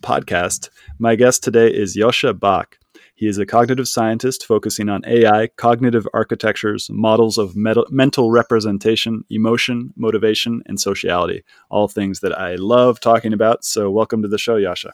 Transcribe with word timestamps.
podcast. 0.00 0.70
My 0.98 1.14
guest 1.14 1.42
today 1.42 1.68
is 1.68 1.96
Joscha 1.96 2.38
Bach. 2.38 2.78
He 3.14 3.26
is 3.26 3.38
a 3.38 3.44
cognitive 3.46 3.88
scientist 3.88 4.46
focusing 4.46 4.88
on 4.88 5.02
AI, 5.06 5.48
cognitive 5.56 6.06
architectures, 6.14 6.88
models 6.90 7.36
of 7.36 7.56
mental 7.56 8.30
representation, 8.30 9.24
emotion, 9.28 9.92
motivation, 9.96 10.62
and 10.66 10.80
sociality. 10.80 11.42
All 11.68 11.88
things 11.88 12.20
that 12.20 12.38
I 12.38 12.54
love 12.54 13.00
talking 13.00 13.32
about. 13.32 13.64
So, 13.64 13.90
welcome 13.90 14.22
to 14.22 14.28
the 14.28 14.38
show, 14.38 14.56
Joscha. 14.56 14.92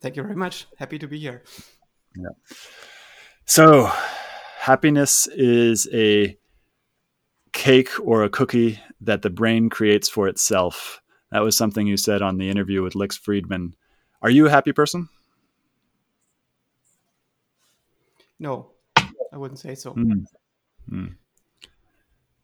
Thank 0.00 0.16
you 0.16 0.22
very 0.22 0.34
much. 0.34 0.66
Happy 0.76 0.98
to 0.98 1.06
be 1.06 1.18
here. 1.18 1.42
Yeah. 2.16 2.30
So, 3.44 3.90
happiness 4.58 5.28
is 5.28 5.88
a 5.92 6.36
cake 7.52 7.90
or 8.02 8.24
a 8.24 8.28
cookie 8.28 8.80
that 9.00 9.22
the 9.22 9.30
brain 9.30 9.70
creates 9.70 10.08
for 10.08 10.26
itself. 10.26 11.00
That 11.36 11.42
was 11.42 11.54
something 11.54 11.86
you 11.86 11.98
said 11.98 12.22
on 12.22 12.38
the 12.38 12.48
interview 12.48 12.82
with 12.82 12.94
Lex 12.94 13.18
Fridman. 13.18 13.74
Are 14.22 14.30
you 14.30 14.46
a 14.46 14.50
happy 14.50 14.72
person? 14.72 15.10
No, 18.38 18.70
I 18.96 19.36
wouldn't 19.36 19.60
say 19.60 19.74
so. 19.74 19.92
Mm. 19.92 20.24
Mm. 20.90 21.16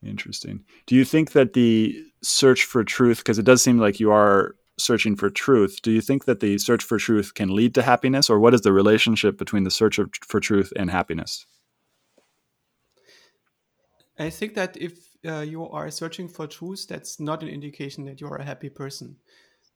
Interesting. 0.05 0.65
Do 0.85 0.95
you 0.95 1.07
think 1.07 1.33
that 1.33 1.55
the 1.55 2.05
search 2.23 2.65
for 2.65 2.85
truth, 2.85 3.21
because 3.21 3.39
it 3.39 3.47
does 3.47 3.63
seem 3.63 3.79
like 3.79 3.99
you 3.99 4.13
are 4.13 4.57
searching 4.77 5.17
for 5.17 5.31
truth, 5.31 5.79
do 5.83 5.91
you 5.91 6.03
think 6.03 6.27
that 6.27 6.41
the 6.41 6.59
search 6.59 6.85
for 6.85 6.99
truth 6.99 7.33
can 7.33 7.57
lead 7.57 7.75
to 7.77 7.83
happiness, 7.83 8.29
or 8.29 8.39
what 8.39 8.53
is 8.53 8.61
the 8.61 8.75
relationship 8.75 9.39
between 9.39 9.65
the 9.65 9.71
search 9.71 9.99
of, 9.99 10.11
for 10.21 10.39
truth 10.39 10.71
and 10.77 10.91
happiness? 10.91 11.47
I 14.19 14.29
think 14.29 14.53
that 14.53 14.77
if 14.77 15.12
uh, 15.27 15.41
you 15.41 15.69
are 15.69 15.91
searching 15.91 16.29
for 16.29 16.47
truth, 16.47 16.87
that's 16.89 17.21
not 17.21 17.43
an 17.43 17.49
indication 17.49 18.05
that 18.07 18.21
you're 18.21 18.37
a 18.37 18.45
happy 18.45 18.69
person. 18.69 19.17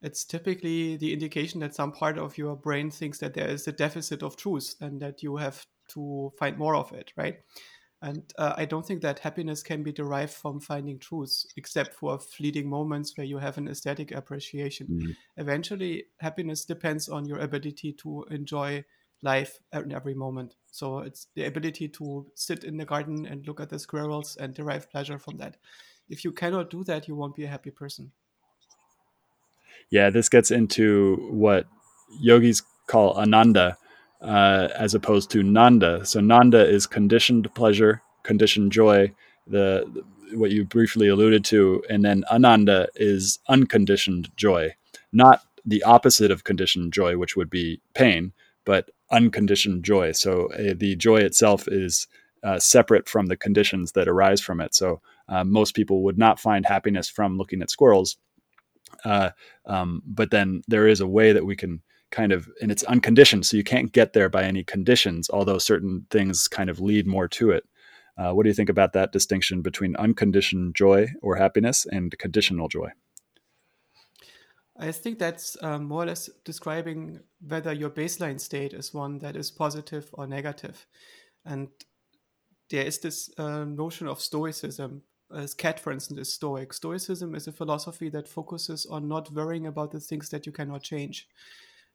It's 0.03 0.25
typically 0.25 0.97
the 0.97 1.13
indication 1.13 1.61
that 1.61 1.75
some 1.75 1.93
part 1.93 2.19
of 2.19 2.37
your 2.37 2.55
brain 2.55 2.91
thinks 2.91 3.19
that 3.19 3.35
there 3.35 3.49
is 3.49 3.67
a 3.67 3.73
deficit 3.73 4.23
of 4.23 4.37
truth 4.37 4.75
and 4.81 5.01
that 5.01 5.23
you 5.23 5.37
have 5.37 5.67
to 5.89 6.33
find 6.39 6.59
more 6.59 6.77
of 6.77 6.93
it, 6.93 7.13
right? 7.17 7.39
And 8.03 8.23
uh, 8.37 8.53
I 8.57 8.67
don't 8.67 8.87
think 8.87 9.01
that 9.03 9.21
happiness 9.21 9.63
can 9.63 9.83
be 9.83 9.91
derived 9.91 10.35
from 10.35 10.61
finding 10.61 10.99
truth, 10.99 11.45
except 11.57 11.95
for 11.95 12.19
fleeting 12.19 12.69
moments 12.69 13.17
where 13.17 13.27
you 13.27 13.39
have 13.39 13.57
an 13.57 13.69
aesthetic 13.69 14.13
appreciation. 14.13 14.87
Mm-hmm. 14.87 15.11
Eventually, 15.39 16.05
happiness 16.19 16.65
depends 16.67 17.09
on 17.09 17.25
your 17.25 17.39
ability 17.39 17.95
to 17.95 18.27
enjoy 18.31 18.85
life 19.23 19.59
in 19.73 19.93
every 19.93 20.15
moment. 20.15 20.55
So 20.71 20.99
it's 20.99 21.29
the 21.35 21.45
ability 21.45 21.89
to 21.89 22.27
sit 22.35 22.65
in 22.65 22.77
the 22.77 22.85
garden 22.85 23.27
and 23.27 23.47
look 23.47 23.61
at 23.61 23.71
the 23.71 23.79
squirrels 23.79 24.37
and 24.37 24.55
derive 24.55 24.91
pleasure 24.91 25.19
from 25.19 25.39
that. 25.39 25.57
If 26.09 26.25
you 26.25 26.33
cannot 26.33 26.71
do 26.71 26.85
that, 26.85 27.09
you 27.09 27.17
won't 27.17 27.35
be 27.35 27.45
a 27.45 27.49
happy 27.49 27.71
person. 27.71 28.13
Yeah, 29.91 30.11
this 30.11 30.29
gets 30.29 30.51
into 30.51 31.29
what 31.31 31.67
yogis 32.21 32.63
call 32.87 33.19
ananda 33.19 33.77
uh, 34.21 34.69
as 34.77 34.95
opposed 34.95 35.31
to 35.31 35.43
nanda. 35.43 36.05
So 36.05 36.21
nanda 36.21 36.67
is 36.67 36.87
conditioned 36.87 37.53
pleasure, 37.55 38.03
conditioned 38.23 38.73
joy, 38.73 39.13
the 39.47 40.05
what 40.33 40.51
you 40.51 40.65
briefly 40.65 41.07
alluded 41.07 41.45
to, 41.45 41.85
and 41.89 42.05
then 42.05 42.25
ananda 42.33 42.89
is 42.97 43.39
unconditioned 43.49 44.31
joy, 44.37 44.75
not 45.13 45.43
the 45.65 45.83
opposite 45.85 46.31
of 46.33 46.45
conditioned 46.45 46.93
joy, 46.93 47.17
which 47.17 47.37
would 47.37 47.51
be 47.51 47.81
pain, 47.95 48.33
but 48.65 48.91
unconditioned 49.11 49.85
joy. 49.85 50.13
So 50.13 50.53
uh, 50.53 50.75
the 50.77 50.97
joy 50.97 51.19
itself 51.19 51.69
is 51.69 52.07
uh, 52.43 52.59
separate 52.59 53.09
from 53.09 53.27
the 53.27 53.37
conditions 53.37 53.93
that 53.93 54.09
arise 54.09 54.41
from 54.41 54.61
it. 54.61 54.75
So 54.75 55.01
uh, 55.29 55.45
most 55.45 55.75
people 55.75 56.03
would 56.05 56.19
not 56.19 56.41
find 56.41 56.65
happiness 56.67 57.09
from 57.09 57.39
looking 57.39 57.63
at 57.63 57.71
squirrels. 57.71 58.17
Uh, 59.05 59.31
um, 59.67 60.03
but 60.07 60.31
then 60.31 60.63
there 60.69 60.87
is 60.87 61.01
a 61.01 61.07
way 61.07 61.33
that 61.33 61.45
we 61.45 61.57
can 61.57 61.83
kind 62.11 62.33
of, 62.33 62.49
and 62.63 62.71
it's 62.71 62.85
unconditioned. 62.85 63.47
So 63.47 63.57
you 63.57 63.65
can't 63.65 63.93
get 63.93 64.13
there 64.13 64.29
by 64.29 64.45
any 64.45 64.63
conditions, 64.63 65.29
although 65.31 65.59
certain 65.59 66.07
things 66.11 66.49
kind 66.49 66.71
of 66.71 66.81
lead 66.81 67.07
more 67.07 67.29
to 67.29 67.51
it. 67.51 67.65
Uh, 68.19 68.33
what 68.33 68.45
do 68.45 68.49
you 68.49 68.55
think 68.55 68.71
about 68.71 68.93
that 68.95 69.13
distinction 69.13 69.61
between 69.61 69.97
unconditioned 69.97 70.75
joy 70.75 71.09
or 71.21 71.37
happiness 71.37 71.87
and 71.91 72.17
conditional 72.19 72.69
joy? 72.69 72.89
I 74.79 74.93
think 74.93 75.19
that's 75.19 75.57
um, 75.63 75.85
more 75.85 76.03
or 76.03 76.07
less 76.07 76.29
describing 76.45 77.21
whether 77.47 77.73
your 77.73 77.91
baseline 77.91 78.41
state 78.41 78.75
is 78.75 78.93
one 78.93 79.19
that 79.19 79.37
is 79.37 79.51
positive 79.51 80.11
or 80.13 80.27
negative. 80.27 80.87
And 81.45 81.69
there 82.71 82.85
is 82.85 82.99
this 82.99 83.31
uh, 83.39 83.65
notion 83.65 84.07
of 84.07 84.21
stoicism. 84.21 85.03
As 85.35 85.55
Cat, 85.55 85.81
for 85.81 85.93
instance, 85.93 86.21
is 86.21 86.35
Stoic. 86.35 86.73
Stoicism 86.73 87.35
is 87.35 87.49
a 87.49 87.53
philosophy 87.53 88.09
that 88.11 88.29
focuses 88.29 88.87
on 88.87 89.09
not 89.09 89.33
worrying 89.33 89.67
about 89.67 89.91
the 89.91 90.01
things 90.01 90.29
that 90.29 90.47
you 90.47 90.53
cannot 90.53 90.83
change. 90.83 91.29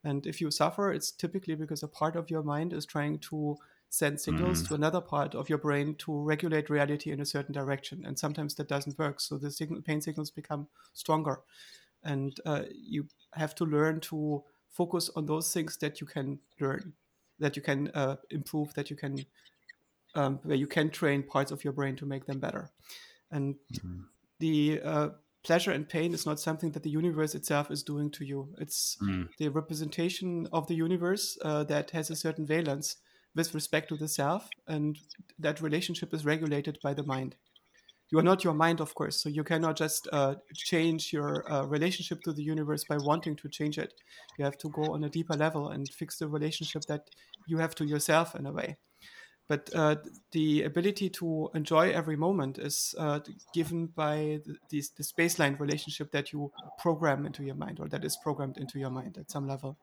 And 0.04 0.26
if 0.26 0.42
you 0.42 0.50
suffer, 0.50 0.92
it's 0.92 1.12
typically 1.12 1.56
because 1.56 1.84
a 1.84 1.88
part 1.88 2.16
of 2.16 2.30
your 2.30 2.44
mind 2.44 2.74
is 2.74 2.86
trying 2.86 3.20
to 3.20 3.58
send 3.90 4.20
signals 4.20 4.64
mm. 4.64 4.68
to 4.70 4.74
another 4.76 5.02
part 5.02 5.36
of 5.36 5.50
your 5.50 5.60
brain 5.60 5.96
to 5.96 6.18
regulate 6.18 6.70
reality 6.70 7.12
in 7.12 7.22
a 7.22 7.26
certain 7.26 7.54
direction. 7.54 8.04
And 8.06 8.18
sometimes 8.18 8.56
that 8.56 8.68
doesn't 8.68 8.98
work. 8.98 9.20
So 9.20 9.38
the 9.38 9.52
signal, 9.52 9.82
pain 9.82 10.02
signals 10.02 10.32
become 10.32 10.68
stronger 10.94 11.42
and 12.04 12.38
uh, 12.46 12.64
you 12.74 13.08
have 13.34 13.56
to 13.56 13.66
learn 13.66 14.00
to 14.00 14.44
focus 14.70 15.10
on 15.16 15.26
those 15.26 15.54
things 15.54 15.78
that 15.78 16.02
you 16.02 16.08
can 16.08 16.40
learn 16.60 16.94
that 17.40 17.56
you 17.56 17.62
can 17.62 17.90
uh, 17.90 18.16
improve 18.30 18.74
that 18.74 18.90
you 18.90 18.96
can 18.96 19.26
um, 20.16 20.40
where 20.44 20.58
you 20.58 20.68
can 20.68 20.90
train 20.90 21.24
parts 21.24 21.52
of 21.52 21.64
your 21.64 21.74
brain 21.74 21.96
to 21.96 22.06
make 22.06 22.26
them 22.26 22.40
better 22.40 22.70
and 23.32 23.56
mm-hmm. 23.74 24.02
the 24.40 24.82
uh, 24.84 25.10
pleasure 25.44 25.72
and 25.72 25.90
pain 25.90 26.14
is 26.14 26.26
not 26.26 26.40
something 26.40 26.72
that 26.72 26.84
the 26.84 26.90
universe 26.90 27.34
itself 27.36 27.72
is 27.72 27.84
doing 27.84 28.10
to 28.12 28.26
you 28.26 28.54
it's 28.60 28.98
mm. 29.02 29.28
the 29.38 29.50
representation 29.50 30.48
of 30.52 30.68
the 30.68 30.76
universe 30.76 31.38
uh, 31.44 31.64
that 31.64 31.92
has 31.92 32.10
a 32.10 32.16
certain 32.16 32.46
valence 32.46 32.98
with 33.34 33.54
respect 33.54 33.90
to 33.90 33.96
the 33.96 34.08
self 34.08 34.50
and 34.68 34.98
that 35.40 35.62
relationship 35.62 36.14
is 36.14 36.26
regulated 36.26 36.78
by 36.84 36.94
the 36.94 37.04
mind 37.04 37.36
you 38.12 38.20
are 38.20 38.24
not 38.24 38.44
your 38.44 38.54
mind, 38.54 38.82
of 38.82 38.94
course. 38.94 39.22
So 39.22 39.30
you 39.30 39.44
cannot 39.44 39.78
just 39.78 40.08
uh, 40.12 40.36
change 40.54 41.14
your 41.14 41.50
uh, 41.52 41.66
relationship 41.66 42.22
to 42.24 42.34
the 42.34 42.44
universe 42.44 42.84
by 42.84 42.98
wanting 42.98 43.38
to 43.38 43.50
change 43.50 43.78
it. 43.78 43.94
You 44.38 44.44
have 44.46 44.58
to 44.60 44.70
go 44.70 44.94
on 44.94 45.06
a 45.06 45.10
deeper 45.10 45.36
level 45.36 45.70
and 45.70 45.90
fix 45.90 46.18
the 46.18 46.28
relationship 46.28 46.84
that 46.84 47.10
you 47.48 47.58
have 47.58 47.74
to 47.76 47.86
yourself 47.86 48.36
in 48.36 48.46
a 48.46 48.52
way. 48.52 48.78
But 49.48 49.70
uh, 49.74 49.96
the 50.32 50.64
ability 50.64 51.10
to 51.10 51.50
enjoy 51.56 51.92
every 51.92 52.16
moment 52.16 52.58
is 52.58 52.94
uh, 52.98 53.20
given 53.54 53.88
by 53.88 54.40
the, 54.46 54.56
this, 54.70 55.12
baseline 55.12 55.60
relationship 55.60 56.12
that 56.12 56.32
you 56.32 56.52
program 56.78 57.26
into 57.26 57.44
your 57.44 57.56
mind, 57.56 57.80
or 57.80 57.88
that 57.90 58.06
is 58.06 58.18
programmed 58.18 58.58
into 58.58 58.78
your 58.78 58.92
mind 58.92 59.18
at 59.18 59.32
some 59.32 59.48
level 59.48 59.78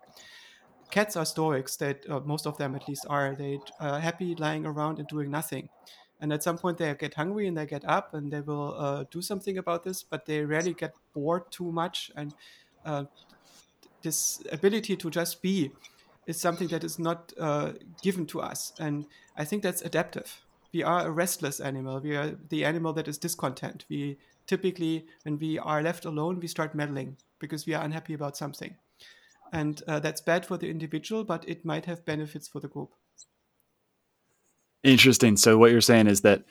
cats 0.90 1.16
are 1.16 1.26
stoics 1.26 1.76
that 1.76 2.02
uh, 2.08 2.20
most 2.20 2.46
of 2.46 2.56
them 2.56 2.74
at 2.74 2.88
least 2.88 3.04
are 3.08 3.34
they 3.34 3.58
uh, 3.80 3.98
happy 4.00 4.34
lying 4.36 4.64
around 4.64 4.98
and 4.98 5.06
doing 5.08 5.30
nothing 5.30 5.68
and 6.20 6.32
at 6.32 6.42
some 6.42 6.58
point 6.58 6.78
they 6.78 6.92
get 6.94 7.14
hungry 7.14 7.46
and 7.46 7.56
they 7.56 7.66
get 7.66 7.84
up 7.84 8.14
and 8.14 8.32
they 8.32 8.40
will 8.40 8.74
uh, 8.76 9.04
do 9.10 9.22
something 9.22 9.58
about 9.58 9.84
this 9.84 10.02
but 10.02 10.26
they 10.26 10.44
rarely 10.44 10.74
get 10.74 10.94
bored 11.14 11.50
too 11.50 11.70
much. 11.70 12.10
And 12.16 12.34
uh, 12.84 13.04
this 14.02 14.42
ability 14.50 14.96
to 14.96 15.10
just 15.10 15.42
be 15.42 15.70
is 16.26 16.40
something 16.40 16.68
that 16.68 16.84
is 16.84 16.98
not 16.98 17.32
uh, 17.38 17.72
given 18.02 18.26
to 18.26 18.40
us. 18.40 18.72
And 18.78 19.06
i 19.36 19.44
think 19.44 19.62
that's 19.62 19.82
adaptive. 19.82 20.40
We 20.72 20.82
are 20.82 21.06
a 21.06 21.10
restless 21.10 21.60
animal. 21.60 22.00
We 22.00 22.14
are 22.16 22.36
the 22.50 22.64
animal 22.64 22.92
that 22.94 23.08
is 23.08 23.16
discontent. 23.16 23.86
We 23.88 24.18
typically 24.46 25.06
when 25.22 25.38
we 25.38 25.58
are 25.58 25.82
left 25.82 26.04
alone 26.04 26.40
we 26.40 26.48
start 26.48 26.74
meddling 26.74 27.16
because 27.38 27.66
we 27.66 27.74
are 27.74 27.84
unhappy 27.84 28.14
about 28.14 28.36
something. 28.36 28.76
And 29.52 29.82
uh, 29.86 30.00
that's 30.00 30.20
bad 30.20 30.44
for 30.44 30.58
the 30.58 30.68
individual 30.68 31.22
but 31.22 31.48
it 31.48 31.64
might 31.64 31.86
have 31.86 32.04
benefits 32.04 32.48
for 32.48 32.60
the 32.60 32.68
group 32.68 32.92
Interesting. 34.84 35.36
So 35.36 35.58
what 35.58 35.70
you're 35.70 35.80
saying 35.80 36.06
is 36.06 36.20
that 36.22 36.44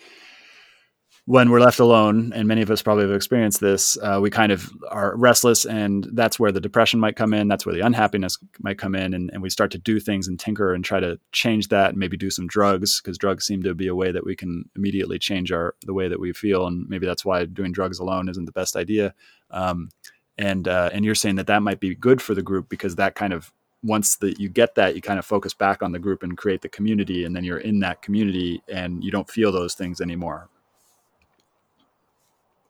when 1.27 1.49
we're 1.49 1.59
left 1.59 1.79
alone, 1.79 2.31
and 2.33 2.47
many 2.47 2.61
of 2.61 2.71
us 2.71 2.81
probably 2.81 3.03
have 3.03 3.13
experienced 3.13 3.59
this, 3.59 3.97
uh, 4.01 4.17
we 4.21 4.29
kind 4.29 4.49
of 4.49 4.71
are 4.89 5.13
restless, 5.17 5.65
and 5.65 6.07
that's 6.13 6.39
where 6.39 6.53
the 6.53 6.61
depression 6.61 7.01
might 7.01 7.17
come 7.17 7.33
in. 7.33 7.49
That's 7.49 7.65
where 7.65 7.75
the 7.75 7.85
unhappiness 7.85 8.37
might 8.59 8.77
come 8.77 8.95
in, 8.95 9.13
and, 9.13 9.29
and 9.33 9.41
we 9.41 9.49
start 9.49 9.71
to 9.71 9.77
do 9.77 9.99
things 9.99 10.29
and 10.29 10.39
tinker 10.39 10.73
and 10.73 10.85
try 10.85 11.01
to 11.01 11.19
change 11.33 11.67
that, 11.67 11.89
and 11.89 11.97
maybe 11.97 12.15
do 12.15 12.29
some 12.29 12.47
drugs 12.47 13.01
because 13.01 13.17
drugs 13.17 13.45
seem 13.45 13.61
to 13.63 13.75
be 13.75 13.87
a 13.87 13.95
way 13.95 14.13
that 14.13 14.25
we 14.25 14.37
can 14.37 14.69
immediately 14.77 15.19
change 15.19 15.51
our 15.51 15.75
the 15.85 15.93
way 15.93 16.07
that 16.07 16.19
we 16.21 16.31
feel, 16.31 16.65
and 16.65 16.87
maybe 16.87 17.05
that's 17.05 17.25
why 17.25 17.43
doing 17.43 17.73
drugs 17.73 17.99
alone 17.99 18.29
isn't 18.29 18.45
the 18.45 18.53
best 18.53 18.77
idea. 18.77 19.13
Um, 19.51 19.89
and 20.37 20.65
uh, 20.65 20.91
and 20.93 21.03
you're 21.03 21.13
saying 21.13 21.35
that 21.35 21.47
that 21.47 21.61
might 21.61 21.81
be 21.81 21.93
good 21.93 22.21
for 22.21 22.35
the 22.35 22.41
group 22.41 22.69
because 22.69 22.95
that 22.95 23.15
kind 23.15 23.33
of 23.33 23.51
once 23.83 24.15
that 24.17 24.39
you 24.39 24.49
get 24.49 24.75
that, 24.75 24.95
you 24.95 25.01
kind 25.01 25.19
of 25.19 25.25
focus 25.25 25.53
back 25.53 25.81
on 25.83 25.91
the 25.91 25.99
group 25.99 26.23
and 26.23 26.37
create 26.37 26.61
the 26.61 26.69
community, 26.69 27.25
and 27.25 27.35
then 27.35 27.43
you're 27.43 27.59
in 27.59 27.79
that 27.79 28.01
community 28.01 28.61
and 28.67 29.03
you 29.03 29.11
don't 29.11 29.29
feel 29.29 29.51
those 29.51 29.75
things 29.75 30.01
anymore. 30.01 30.49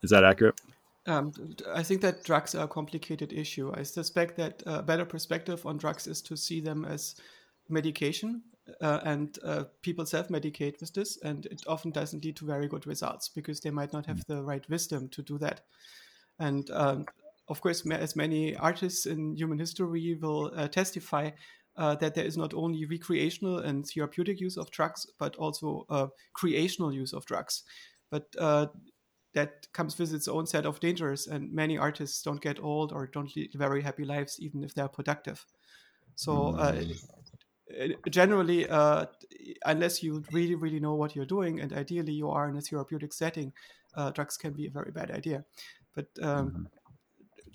Is 0.04 0.10
that 0.12 0.24
accurate? 0.24 0.60
Um, 1.06 1.32
I 1.74 1.84
think 1.84 2.02
that 2.02 2.24
drugs 2.24 2.54
are 2.54 2.66
a 2.66 2.68
complicated 2.68 3.32
issue. 3.32 3.72
I 3.74 3.84
suspect 3.84 4.36
that 4.38 4.62
a 4.66 4.84
better 4.84 5.06
perspective 5.06 5.66
on 5.66 5.78
drugs 5.78 6.06
is 6.06 6.22
to 6.24 6.36
see 6.36 6.60
them 6.60 6.84
as 6.84 7.16
medication, 7.70 8.42
uh, 8.82 9.00
and 9.04 9.40
uh, 9.44 9.64
people 9.82 10.06
self-medicate 10.06 10.82
with 10.82 10.94
this, 10.94 11.18
and 11.24 11.46
it 11.46 11.64
often 11.66 11.92
doesn't 11.92 12.26
lead 12.26 12.36
to 12.36 12.46
very 12.46 12.68
good 12.68 12.86
results 12.86 13.30
because 13.30 13.62
they 13.62 13.70
might 13.72 13.94
not 13.94 14.06
have 14.06 14.18
mm. 14.18 14.26
the 14.28 14.44
right 14.44 14.70
wisdom 14.70 15.08
to 15.10 15.22
do 15.22 15.38
that. 15.38 15.62
And 16.40 16.70
um, 16.72 17.06
of 17.50 17.62
course, 17.62 17.86
as 17.90 18.16
many 18.16 18.56
artists 18.56 19.06
in 19.06 19.36
human 19.36 19.60
history 19.60 20.18
will 20.22 20.52
uh, 20.56 20.68
testify, 20.68 21.32
uh, 21.78 21.96
that 21.96 22.16
there 22.16 22.26
is 22.26 22.38
not 22.38 22.54
only 22.54 22.86
recreational 22.86 23.60
and 23.60 23.86
therapeutic 23.86 24.42
use 24.42 24.58
of 24.58 24.72
drugs, 24.72 25.08
but 25.20 25.36
also 25.38 25.86
uh, 25.90 26.08
creational 26.34 26.92
use 26.92 27.14
of 27.14 27.26
drugs. 27.26 27.64
But 28.10 28.26
uh, 28.38 28.68
that 29.34 29.68
comes 29.74 29.98
with 29.98 30.14
its 30.14 30.28
own 30.28 30.48
set 30.48 30.66
of 30.66 30.80
dangers, 30.80 31.28
and 31.28 31.54
many 31.54 31.78
artists 31.78 32.22
don't 32.22 32.42
get 32.42 32.62
old 32.62 32.92
or 32.92 33.08
don't 33.08 33.34
lead 33.36 33.52
very 33.54 33.82
happy 33.82 34.04
lives, 34.04 34.38
even 34.40 34.64
if 34.64 34.74
they're 34.74 34.88
productive. 34.88 35.46
So, 36.16 36.56
uh, 36.56 36.74
mm. 36.74 37.96
generally, 38.10 38.68
uh, 38.68 39.06
unless 39.66 40.02
you 40.02 40.24
really, 40.32 40.56
really 40.56 40.80
know 40.80 40.96
what 40.96 41.16
you're 41.16 41.26
doing, 41.26 41.62
and 41.62 41.72
ideally 41.72 42.14
you 42.14 42.30
are 42.30 42.50
in 42.50 42.58
a 42.58 42.62
therapeutic 42.62 43.14
setting, 43.14 43.54
drugs 44.14 44.36
can 44.36 44.54
be 44.54 44.66
a 44.66 44.72
very 44.72 44.92
bad 44.92 45.12
idea. 45.12 45.46
But 45.94 46.08
um, 46.22 46.50
mm-hmm 46.50 46.64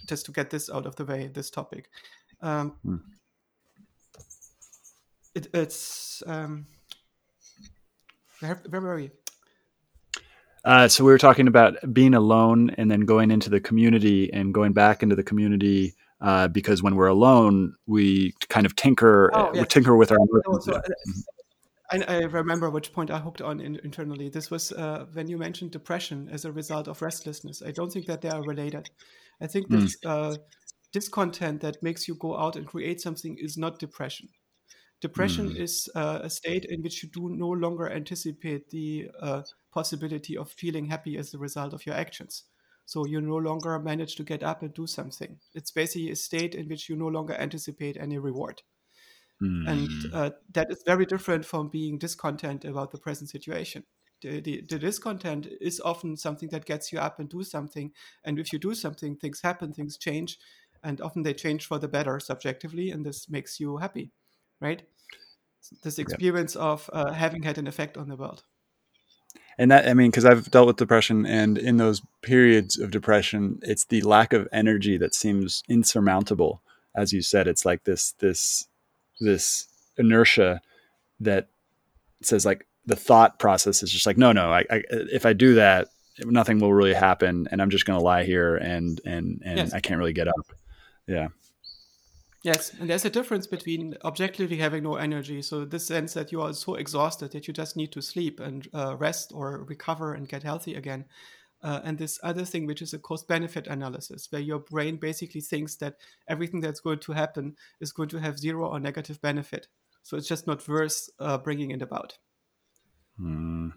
just 0.07 0.27
to 0.27 0.33
get 0.33 0.51
this 0.51 0.71
out 0.71 0.87
of 0.87 0.97
the 0.97 1.05
way, 1.05 1.29
this 1.33 1.51
topic. 1.51 1.89
Um, 2.41 2.77
hmm. 2.85 2.97
it, 5.35 5.49
it's 5.55 6.23
um, 6.27 6.67
where, 8.41 8.61
where 8.69 8.81
were 8.81 8.97
we? 8.97 9.11
Uh, 10.65 10.89
so 10.89 11.05
we 11.05 11.11
were 11.11 11.19
talking 11.19 11.49
about 11.49 11.77
being 11.93 12.15
alone 12.15 12.71
and 12.79 12.91
then 12.91 13.01
going 13.01 13.31
into 13.31 13.51
the 13.51 13.61
community 13.61 14.33
and 14.33 14.55
going 14.55 14.73
back 14.73 15.03
into 15.03 15.17
the 15.17 15.23
community 15.23 15.95
uh, 16.21 16.47
because 16.49 16.83
when 16.83 16.95
we're 16.95 17.09
alone, 17.09 17.75
we 17.87 18.33
kind 18.49 18.65
of 18.65 18.77
tinker, 18.77 19.31
oh, 19.35 19.51
yes. 19.53 19.63
we 19.63 19.67
tinker 19.67 19.97
with 19.97 20.13
our 20.13 20.19
emotions. 20.19 20.65
So, 20.65 20.73
mm-hmm. 20.73 21.21
I, 21.91 22.17
I, 22.17 22.19
remember 22.21 22.71
which 22.71 22.93
point 22.93 23.11
I 23.11 23.19
hooked 23.19 23.43
on 23.43 23.61
in, 23.61 23.81
internally. 23.83 24.29
This 24.29 24.51
was 24.51 24.73
uh, 24.73 25.07
when 25.13 25.29
you 25.29 25.37
mentioned 25.37 25.73
depression 25.73 26.29
as 26.31 26.45
a 26.45 26.53
result 26.53 26.87
of 26.87 27.03
restlessness. 27.03 27.61
I 27.61 27.73
don't 27.73 27.93
think 27.93 28.07
that 28.07 28.23
they 28.23 28.31
are 28.31 28.43
related. 28.43 28.89
I 29.43 29.47
think 29.47 29.69
mm. 29.69 29.81
this 29.81 29.97
uh, 30.07 30.37
discontent 30.93 31.61
that 31.63 31.83
makes 31.83 32.07
you 32.07 32.15
go 32.15 32.39
out 32.39 32.57
and 32.57 32.67
create 32.67 33.01
something 33.01 33.37
is 33.39 33.59
not 33.59 33.79
depression. 33.79 34.29
Depression 35.01 35.51
mm. 35.51 35.61
is 35.61 35.89
uh, 35.97 36.21
a 36.23 36.31
state 36.31 36.65
in 36.65 36.83
which 36.83 37.03
you 37.03 37.09
do 37.09 37.29
no 37.29 37.49
longer 37.49 37.91
anticipate 37.91 38.71
the 38.71 39.11
uh, 39.21 39.43
possibility 39.73 40.37
of 40.37 40.51
feeling 40.51 40.87
happy 40.87 41.19
as 41.19 41.35
a 41.35 41.39
result 41.39 41.73
of 41.73 41.85
your 41.85 41.97
actions. 41.97 42.45
So 42.87 43.07
you 43.07 43.21
no 43.21 43.37
longer 43.37 43.79
manage 43.79 44.15
to 44.17 44.23
get 44.23 44.43
up 44.43 44.63
and 44.63 44.73
do 44.73 44.87
something. 44.87 45.39
It's 45.55 45.71
basically 45.71 46.11
a 46.11 46.17
state 46.17 46.55
in 46.55 46.69
which 46.69 46.89
you 46.89 46.97
no 46.97 47.09
longer 47.09 47.35
anticipate 47.35 47.97
any 47.97 48.19
reward. 48.19 48.63
Mm. 49.43 49.69
And 49.69 49.89
hmm. 49.89 50.15
uh, 50.15 50.31
that 50.53 50.71
is 50.71 50.83
very 50.87 51.05
different 51.05 51.45
from 51.45 51.69
being 51.69 51.99
discontent 51.99 52.65
about 52.65 52.93
the 52.93 52.99
present 52.99 53.29
situation 53.29 53.85
the, 54.23 54.41
the, 54.41 54.63
the, 54.69 54.79
discontent 54.79 55.49
is 55.61 55.81
often 55.81 56.17
something 56.17 56.49
that 56.51 56.65
gets 56.65 56.93
you 56.93 56.99
up 56.99 57.19
and 57.19 57.29
do 57.29 57.43
something. 57.43 57.93
And 58.25 58.39
if 58.39 58.53
you 58.53 58.59
do 58.59 58.75
something, 58.75 59.17
things 59.17 59.41
happen, 59.43 59.73
things 59.73 59.97
change, 59.97 60.39
and 60.83 61.01
often 61.01 61.23
they 61.23 61.35
change 61.35 61.67
for 61.67 61.79
the 61.79 61.89
better 61.89 62.19
subjectively, 62.21 62.91
and 62.91 63.05
this 63.05 63.29
makes 63.29 63.61
you 63.61 63.77
happy, 63.77 64.11
right? 64.61 64.83
This 65.83 65.99
experience 65.99 66.55
yeah. 66.55 66.63
of 66.63 66.91
uh, 66.93 67.13
having 67.13 67.43
had 67.43 67.59
an 67.59 67.67
effect 67.67 67.97
on 67.97 68.09
the 68.09 68.17
world. 68.17 68.43
and 69.59 69.71
that 69.71 69.87
i 69.87 69.95
mean 69.95 70.11
because 70.11 70.25
i've 70.25 70.51
dealt 70.51 70.67
with 70.67 70.77
depression 70.77 71.27
and 71.27 71.59
in 71.59 71.77
those 71.77 72.01
periods 72.23 72.79
of 72.79 72.91
depression 72.91 73.59
it's 73.63 73.85
the 73.85 74.01
lack 74.03 74.33
of 74.33 74.49
energy 74.53 74.97
that 74.97 75.15
seems 75.15 75.63
insurmountable 75.69 76.63
as 76.95 77.13
you 77.13 77.23
said 77.23 77.47
it's 77.47 77.65
like 77.65 77.85
this 77.85 78.13
this 78.19 78.67
this 79.21 79.69
inertia 79.97 80.61
that 81.21 81.49
says 82.23 82.47
like 82.47 82.67
the 82.87 82.97
thought 82.97 83.39
process 83.39 83.83
is 83.83 83.91
just 83.91 84.07
like 84.07 84.19
no 84.19 84.33
no 84.33 84.51
I, 84.51 84.65
I 84.71 84.83
if 84.91 85.27
i 85.27 85.33
do 85.33 85.55
that 85.55 85.89
nothing 86.25 86.59
will 86.59 86.73
really 86.73 86.95
happen 86.95 87.49
and 87.51 87.63
i'm 87.63 87.71
just 87.71 87.87
going 87.87 87.99
to 87.99 88.05
lie 88.05 88.25
here 88.25 88.57
and 88.57 89.01
and 89.05 89.41
and 89.45 89.59
yes. 89.59 89.73
i 89.73 89.81
can't 89.81 89.99
really 89.99 90.13
get 90.13 90.29
up 90.29 90.53
yeah 91.07 91.29
Yes, 92.45 92.73
and 92.81 92.91
there's 92.91 93.05
a 93.05 93.11
difference 93.11 93.47
between 93.47 93.97
objectively 94.05 94.57
having 94.57 94.83
no 94.83 94.97
energy, 94.97 95.43
so 95.43 95.65
this 95.65 95.87
sense 95.87 96.13
that 96.15 96.33
you 96.33 96.43
are 96.43 96.53
so 96.53 96.75
exhausted 96.75 97.31
that 97.31 97.47
you 97.47 97.55
just 97.55 97.77
need 97.77 97.93
to 97.93 98.03
sleep 98.03 98.41
and 98.41 98.67
uh, 98.75 98.97
rest 98.97 99.31
or 99.33 99.65
recover 99.69 100.15
and 100.15 100.29
get 100.29 100.43
healthy 100.43 100.75
again, 100.75 101.05
uh, 101.63 101.81
and 101.85 101.99
this 101.99 102.19
other 102.25 102.45
thing, 102.45 102.67
which 102.67 102.83
is 102.83 102.93
a 102.93 102.99
cost 102.99 103.29
benefit 103.29 103.69
analysis, 103.69 104.27
where 104.31 104.41
your 104.41 104.59
brain 104.59 104.97
basically 104.97 105.41
thinks 105.41 105.77
that 105.77 105.95
everything 106.29 106.61
that's 106.61 106.81
going 106.81 106.99
to 106.99 107.13
happen 107.13 107.55
is 107.81 107.93
going 107.93 108.09
to 108.09 108.19
have 108.19 108.41
zero 108.41 108.69
or 108.69 108.81
negative 108.81 109.21
benefit. 109.21 109.69
So 110.03 110.17
it's 110.17 110.27
just 110.27 110.49
not 110.49 110.67
worth 110.67 111.09
uh, 111.21 111.39
bringing 111.39 111.71
it 111.71 111.81
about. 111.81 112.19
Mm, 113.21 113.73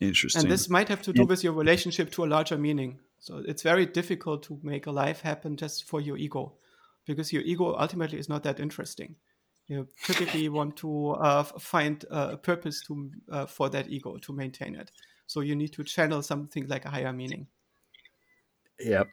interesting. 0.00 0.42
And 0.42 0.50
this 0.50 0.68
might 0.68 0.88
have 0.88 1.02
to 1.02 1.12
do 1.12 1.22
yeah. 1.22 1.28
with 1.28 1.44
your 1.44 1.52
relationship 1.52 2.10
to 2.12 2.24
a 2.24 2.26
larger 2.26 2.58
meaning. 2.58 3.00
So 3.18 3.42
it's 3.46 3.62
very 3.62 3.86
difficult 3.86 4.42
to 4.44 4.58
make 4.62 4.86
a 4.86 4.90
life 4.90 5.20
happen 5.20 5.56
just 5.56 5.84
for 5.84 6.00
your 6.00 6.16
ego 6.16 6.54
because 7.06 7.32
your 7.32 7.42
ego 7.42 7.74
ultimately 7.78 8.18
is 8.18 8.28
not 8.28 8.42
that 8.44 8.60
interesting. 8.60 9.16
You 9.66 9.88
typically 10.04 10.48
want 10.50 10.76
to 10.78 11.10
uh, 11.12 11.42
find 11.42 12.04
a 12.10 12.36
purpose 12.36 12.82
to 12.86 13.10
uh, 13.30 13.46
for 13.46 13.68
that 13.70 13.88
ego 13.88 14.18
to 14.18 14.32
maintain 14.32 14.74
it. 14.74 14.90
So 15.26 15.40
you 15.40 15.56
need 15.56 15.72
to 15.74 15.84
channel 15.84 16.22
something 16.22 16.66
like 16.68 16.84
a 16.84 16.90
higher 16.90 17.12
meaning. 17.12 17.46
Yep, 18.78 19.08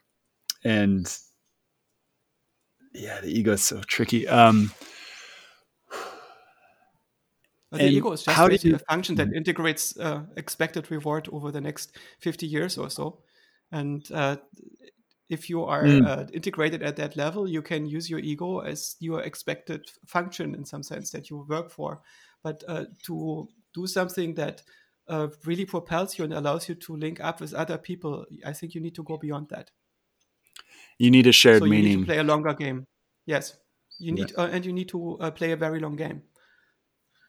and 0.64 1.18
yeah, 2.92 3.20
the 3.20 3.28
ego 3.28 3.52
is 3.52 3.62
so 3.62 3.80
tricky. 3.86 4.28
Um, 4.28 4.72
the 7.78 7.88
ego 7.88 8.12
is 8.12 8.22
just 8.22 8.38
basically 8.38 8.70
you... 8.70 8.76
a 8.76 8.78
function 8.78 9.14
that 9.16 9.28
mm-hmm. 9.28 9.36
integrates 9.36 9.96
uh, 9.98 10.22
expected 10.36 10.90
reward 10.90 11.28
over 11.32 11.50
the 11.50 11.60
next 11.60 11.96
50 12.20 12.46
years 12.46 12.78
or 12.78 12.90
so. 12.90 13.18
And 13.70 14.06
uh, 14.12 14.36
if 15.30 15.48
you 15.48 15.64
are 15.64 15.84
mm. 15.84 16.06
uh, 16.06 16.26
integrated 16.34 16.82
at 16.82 16.96
that 16.96 17.16
level, 17.16 17.48
you 17.48 17.62
can 17.62 17.86
use 17.86 18.10
your 18.10 18.18
ego 18.18 18.58
as 18.58 18.96
your 19.00 19.22
expected 19.22 19.90
function 20.06 20.54
in 20.54 20.64
some 20.66 20.82
sense 20.82 21.10
that 21.10 21.30
you 21.30 21.46
work 21.48 21.70
for. 21.70 22.00
But 22.42 22.62
uh, 22.68 22.84
to 23.04 23.48
do 23.74 23.86
something 23.86 24.34
that 24.34 24.62
uh, 25.08 25.28
really 25.46 25.64
propels 25.64 26.18
you 26.18 26.24
and 26.24 26.34
allows 26.34 26.68
you 26.68 26.74
to 26.74 26.96
link 26.96 27.20
up 27.20 27.40
with 27.40 27.54
other 27.54 27.78
people, 27.78 28.26
I 28.44 28.52
think 28.52 28.74
you 28.74 28.80
need 28.80 28.94
to 28.96 29.02
go 29.02 29.16
beyond 29.16 29.48
that. 29.48 29.70
You 30.98 31.10
need 31.10 31.26
a 31.26 31.32
shared 31.32 31.62
so 31.62 31.66
meaning. 31.66 31.84
You 31.84 31.96
need 31.96 32.02
to 32.02 32.06
play 32.06 32.18
a 32.18 32.24
longer 32.24 32.52
game. 32.52 32.86
Yes, 33.24 33.56
you 33.98 34.12
need, 34.12 34.32
yeah. 34.32 34.44
Uh, 34.44 34.48
and 34.48 34.64
you 34.64 34.72
need 34.72 34.88
to 34.90 35.18
uh, 35.18 35.30
play 35.30 35.52
a 35.52 35.56
very 35.56 35.80
long 35.80 35.96
game, 35.96 36.22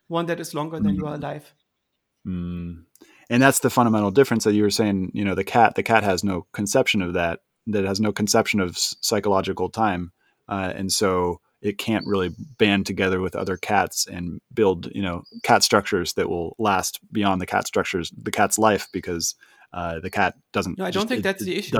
one 0.08 0.26
that 0.26 0.40
is 0.40 0.54
longer 0.54 0.78
mm. 0.78 0.84
than 0.84 0.94
you 0.94 1.06
are 1.06 1.14
mm. 1.14 1.18
alive. 1.18 1.54
Mm. 2.26 2.84
And 3.30 3.42
that's 3.42 3.60
the 3.60 3.70
fundamental 3.70 4.10
difference 4.10 4.44
that 4.44 4.54
you 4.54 4.62
were 4.62 4.70
saying. 4.70 5.10
You 5.14 5.24
know, 5.24 5.34
the 5.34 5.44
cat, 5.44 5.74
the 5.74 5.82
cat 5.82 6.04
has 6.04 6.22
no 6.22 6.46
conception 6.52 7.02
of 7.02 7.14
that 7.14 7.40
that 7.66 7.84
has 7.84 8.00
no 8.00 8.12
conception 8.12 8.60
of 8.60 8.76
psychological 8.76 9.70
time, 9.70 10.12
uh, 10.48 10.72
and 10.74 10.92
so 10.92 11.40
it 11.62 11.78
can't 11.78 12.06
really 12.06 12.30
band 12.58 12.84
together 12.84 13.20
with 13.20 13.34
other 13.34 13.56
cats 13.56 14.06
and 14.06 14.40
build 14.52 14.90
you 14.94 15.02
know 15.02 15.22
cat 15.42 15.62
structures 15.62 16.12
that 16.12 16.28
will 16.28 16.54
last 16.58 17.00
beyond 17.10 17.40
the 17.40 17.46
cat 17.46 17.66
structures 17.66 18.12
the 18.22 18.30
cat's 18.30 18.58
life 18.58 18.88
because 18.92 19.34
uh, 19.72 19.98
the 20.00 20.10
cat 20.10 20.34
doesn't. 20.52 20.78
No, 20.78 20.84
I 20.84 20.90
don't 20.90 21.08
think 21.08 21.20
it, 21.20 21.22
that's 21.22 21.42
the 21.42 21.56
issue. 21.56 21.78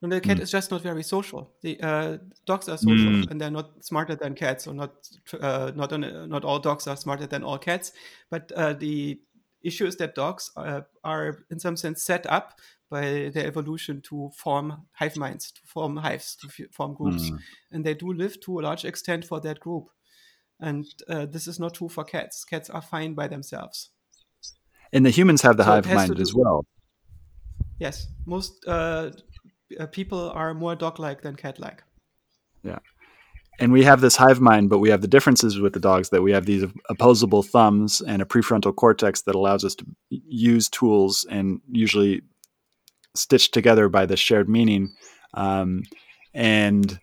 And 0.00 0.12
the 0.12 0.20
cat 0.20 0.36
mm. 0.36 0.42
is 0.42 0.50
just 0.50 0.70
not 0.70 0.82
very 0.82 1.02
social. 1.02 1.50
The 1.62 1.80
uh, 1.80 2.18
dogs 2.46 2.68
are 2.68 2.76
social, 2.76 3.10
mm. 3.10 3.30
and 3.30 3.40
they're 3.40 3.50
not 3.50 3.84
smarter 3.84 4.14
than 4.14 4.34
cats, 4.34 4.68
or 4.68 4.74
not 4.74 4.94
uh, 5.40 5.72
not 5.74 5.92
on, 5.92 6.28
not 6.28 6.44
all 6.44 6.60
dogs 6.60 6.86
are 6.86 6.96
smarter 6.96 7.26
than 7.26 7.42
all 7.42 7.58
cats. 7.58 7.92
But 8.30 8.52
uh, 8.52 8.74
the 8.74 9.20
issue 9.60 9.86
is 9.86 9.96
that 9.96 10.14
dogs 10.14 10.52
are, 10.56 10.86
are, 11.02 11.38
in 11.50 11.58
some 11.58 11.76
sense, 11.76 12.02
set 12.04 12.30
up 12.30 12.60
by 12.90 13.30
their 13.34 13.46
evolution 13.46 14.00
to 14.02 14.30
form 14.36 14.86
hive 14.92 15.16
minds, 15.16 15.50
to 15.50 15.60
form 15.66 15.96
hives, 15.96 16.36
to 16.36 16.46
f- 16.46 16.70
form 16.72 16.94
groups. 16.94 17.30
Mm. 17.30 17.38
And 17.72 17.84
they 17.84 17.94
do 17.94 18.12
live 18.12 18.40
to 18.42 18.60
a 18.60 18.62
large 18.62 18.84
extent 18.84 19.24
for 19.24 19.40
that 19.40 19.58
group. 19.58 19.90
And 20.60 20.86
uh, 21.08 21.26
this 21.26 21.48
is 21.48 21.58
not 21.58 21.74
true 21.74 21.88
for 21.88 22.04
cats. 22.04 22.44
Cats 22.44 22.70
are 22.70 22.82
fine 22.82 23.14
by 23.14 23.26
themselves. 23.26 23.90
And 24.92 25.04
the 25.04 25.10
humans 25.10 25.42
have 25.42 25.56
the 25.56 25.64
so 25.64 25.70
hive 25.70 25.92
mind 25.92 26.20
as 26.20 26.34
well. 26.34 26.64
Yes, 27.78 28.08
most 28.26 28.64
uh, 29.78 29.86
people 29.86 30.30
are 30.30 30.54
more 30.54 30.74
dog-like 30.74 31.22
than 31.22 31.36
cat-like. 31.36 31.82
Yeah, 32.62 32.78
and 33.58 33.72
we 33.72 33.84
have 33.84 34.00
this 34.00 34.16
hive 34.16 34.40
mind, 34.40 34.70
but 34.70 34.78
we 34.78 34.90
have 34.90 35.02
the 35.02 35.08
differences 35.08 35.58
with 35.58 35.72
the 35.72 35.80
dogs 35.80 36.10
that 36.10 36.22
we 36.22 36.32
have 36.32 36.46
these 36.46 36.64
opposable 36.88 37.42
thumbs 37.42 38.00
and 38.00 38.22
a 38.22 38.24
prefrontal 38.24 38.74
cortex 38.74 39.22
that 39.22 39.34
allows 39.34 39.64
us 39.64 39.74
to 39.76 39.86
use 40.10 40.68
tools 40.68 41.26
and 41.30 41.60
usually 41.70 42.22
stitched 43.14 43.52
together 43.52 43.88
by 43.88 44.06
this 44.06 44.20
shared 44.20 44.48
meaning. 44.48 44.94
Um, 45.34 45.82
and 46.34 46.98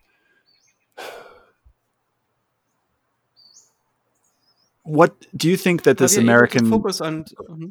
what 4.84 5.13
do 5.36 5.50
you 5.50 5.57
think 5.57 5.84
that 5.84 5.98
this 5.98 6.15
American 6.15 6.69
focus 6.69 7.01
on? 7.01 7.25
Mm-hmm. 7.25 7.67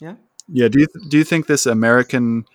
Yeah. 0.00 0.14
Yeah. 0.48 0.68
Do 0.68 0.80
you 0.80 0.86
do 1.08 1.18
you 1.18 1.24
think 1.24 1.46
this 1.46 1.66
American 1.66 2.46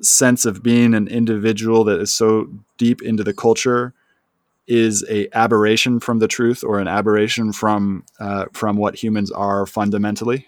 sense 0.00 0.44
of 0.44 0.62
being 0.62 0.94
an 0.94 1.08
individual 1.08 1.84
that 1.84 2.00
is 2.00 2.12
so 2.12 2.48
deep 2.76 3.02
into 3.02 3.24
the 3.24 3.34
culture 3.34 3.94
is 4.66 5.04
a 5.08 5.28
aberration 5.36 5.98
from 5.98 6.18
the 6.18 6.28
truth 6.28 6.62
or 6.62 6.78
an 6.78 6.86
aberration 6.86 7.52
from 7.52 8.04
uh, 8.20 8.44
from 8.52 8.76
what 8.76 9.02
humans 9.02 9.30
are 9.30 9.66
fundamentally? 9.66 10.46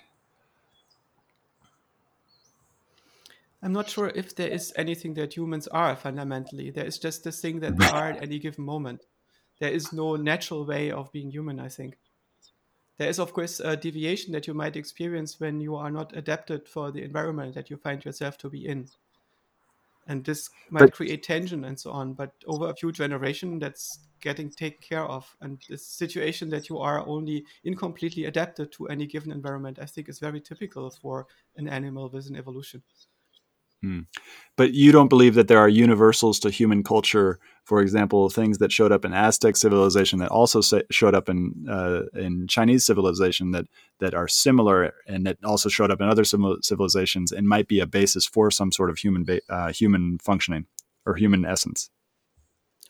I'm 3.62 3.72
not 3.72 3.90
sure 3.90 4.10
if 4.14 4.34
there 4.34 4.48
is 4.48 4.72
anything 4.76 5.14
that 5.14 5.36
humans 5.36 5.68
are 5.68 5.94
fundamentally. 5.94 6.70
There 6.70 6.86
is 6.86 6.98
just 6.98 7.24
this 7.24 7.40
thing 7.40 7.60
that 7.60 7.76
they 7.76 7.88
are 7.88 8.10
at 8.10 8.22
any 8.22 8.38
given 8.38 8.64
moment. 8.64 9.04
There 9.58 9.70
is 9.70 9.92
no 9.92 10.16
natural 10.16 10.64
way 10.64 10.90
of 10.90 11.12
being 11.12 11.30
human, 11.30 11.60
I 11.60 11.68
think. 11.68 11.98
There 12.96 13.08
is, 13.08 13.18
of 13.18 13.32
course, 13.34 13.60
a 13.60 13.76
deviation 13.76 14.32
that 14.32 14.46
you 14.46 14.54
might 14.54 14.76
experience 14.76 15.40
when 15.40 15.60
you 15.60 15.76
are 15.76 15.90
not 15.90 16.16
adapted 16.16 16.68
for 16.68 16.90
the 16.90 17.02
environment 17.02 17.54
that 17.54 17.68
you 17.68 17.76
find 17.76 18.02
yourself 18.04 18.38
to 18.38 18.50
be 18.50 18.66
in. 18.66 18.88
And 20.10 20.24
this 20.24 20.50
might 20.70 20.80
but, 20.80 20.92
create 20.92 21.22
tension 21.22 21.64
and 21.64 21.78
so 21.78 21.92
on. 21.92 22.14
But 22.14 22.32
over 22.48 22.68
a 22.68 22.74
few 22.74 22.90
generations, 22.90 23.60
that's 23.60 24.00
getting 24.20 24.50
taken 24.50 24.80
care 24.82 25.04
of. 25.04 25.24
And 25.40 25.62
this 25.68 25.86
situation 25.86 26.50
that 26.50 26.68
you 26.68 26.78
are 26.78 27.06
only 27.06 27.44
incompletely 27.62 28.24
adapted 28.24 28.72
to 28.72 28.88
any 28.88 29.06
given 29.06 29.30
environment, 29.30 29.78
I 29.80 29.86
think, 29.86 30.08
is 30.08 30.18
very 30.18 30.40
typical 30.40 30.90
for 30.90 31.28
an 31.56 31.68
animal 31.68 32.10
with 32.10 32.26
an 32.26 32.34
evolution. 32.34 32.82
Hmm. 33.82 34.00
But 34.56 34.74
you 34.74 34.92
don't 34.92 35.08
believe 35.08 35.34
that 35.36 35.48
there 35.48 35.58
are 35.58 35.68
universals 35.68 36.38
to 36.40 36.50
human 36.50 36.82
culture, 36.84 37.38
for 37.64 37.80
example, 37.80 38.28
things 38.28 38.58
that 38.58 38.70
showed 38.70 38.92
up 38.92 39.06
in 39.06 39.14
Aztec 39.14 39.56
civilization 39.56 40.18
that 40.18 40.30
also 40.30 40.60
showed 40.90 41.14
up 41.14 41.30
in 41.30 41.66
uh, 41.68 42.02
in 42.14 42.46
Chinese 42.46 42.84
civilization 42.84 43.52
that 43.52 43.66
that 44.00 44.14
are 44.14 44.28
similar 44.28 44.92
and 45.06 45.26
that 45.26 45.38
also 45.44 45.70
showed 45.70 45.90
up 45.90 46.00
in 46.00 46.08
other 46.08 46.24
civilizations 46.24 47.32
and 47.32 47.48
might 47.48 47.68
be 47.68 47.80
a 47.80 47.86
basis 47.86 48.26
for 48.26 48.50
some 48.50 48.70
sort 48.70 48.90
of 48.90 48.98
human 48.98 49.24
ba- 49.24 49.40
uh, 49.48 49.72
human 49.72 50.18
functioning 50.18 50.66
or 51.06 51.14
human 51.14 51.46
essence. 51.46 51.88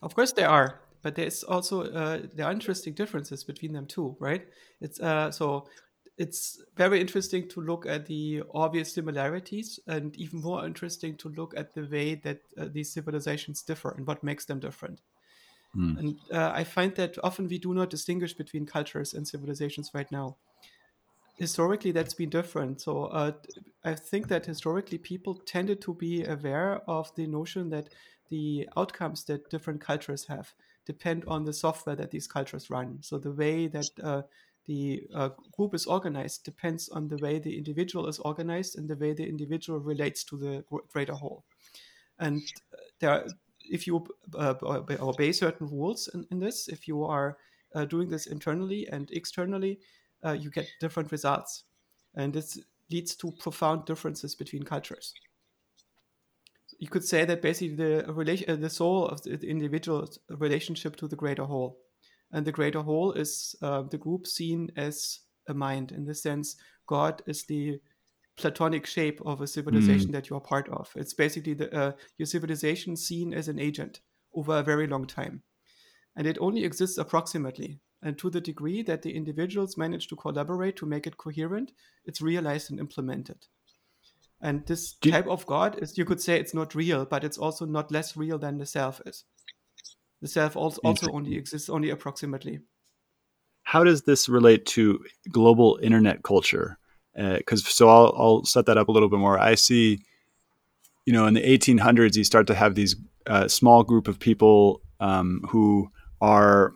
Of 0.02 0.14
course, 0.16 0.32
there 0.32 0.49
are, 0.49 0.80
but 1.02 1.14
there's 1.14 1.44
also 1.44 1.85
uh, 1.85 2.23
there 2.35 2.47
are 2.47 2.52
interesting 2.52 2.94
differences 2.94 3.44
between 3.44 3.73
them 3.73 3.87
too, 3.87 4.16
right? 4.18 4.44
It's 4.80 4.99
uh, 4.99 5.30
so 5.30 5.68
it's 6.20 6.60
very 6.76 7.00
interesting 7.00 7.48
to 7.48 7.62
look 7.62 7.86
at 7.86 8.04
the 8.04 8.42
obvious 8.52 8.92
similarities 8.92 9.80
and 9.86 10.14
even 10.16 10.42
more 10.42 10.66
interesting 10.66 11.16
to 11.16 11.30
look 11.30 11.54
at 11.56 11.72
the 11.72 11.88
way 11.90 12.14
that 12.16 12.42
uh, 12.58 12.66
these 12.70 12.92
civilizations 12.92 13.62
differ 13.62 13.92
and 13.92 14.06
what 14.06 14.22
makes 14.22 14.44
them 14.44 14.60
different. 14.60 15.00
Mm. 15.74 15.98
And 15.98 16.16
uh, 16.30 16.52
I 16.54 16.64
find 16.64 16.94
that 16.96 17.16
often 17.24 17.48
we 17.48 17.58
do 17.58 17.72
not 17.72 17.88
distinguish 17.88 18.34
between 18.34 18.66
cultures 18.66 19.14
and 19.14 19.26
civilizations 19.26 19.92
right 19.94 20.12
now. 20.12 20.36
Historically, 21.38 21.90
that's 21.90 22.12
been 22.12 22.28
different. 22.28 22.82
So 22.82 23.04
uh, 23.04 23.32
I 23.82 23.94
think 23.94 24.28
that 24.28 24.44
historically 24.44 24.98
people 24.98 25.36
tended 25.46 25.80
to 25.80 25.94
be 25.94 26.24
aware 26.24 26.82
of 26.86 27.10
the 27.14 27.26
notion 27.26 27.70
that 27.70 27.88
the 28.28 28.68
outcomes 28.76 29.24
that 29.24 29.48
different 29.48 29.80
cultures 29.80 30.26
have 30.26 30.52
depend 30.84 31.24
on 31.26 31.44
the 31.44 31.52
software 31.54 31.96
that 31.96 32.10
these 32.10 32.26
cultures 32.26 32.68
run. 32.68 32.98
So 33.00 33.16
the 33.16 33.32
way 33.32 33.68
that 33.68 33.90
uh, 34.02 34.22
the 34.67 35.02
uh, 35.14 35.31
group 35.57 35.75
is 35.75 35.87
organized 35.87 36.45
depends 36.45 36.88
on 36.88 37.09
the 37.09 37.17
way 37.17 37.38
the 37.38 37.57
individual 37.57 38.07
is 38.07 38.19
organized 38.19 38.76
and 38.79 38.88
the 38.88 38.97
way 38.97 39.12
the 39.12 39.26
individual 39.26 39.81
relates 39.81 40.23
to 40.25 40.37
the 40.37 40.64
greater 40.93 41.14
whole. 41.14 41.45
And 42.19 42.43
uh, 42.73 42.76
there, 43.00 43.11
are, 43.11 43.25
if 43.69 43.87
you 43.87 44.07
uh, 44.38 44.55
obey 45.00 45.33
certain 45.33 45.67
rules 45.69 46.09
in, 46.12 46.26
in, 46.31 46.40
this, 46.40 46.69
if 46.69 46.87
you 46.87 47.05
are 47.05 47.38
uh, 47.75 47.85
doing 47.85 48.11
this 48.11 48.26
internally 48.26 48.87
and 48.93 49.11
externally, 49.11 49.81
uh, 50.25 50.33
you 50.33 50.50
get 50.50 50.69
different 50.81 51.11
results. 51.11 51.64
And 52.14 52.33
this 52.33 52.59
leads 52.90 53.14
to 53.17 53.33
profound 53.33 53.87
differences 53.87 54.35
between 54.35 54.64
cultures. 54.64 55.14
You 56.79 56.88
could 56.88 57.05
say 57.05 57.25
that 57.25 57.43
basically 57.43 57.76
the 57.76 58.12
relation, 58.12 58.50
uh, 58.50 58.57
the 58.57 58.71
soul 58.71 59.07
of 59.07 59.23
the 59.23 59.38
individual's 59.47 60.19
relationship 60.29 60.97
to 60.97 61.09
the 61.09 61.17
greater 61.17 61.45
whole, 61.45 61.79
and 62.32 62.46
the 62.46 62.52
greater 62.52 62.80
whole 62.80 63.12
is 63.12 63.54
uh, 63.62 63.82
the 63.82 63.99
group 63.99 64.26
seen 64.26 64.70
as 64.76 65.20
a 65.49 65.54
mind. 65.54 65.92
In 65.92 66.04
this 66.04 66.22
sense, 66.22 66.56
God 66.87 67.22
is 67.26 67.44
the 67.44 67.80
platonic 68.37 68.87
shape 68.87 69.20
of 69.26 69.40
a 69.40 69.46
civilization 69.46 70.08
mm. 70.08 70.12
that 70.12 70.30
you 70.30 70.37
are 70.37 70.40
part 70.40 70.68
of. 70.70 70.90
It's 70.96 71.14
basically 71.14 71.54
the, 71.54 71.75
uh, 71.76 71.92
your 72.16 72.26
civilization 72.26 72.96
seen 72.96 73.34
as 73.34 73.49
an 73.49 73.58
agent 73.58 74.00
over 74.34 74.58
a 74.58 74.62
very 74.62 74.87
long 74.87 75.06
time. 75.06 75.42
And 76.16 76.26
it 76.26 76.38
only 76.40 76.64
exists 76.64 76.99
approximately. 76.99 77.80
And 78.02 78.16
to 78.18 78.30
the 78.30 78.40
degree 78.40 78.82
that 78.82 79.02
the 79.02 79.14
individuals 79.14 79.76
manage 79.76 80.08
to 80.08 80.16
collaborate 80.16 80.76
to 80.76 80.87
make 80.87 81.06
it 81.06 81.18
coherent, 81.18 81.72
it's 82.06 82.22
realized 82.22 82.70
and 82.70 82.80
implemented. 82.80 83.46
And 84.40 84.64
this 84.66 84.94
type 84.94 85.26
of 85.26 85.44
God 85.44 85.78
is, 85.82 85.99
you 85.99 86.06
could 86.06 86.20
say, 86.20 86.40
it's 86.40 86.54
not 86.54 86.75
real, 86.75 87.04
but 87.04 87.25
it's 87.25 87.37
also 87.37 87.66
not 87.66 87.92
less 87.92 88.16
real 88.16 88.38
than 88.38 88.56
the 88.56 88.64
self 88.64 89.02
is. 89.04 89.25
The 90.20 90.28
self 90.28 90.56
also, 90.56 90.80
also 90.84 91.10
only 91.12 91.36
exists 91.36 91.68
only 91.68 91.90
approximately. 91.90 92.60
How 93.62 93.84
does 93.84 94.02
this 94.02 94.28
relate 94.28 94.66
to 94.66 95.02
global 95.30 95.78
internet 95.82 96.22
culture? 96.22 96.78
Because 97.14 97.64
uh, 97.64 97.70
so 97.70 97.88
I'll, 97.88 98.14
I'll 98.16 98.44
set 98.44 98.66
that 98.66 98.78
up 98.78 98.88
a 98.88 98.92
little 98.92 99.08
bit 99.08 99.18
more. 99.18 99.38
I 99.38 99.54
see, 99.54 100.00
you 101.06 101.12
know, 101.12 101.26
in 101.26 101.34
the 101.34 101.42
1800s, 101.42 102.16
you 102.16 102.24
start 102.24 102.46
to 102.48 102.54
have 102.54 102.74
these 102.74 102.96
uh, 103.26 103.48
small 103.48 103.82
group 103.82 104.08
of 104.08 104.18
people 104.18 104.80
um, 105.00 105.42
who 105.48 105.90
are 106.20 106.72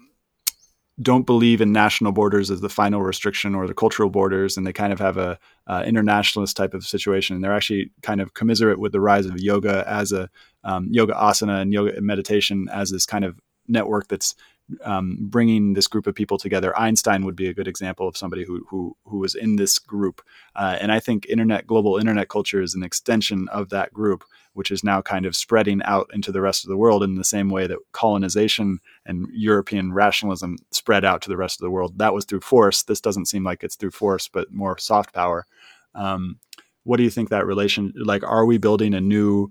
don't 1.03 1.27
believe 1.27 1.61
in 1.61 1.73
national 1.73 2.13
borders 2.13 2.51
as 2.51 2.61
the 2.61 2.69
final 2.69 3.03
restriction 3.03 3.55
or 3.55 3.67
the 3.67 3.75
cultural 3.75 4.11
borders, 4.11 4.57
and 4.57 4.65
they 4.65 4.73
kind 4.73 4.93
of 4.93 5.01
have 5.01 5.17
a 5.17 5.39
uh, 5.67 5.83
internationalist 5.85 6.57
type 6.57 6.73
of 6.73 6.85
situation. 6.85 7.35
And 7.35 7.45
they're 7.45 7.55
actually 7.55 7.91
kind 8.03 8.21
of 8.21 8.35
commiserate 8.35 8.79
with 8.79 8.93
the 8.93 9.01
rise 9.01 9.27
of 9.27 9.41
yoga 9.41 9.85
as 9.89 10.13
a 10.13 10.31
um, 10.65 10.89
yoga 10.91 11.15
asana 11.15 11.61
and 11.61 11.73
yoga 11.73 12.01
meditation 12.01 12.69
as 12.73 12.91
this 12.91 13.07
kind 13.07 13.25
of 13.25 13.39
network 13.69 14.09
that's 14.09 14.35
um, 14.83 15.19
bringing 15.21 15.75
this 15.75 15.87
group 15.87 16.07
of 16.07 16.15
people 16.15 16.39
together. 16.39 16.77
Einstein 16.79 17.25
would 17.25 17.37
be 17.37 17.49
a 17.49 17.55
good 17.55 17.69
example 17.69 18.09
of 18.09 18.17
somebody 18.17 18.45
who 18.45 18.65
who, 18.69 18.97
who 19.05 19.19
was 19.19 19.35
in 19.35 19.57
this 19.57 19.79
group, 19.79 20.23
uh, 20.57 20.79
and 20.81 20.91
I 20.91 21.01
think 21.01 21.27
internet 21.27 21.67
global 21.67 21.99
internet 21.99 22.29
culture 22.29 22.63
is 22.63 22.75
an 22.75 22.83
extension 22.83 23.49
of 23.49 23.69
that 23.71 23.93
group, 23.93 24.25
which 24.55 24.71
is 24.71 24.83
now 24.83 25.03
kind 25.03 25.27
of 25.27 25.37
spreading 25.37 25.83
out 25.85 26.11
into 26.15 26.33
the 26.33 26.41
rest 26.41 26.65
of 26.65 26.71
the 26.71 26.77
world 26.77 27.03
in 27.03 27.17
the 27.17 27.25
same 27.25 27.51
way 27.51 27.67
that 27.67 27.79
colonization 27.93 28.79
and 29.05 29.29
European 29.33 29.93
rationalism 29.93 30.57
spread 30.71 31.05
out 31.05 31.21
to 31.23 31.29
the 31.29 31.37
rest 31.37 31.61
of 31.61 31.65
the 31.65 31.71
world. 31.71 31.99
That 31.99 32.15
was 32.15 32.25
through 32.25 32.41
force. 32.41 32.83
This 32.83 33.01
doesn't 33.01 33.27
seem 33.27 33.45
like 33.45 33.63
it's 33.63 33.77
through 33.77 33.91
force, 33.91 34.29
but 34.29 34.51
more 34.51 34.79
soft 34.79 35.13
power. 35.13 35.47
Um, 35.95 36.39
what 36.85 36.97
do 36.97 37.03
you 37.03 37.11
think 37.11 37.29
that 37.29 37.47
relation 37.47 37.93
like? 37.97 38.23
Are 38.23 38.47
we 38.47 38.59
building 38.59 38.95
a 38.95 39.01
new 39.01 39.51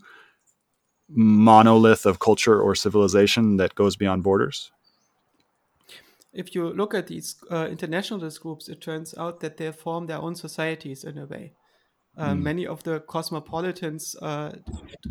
monolith 1.16 2.06
of 2.06 2.20
culture 2.20 2.62
or 2.62 2.76
civilization 2.76 3.58
that 3.58 3.76
goes 3.76 3.96
beyond 3.96 4.24
borders? 4.24 4.72
if 6.34 6.56
you 6.56 6.74
look 6.74 6.94
at 6.94 7.08
these 7.08 7.36
uh, 7.52 7.68
internationalist 7.70 8.42
groups, 8.42 8.68
it 8.68 8.82
turns 8.82 9.14
out 9.18 9.40
that 9.42 9.58
they 9.58 9.72
form 9.72 10.08
their 10.08 10.18
own 10.18 10.36
societies 10.36 11.04
in 11.04 11.18
a 11.18 11.26
way. 11.26 11.54
Uh, 12.18 12.32
mm. 12.32 12.42
Many 12.42 12.68
of 12.68 12.84
the 12.84 13.00
cosmopolitans 13.02 14.16
uh, 14.22 14.54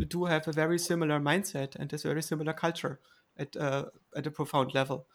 do 0.08 0.24
have 0.24 0.46
a 0.48 0.52
very 0.52 0.78
similar 0.78 1.20
mindset 1.20 1.74
and 1.76 1.92
a 1.92 1.96
very 1.96 2.22
similar 2.22 2.52
culture 2.52 3.00
at 3.36 3.56
uh, 3.56 3.86
at 4.16 4.26
a 4.26 4.30
profound 4.30 4.74
level. 4.74 5.06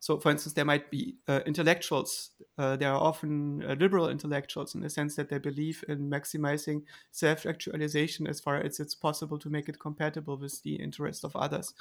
So, 0.00 0.18
for 0.18 0.30
instance, 0.30 0.54
there 0.54 0.64
might 0.64 0.90
be 0.90 1.18
uh, 1.28 1.40
intellectuals. 1.46 2.30
Uh, 2.58 2.76
there 2.76 2.90
are 2.90 3.00
often 3.00 3.60
liberal 3.78 4.08
intellectuals 4.08 4.74
in 4.74 4.80
the 4.80 4.90
sense 4.90 5.14
that 5.16 5.28
they 5.28 5.38
believe 5.38 5.84
in 5.88 6.08
maximizing 6.10 6.84
self-actualization 7.10 8.26
as 8.26 8.40
far 8.40 8.56
as 8.56 8.80
it's 8.80 8.94
possible 8.94 9.38
to 9.38 9.50
make 9.50 9.68
it 9.68 9.78
compatible 9.78 10.36
with 10.38 10.62
the 10.62 10.76
interest 10.76 11.24
of 11.24 11.36
others 11.36 11.74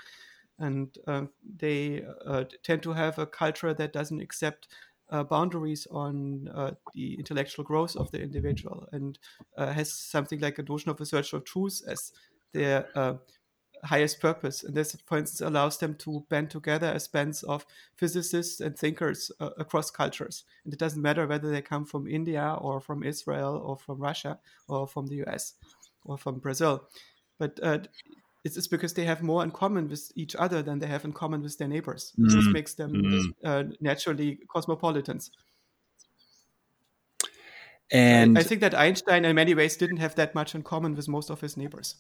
and 0.58 0.98
uh, 1.08 1.26
they 1.44 2.04
uh, 2.26 2.44
tend 2.64 2.84
to 2.84 2.94
have 2.94 3.18
a 3.18 3.26
culture 3.26 3.74
that 3.74 3.94
doesn't 3.94 4.22
accept 4.22 4.68
uh, 5.10 5.24
boundaries 5.24 5.88
on 5.88 6.48
uh, 6.50 6.72
the 6.94 7.16
intellectual 7.18 7.66
growth 7.66 7.96
of 7.96 8.12
the 8.12 8.22
individual 8.22 8.88
and 8.92 9.18
uh, 9.58 9.72
has 9.72 9.92
something 9.92 10.40
like 10.40 10.60
a 10.60 10.64
notion 10.64 10.92
of 10.92 11.02
a 11.02 11.06
search 11.06 11.34
of 11.34 11.44
truth 11.46 11.82
as 11.88 12.12
their 12.52 12.90
uh, 12.98 13.16
highest 13.84 14.20
purpose. 14.20 14.64
And 14.64 14.76
this, 14.76 14.96
for 15.06 15.18
instance, 15.18 15.42
allows 15.42 15.78
them 15.78 15.96
to 15.96 16.26
band 16.30 16.50
together 16.50 16.88
as 16.88 17.08
bands 17.08 17.44
of 17.44 17.66
physicists 17.96 18.60
and 18.60 18.78
thinkers 18.78 19.32
across 19.40 19.92
cultures. 19.92 20.44
And 20.64 20.74
it 20.74 20.80
doesn't 20.80 21.02
matter 21.02 21.28
whether 21.28 21.50
they 21.50 21.62
come 21.62 21.86
from 21.86 22.08
India 22.08 22.58
or 22.60 22.80
from 22.80 23.04
Israel 23.04 23.62
or 23.64 23.78
from 23.78 24.00
Russia 24.00 24.40
or 24.68 24.88
from 24.88 25.08
the 25.08 25.24
US 25.26 25.54
or 26.06 26.18
from 26.18 26.40
Brazil. 26.40 26.88
But 27.38 27.60
it's, 28.44 28.58
it's 28.58 28.68
because 28.68 28.94
they 28.94 29.06
have 29.06 29.22
more 29.22 29.44
in 29.44 29.52
common 29.52 29.90
with 29.90 30.12
each 30.16 30.36
other 30.36 30.62
than 30.62 30.80
they 30.80 30.88
have 30.88 31.06
in 31.06 31.12
common 31.12 31.42
with 31.42 31.58
their 31.58 31.68
neighbors. 31.68 32.14
Mm. 32.18 32.32
This 32.32 32.48
makes 32.48 32.74
them 32.74 32.94
mm. 32.94 33.24
uh, 33.44 33.64
naturally 33.82 34.40
cosmopolitans. 34.48 35.32
And 37.92 38.38
I, 38.38 38.44
think 38.44 38.62
that 38.62 38.76
Einstein, 38.76 39.26
in 39.26 39.36
many 39.36 39.56
ways, 39.56 39.76
didn't 39.76 39.98
have 39.98 40.16
that 40.16 40.36
much 40.36 40.54
in 40.54 40.62
common 40.62 40.96
with 40.96 41.08
most 41.08 41.32
of 41.32 41.42
his 41.42 41.58
neighbors. 41.58 41.96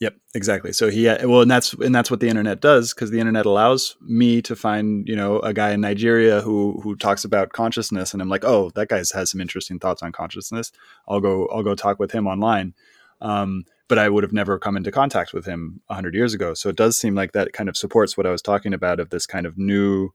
Yep, 0.00 0.14
exactly. 0.34 0.72
So 0.74 0.90
he 0.90 1.06
well, 1.06 1.40
and 1.40 1.50
that's 1.50 1.72
and 1.72 1.94
that's 1.94 2.10
what 2.10 2.20
the 2.20 2.28
internet 2.28 2.60
does 2.60 2.92
because 2.92 3.10
the 3.10 3.18
internet 3.18 3.46
allows 3.46 3.96
me 4.02 4.42
to 4.42 4.54
find 4.54 5.08
you 5.08 5.16
know 5.16 5.38
a 5.40 5.54
guy 5.54 5.70
in 5.70 5.80
Nigeria 5.80 6.42
who 6.42 6.78
who 6.82 6.96
talks 6.96 7.24
about 7.24 7.52
consciousness, 7.54 8.12
and 8.12 8.20
I'm 8.20 8.28
like, 8.28 8.44
oh, 8.44 8.70
that 8.74 8.88
guy 8.88 8.98
has 8.98 9.30
some 9.30 9.40
interesting 9.40 9.78
thoughts 9.78 10.02
on 10.02 10.12
consciousness. 10.12 10.70
I'll 11.08 11.20
go 11.20 11.46
I'll 11.48 11.62
go 11.62 11.74
talk 11.74 11.98
with 11.98 12.12
him 12.12 12.26
online. 12.26 12.74
Um, 13.22 13.64
but 13.88 13.98
I 13.98 14.10
would 14.10 14.24
have 14.24 14.32
never 14.32 14.58
come 14.58 14.76
into 14.76 14.90
contact 14.90 15.32
with 15.32 15.46
him 15.46 15.80
a 15.88 15.94
100 15.94 16.14
years 16.14 16.34
ago. 16.34 16.52
So 16.54 16.68
it 16.68 16.76
does 16.76 16.98
seem 16.98 17.14
like 17.14 17.32
that 17.32 17.52
kind 17.54 17.68
of 17.68 17.76
supports 17.76 18.16
what 18.16 18.26
I 18.26 18.30
was 18.32 18.42
talking 18.42 18.74
about 18.74 19.00
of 19.00 19.08
this 19.10 19.26
kind 19.26 19.46
of 19.46 19.56
new 19.56 20.10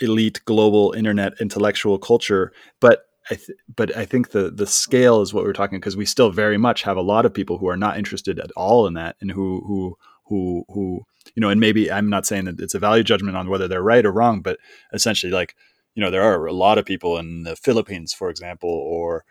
elite 0.00 0.40
global 0.44 0.92
internet 0.92 1.34
intellectual 1.40 1.98
culture. 1.98 2.52
But 2.80 3.07
I 3.30 3.34
th- 3.34 3.58
but 3.74 3.96
I 3.96 4.04
think 4.04 4.30
the 4.30 4.50
the 4.50 4.66
scale 4.66 5.20
is 5.20 5.34
what 5.34 5.44
we're 5.44 5.52
talking 5.52 5.78
because 5.78 5.96
we 5.96 6.06
still 6.06 6.30
very 6.30 6.58
much 6.58 6.82
have 6.82 6.96
a 6.96 7.02
lot 7.02 7.26
of 7.26 7.34
people 7.34 7.58
who 7.58 7.68
are 7.68 7.76
not 7.76 7.98
interested 7.98 8.38
at 8.38 8.50
all 8.52 8.86
in 8.86 8.94
that 8.94 9.16
and 9.20 9.30
who 9.30 9.62
who 9.66 9.96
who 10.24 10.64
who 10.68 11.02
you 11.34 11.40
know 11.40 11.50
and 11.50 11.60
maybe 11.60 11.90
I'm 11.90 12.08
not 12.08 12.26
saying 12.26 12.44
that 12.46 12.60
it's 12.60 12.74
a 12.74 12.78
value 12.78 13.04
judgment 13.04 13.36
on 13.36 13.48
whether 13.48 13.68
they're 13.68 13.82
right 13.82 14.04
or 14.04 14.12
wrong, 14.12 14.40
but 14.40 14.58
essentially 14.92 15.32
like 15.32 15.54
you 15.94 16.02
know 16.02 16.10
there 16.10 16.22
are 16.22 16.46
a 16.46 16.52
lot 16.52 16.78
of 16.78 16.84
people 16.84 17.18
in 17.18 17.42
the 17.42 17.56
Philippines, 17.56 18.12
for 18.12 18.30
example, 18.30 18.70
or 18.70 19.24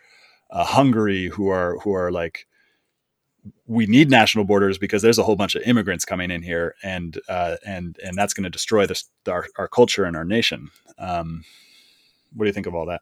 uh, 0.52 0.66
Hungary 0.66 1.28
who 1.28 1.50
are 1.50 1.78
who 1.80 1.94
are 1.94 2.12
like 2.12 2.48
we 3.66 3.86
need 3.86 4.10
national 4.10 4.46
borders 4.46 4.78
because 4.78 5.02
there's 5.02 5.18
a 5.18 5.24
whole 5.24 5.36
bunch 5.36 5.56
of 5.56 5.62
immigrants 5.64 6.06
coming 6.06 6.32
in 6.32 6.42
here, 6.42 6.76
and 6.84 7.20
uh, 7.30 7.58
and 7.66 7.98
and 8.04 8.18
that's 8.18 8.34
going 8.34 8.44
to 8.44 8.50
destroy 8.50 8.86
this 8.86 9.10
our, 9.28 9.48
our 9.58 9.68
culture 9.68 10.04
and 10.04 10.16
our 10.16 10.26
nation. 10.26 10.70
Um, 10.98 11.44
what 12.34 12.46
do 12.46 12.50
you 12.50 12.54
think 12.54 12.68
of 12.68 12.76
all 12.76 12.86
that? 12.88 13.02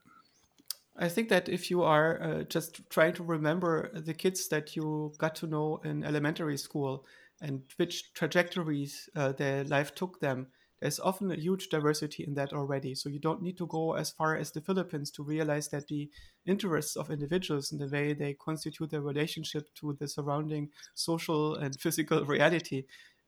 I 0.98 1.08
think 1.08 1.28
that 1.28 1.48
if 1.48 1.70
you 1.70 1.82
are 1.82 2.22
uh, 2.22 2.42
just 2.44 2.88
trying 2.90 3.12
to 3.14 3.22
remember 3.22 3.90
the 3.94 4.14
kids 4.14 4.48
that 4.48 4.76
you 4.76 5.12
got 5.18 5.34
to 5.36 5.46
know 5.46 5.80
in 5.84 6.04
elementary 6.04 6.56
school 6.56 7.04
and 7.40 7.62
which 7.76 8.14
trajectories 8.14 9.08
uh, 9.14 9.32
their 9.32 9.64
life 9.64 9.94
took 9.94 10.20
them, 10.20 10.46
there's 10.80 11.00
often 11.00 11.30
a 11.30 11.36
huge 11.36 11.68
diversity 11.68 12.24
in 12.24 12.34
that 12.34 12.52
already. 12.52 12.94
So 12.94 13.08
you 13.08 13.18
don't 13.18 13.42
need 13.42 13.56
to 13.58 13.66
go 13.66 13.94
as 13.94 14.10
far 14.10 14.36
as 14.36 14.52
the 14.52 14.60
Philippines 14.60 15.10
to 15.12 15.22
realize 15.22 15.68
that 15.68 15.88
the 15.88 16.10
interests 16.46 16.96
of 16.96 17.10
individuals 17.10 17.72
and 17.72 17.80
the 17.80 17.88
way 17.88 18.12
they 18.12 18.34
constitute 18.34 18.90
their 18.90 19.00
relationship 19.00 19.74
to 19.76 19.96
the 19.98 20.08
surrounding 20.08 20.70
social 20.94 21.56
and 21.56 21.74
physical 21.80 22.24
reality 22.24 22.84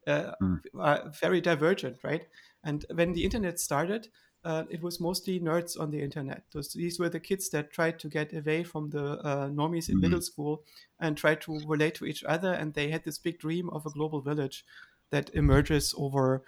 uh, 0.07 0.33
mm. 0.43 0.61
are 0.79 1.11
very 1.21 1.41
divergent, 1.41 1.99
right? 2.03 2.27
And 2.65 2.85
when 2.95 3.13
the 3.13 3.25
internet 3.25 3.61
started, 3.61 4.09
uh, 4.49 4.65
it 4.71 4.83
was 4.83 4.99
mostly 4.99 5.39
nerds 5.39 5.79
on 5.79 5.91
the 5.91 6.01
internet. 6.01 6.43
Those, 6.55 6.73
these 6.73 6.99
were 6.99 7.11
the 7.11 7.21
kids 7.21 7.51
that 7.51 7.71
tried 7.71 7.99
to 7.99 8.09
get 8.09 8.35
away 8.35 8.65
from 8.65 8.89
the 8.89 9.19
uh, 9.19 9.49
normies 9.49 9.91
in 9.91 9.97
mm-hmm. 9.97 10.01
middle 10.01 10.23
school 10.23 10.63
and 10.99 11.19
tried 11.19 11.43
to 11.43 11.61
relate 11.67 11.95
to 11.97 12.07
each 12.07 12.25
other. 12.25 12.55
And 12.55 12.73
they 12.73 12.89
had 12.91 13.05
this 13.05 13.19
big 13.19 13.39
dream 13.39 13.69
of 13.69 13.85
a 13.85 13.91
global 13.91 14.23
village 14.23 14.65
that 15.11 15.29
emerges 15.35 15.95
over 15.99 16.45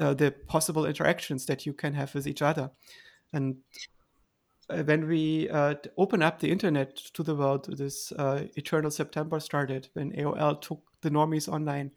uh, 0.00 0.14
the 0.14 0.30
possible 0.46 0.86
interactions 0.86 1.46
that 1.46 1.66
you 1.66 1.72
can 1.72 1.94
have 1.94 2.14
with 2.14 2.28
each 2.28 2.42
other. 2.42 2.70
And 3.32 3.56
uh, 4.70 4.84
when 4.84 5.08
we 5.08 5.50
uh, 5.50 5.74
open 5.98 6.22
up 6.22 6.38
the 6.38 6.52
internet 6.52 6.94
to 6.94 7.24
the 7.24 7.34
world, 7.34 7.76
this 7.76 8.12
uh, 8.12 8.44
eternal 8.54 8.92
September 8.92 9.40
started 9.40 9.88
when 9.94 10.12
AOL 10.12 10.60
took 10.60 10.82
the 11.00 11.10
normies 11.10 11.52
online. 11.52 11.90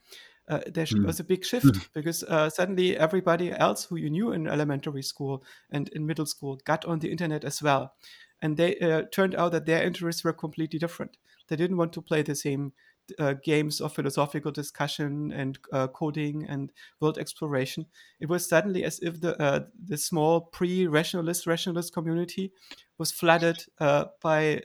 Uh, 0.48 0.60
there 0.68 0.86
mm. 0.86 1.06
was 1.06 1.20
a 1.20 1.24
big 1.24 1.44
shift 1.44 1.66
mm. 1.66 1.88
because 1.94 2.24
uh, 2.24 2.50
suddenly 2.50 2.98
everybody 2.98 3.52
else 3.52 3.86
who 3.86 3.96
you 3.96 4.10
knew 4.10 4.32
in 4.32 4.48
elementary 4.48 5.02
school 5.02 5.44
and 5.72 5.90
in 5.90 6.06
middle 6.06 6.26
school 6.26 6.60
got 6.66 6.86
on 6.86 7.00
the 7.00 7.12
internet 7.12 7.44
as 7.44 7.62
well. 7.64 7.94
And 8.42 8.58
they 8.58 8.76
turned 9.12 9.34
out 9.36 9.54
that 9.54 9.66
their 9.66 9.84
interests 9.84 10.24
were 10.24 10.34
completely 10.34 10.78
different. 10.78 11.18
They 11.48 11.56
didn't 11.56 11.78
want 11.78 11.94
to 11.94 12.02
play 12.02 12.22
the 12.22 12.36
same 12.36 12.74
uh, 13.20 13.34
games 13.44 13.82
of 13.82 13.94
philosophical 13.94 14.52
discussion 14.52 15.32
and 15.32 15.60
uh, 15.72 15.88
coding 15.88 16.46
and 16.48 16.72
world 17.00 17.18
exploration. 17.18 17.86
It 18.20 18.30
was 18.30 18.48
suddenly 18.48 18.84
as 18.84 19.00
if 19.00 19.22
the 19.22 19.40
uh, 19.42 19.66
the 19.86 19.98
small 19.98 20.42
pre-rationalist 20.42 21.48
rationalist 21.48 21.94
community 21.94 22.52
was 22.98 23.12
flooded 23.12 23.64
uh, 23.80 24.06
by 24.22 24.64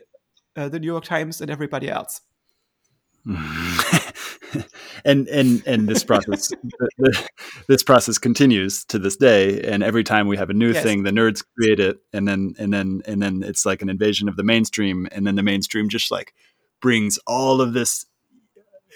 uh, 0.55 0.69
the 0.69 0.79
New 0.79 0.87
York 0.87 1.05
Times 1.05 1.41
and 1.41 1.51
everybody 1.51 1.89
else. 1.89 2.21
and 5.05 5.27
and 5.27 5.63
and 5.65 5.87
this 5.87 6.03
process 6.03 6.49
the, 6.49 6.89
the, 6.97 7.27
this 7.67 7.83
process 7.83 8.17
continues 8.17 8.83
to 8.85 8.99
this 8.99 9.15
day. 9.15 9.61
And 9.61 9.83
every 9.83 10.03
time 10.03 10.27
we 10.27 10.37
have 10.37 10.49
a 10.49 10.53
new 10.53 10.71
yes. 10.71 10.83
thing 10.83 11.03
the 11.03 11.11
nerds 11.11 11.43
create 11.57 11.79
it. 11.79 11.99
And 12.13 12.27
then 12.27 12.55
and 12.59 12.73
then 12.73 13.01
and 13.05 13.21
then 13.21 13.43
it's 13.43 13.65
like 13.65 13.81
an 13.81 13.89
invasion 13.89 14.29
of 14.29 14.35
the 14.35 14.43
mainstream. 14.43 15.07
And 15.11 15.25
then 15.25 15.35
the 15.35 15.43
mainstream 15.43 15.89
just 15.89 16.11
like 16.11 16.33
brings 16.81 17.17
all 17.27 17.61
of 17.61 17.73
this 17.73 18.05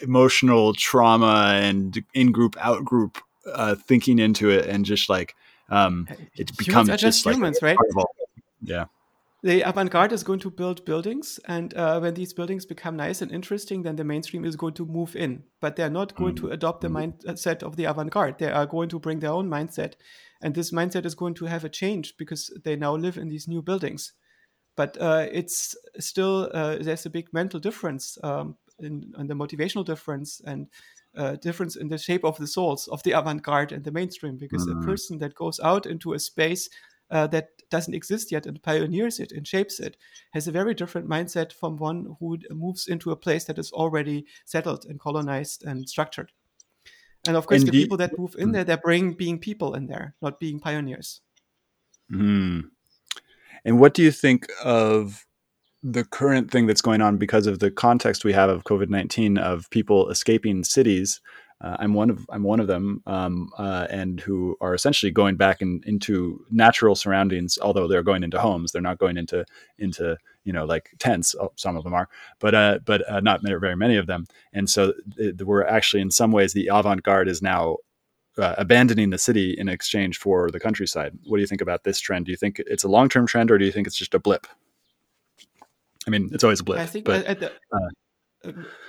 emotional 0.02 0.74
trauma 0.74 1.60
and 1.62 2.04
in 2.13 2.32
group 2.32 2.56
out 2.60 2.84
group 2.84 3.18
uh, 3.54 3.76
thinking 3.76 4.20
into 4.20 4.50
it 4.50 4.65
and 4.65 4.86
just 4.86 5.10
like 5.10 5.36
um 5.70 6.08
it 6.36 6.56
becomes 6.58 6.89
just, 6.89 7.02
just 7.02 7.26
humans 7.26 7.60
like, 7.62 7.78
right 7.80 8.06
yeah 8.62 8.86
the 9.43 9.62
avant-garde 9.62 10.12
is 10.12 10.24
going 10.24 10.39
to 10.39 10.50
build 10.50 10.86
buildings 10.86 11.39
and 11.48 11.74
uh, 11.76 12.00
when 12.00 12.13
these 12.13 12.34
buildings 12.34 12.65
become 12.65 12.95
nice 12.95 13.21
and 13.21 13.32
interesting 13.32 13.84
then 13.84 13.95
the 13.95 14.04
mainstream 14.04 14.45
is 14.45 14.56
going 14.56 14.74
to 14.74 14.86
move 14.86 15.15
in 15.15 15.43
but 15.62 15.76
they're 15.76 15.89
not 15.89 16.15
going 16.15 16.34
mm-hmm. 16.36 16.48
to 16.48 16.54
adopt 16.54 16.82
the 16.82 16.88
mm-hmm. 16.88 17.30
mindset 17.30 17.62
of 17.62 17.76
the 17.76 17.86
avant-garde 17.86 18.38
they 18.39 18.50
are 18.50 18.65
going 18.65 18.89
to 18.89 19.00
bring 19.00 19.19
their 19.19 19.32
own 19.32 19.50
mindset 19.50 19.93
and 20.41 20.56
this 20.56 20.71
mindset 20.71 21.06
is 21.06 21.15
going 21.15 21.34
to 21.34 21.45
have 21.45 21.63
a 21.63 21.69
change 21.69 22.15
because 22.17 22.52
they 22.63 22.76
now 22.76 22.95
live 22.95 23.17
in 23.17 23.30
these 23.30 23.48
new 23.48 23.62
buildings 23.62 24.13
but 24.76 24.98
uh, 25.00 25.28
it's 25.32 25.76
still 26.00 26.50
uh, 26.54 26.78
there's 26.82 27.06
a 27.06 27.10
big 27.10 27.32
mental 27.34 27.60
difference 27.60 28.17
um, 28.24 28.58
in, 28.80 29.13
in, 29.17 29.28
the 29.28 29.34
motivational 29.34 29.86
difference 29.86 30.41
and 30.45 30.67
uh, 31.15 31.36
difference 31.38 31.78
in 31.78 31.88
the 31.88 31.98
shape 31.98 32.26
of 32.26 32.38
the 32.38 32.48
souls 32.48 32.88
of 32.89 33.02
the 33.04 33.12
avant-garde 33.12 33.71
and 33.71 33.84
the 33.84 33.91
mainstream 33.91 34.38
because 34.38 34.65
mm-hmm. 34.65 34.82
a 34.82 34.86
person 34.86 35.17
that 35.17 35.36
goes 35.36 35.60
out 35.62 35.86
into 35.86 36.13
a 36.13 36.19
space 36.19 36.69
uh, 37.12 37.28
that 37.28 37.50
doesn't 37.70 37.94
exist 37.94 38.32
yet 38.32 38.46
and 38.46 38.62
pioneers 38.62 39.20
it 39.20 39.32
and 39.32 39.48
shapes 39.48 39.80
it 39.80 39.98
has 40.34 40.48
a 40.48 40.52
very 40.52 40.74
different 40.74 41.10
mindset 41.10 41.52
from 41.52 41.78
one 41.78 42.15
who 42.20 42.38
moves 42.52 42.88
into 42.88 43.12
a 43.12 43.15
place 43.15 43.46
that 43.46 43.58
is 43.58 43.72
already 43.72 44.26
settled 44.46 44.86
and 44.86 45.00
colonized 45.00 45.63
and 45.65 45.89
structured. 45.89 46.32
And 47.28 47.36
of 47.36 47.48
course, 47.48 47.62
Indeed. 47.62 47.74
the 47.74 47.84
people 47.84 47.98
that 47.98 48.18
move 48.20 48.36
in 48.38 48.52
there, 48.52 48.63
they 48.63 48.76
bring 48.76 49.13
being 49.13 49.39
people 49.39 49.74
in 49.74 49.88
there, 49.88 50.13
not 50.22 50.39
being 50.39 50.60
pioneers. 50.60 51.22
Mm. 52.12 52.70
And 53.63 53.80
what 53.80 53.96
do 53.96 54.04
you 54.04 54.12
think 54.12 54.48
of 54.63 55.26
the 55.82 56.04
current 56.04 56.52
thing 56.52 56.68
that's 56.68 56.82
going 56.82 57.02
on 57.02 57.18
because 57.18 57.48
of 57.48 57.60
the 57.60 57.72
context 57.72 58.26
we 58.26 58.34
have 58.34 58.50
of 58.50 58.63
COVID 58.63 58.89
nineteen 58.89 59.38
of 59.38 59.70
people 59.70 60.10
escaping 60.10 60.63
cities 60.63 61.20
uh, 61.62 61.78
I'm 61.80 61.94
one 61.94 62.10
of 62.10 62.26
I'm 62.30 62.44
one 62.44 62.60
of 62.60 62.68
them, 62.68 63.02
um, 63.06 63.50
uh, 63.58 63.88
and 63.89 64.20
who 64.20 64.58
are 64.60 64.74
essentially 64.74 65.12
going 65.12 65.38
back 65.38 65.62
in, 65.62 65.82
into 65.86 66.46
natural 66.52 66.96
surroundings. 66.96 67.58
Although 67.62 67.88
they're 67.88 68.04
going 68.04 68.24
into 68.24 68.39
homes, 68.39 68.72
they're 68.72 68.82
not 68.82 68.98
going 68.98 69.18
into 69.18 69.46
into 69.78 70.18
you 70.44 70.52
know 70.52 70.65
like 70.65 70.91
tents. 71.00 71.34
Oh, 71.39 71.54
some 71.56 71.78
of 71.78 71.84
them 71.84 71.94
are, 71.94 72.10
but 72.39 72.54
uh, 72.54 72.80
but 72.86 73.10
uh, 73.10 73.22
not 73.22 73.41
very 73.41 73.76
many 73.76 73.96
of 73.96 74.08
them. 74.08 74.28
And 74.52 74.70
so 74.70 74.94
it, 75.18 75.41
we're 75.41 75.65
actually 75.65 76.02
in 76.02 76.12
some 76.12 76.32
ways 76.32 76.54
the 76.54 76.68
avant-garde 76.68 77.30
is 77.30 77.41
now 77.41 77.78
uh, 78.38 78.56
abandoning 78.58 79.12
the 79.12 79.18
city 79.18 79.56
in 79.58 79.70
exchange 79.70 80.18
for 80.18 80.52
the 80.52 80.60
countryside. 80.60 81.13
What 81.26 81.38
do 81.38 81.41
you 81.41 81.48
think 81.48 81.62
about 81.62 81.86
this 81.86 82.02
trend? 82.02 82.26
Do 82.26 82.32
you 82.32 82.38
think 82.38 82.62
it's 82.68 82.84
a 82.84 82.89
long-term 82.89 83.28
trend, 83.28 83.50
or 83.50 83.58
do 83.58 83.65
you 83.65 83.72
think 83.72 83.88
it's 83.88 83.98
just 83.98 84.13
a 84.13 84.20
blip? 84.20 84.46
I 86.06 86.10
mean, 86.10 86.30
it's 86.34 86.44
always 86.44 86.60
a 86.60 86.63
blip. 86.63 86.80
I 86.80 86.86
think 86.86 87.06
but, 87.06 87.26
the, 87.39 87.52
uh, 87.52 87.89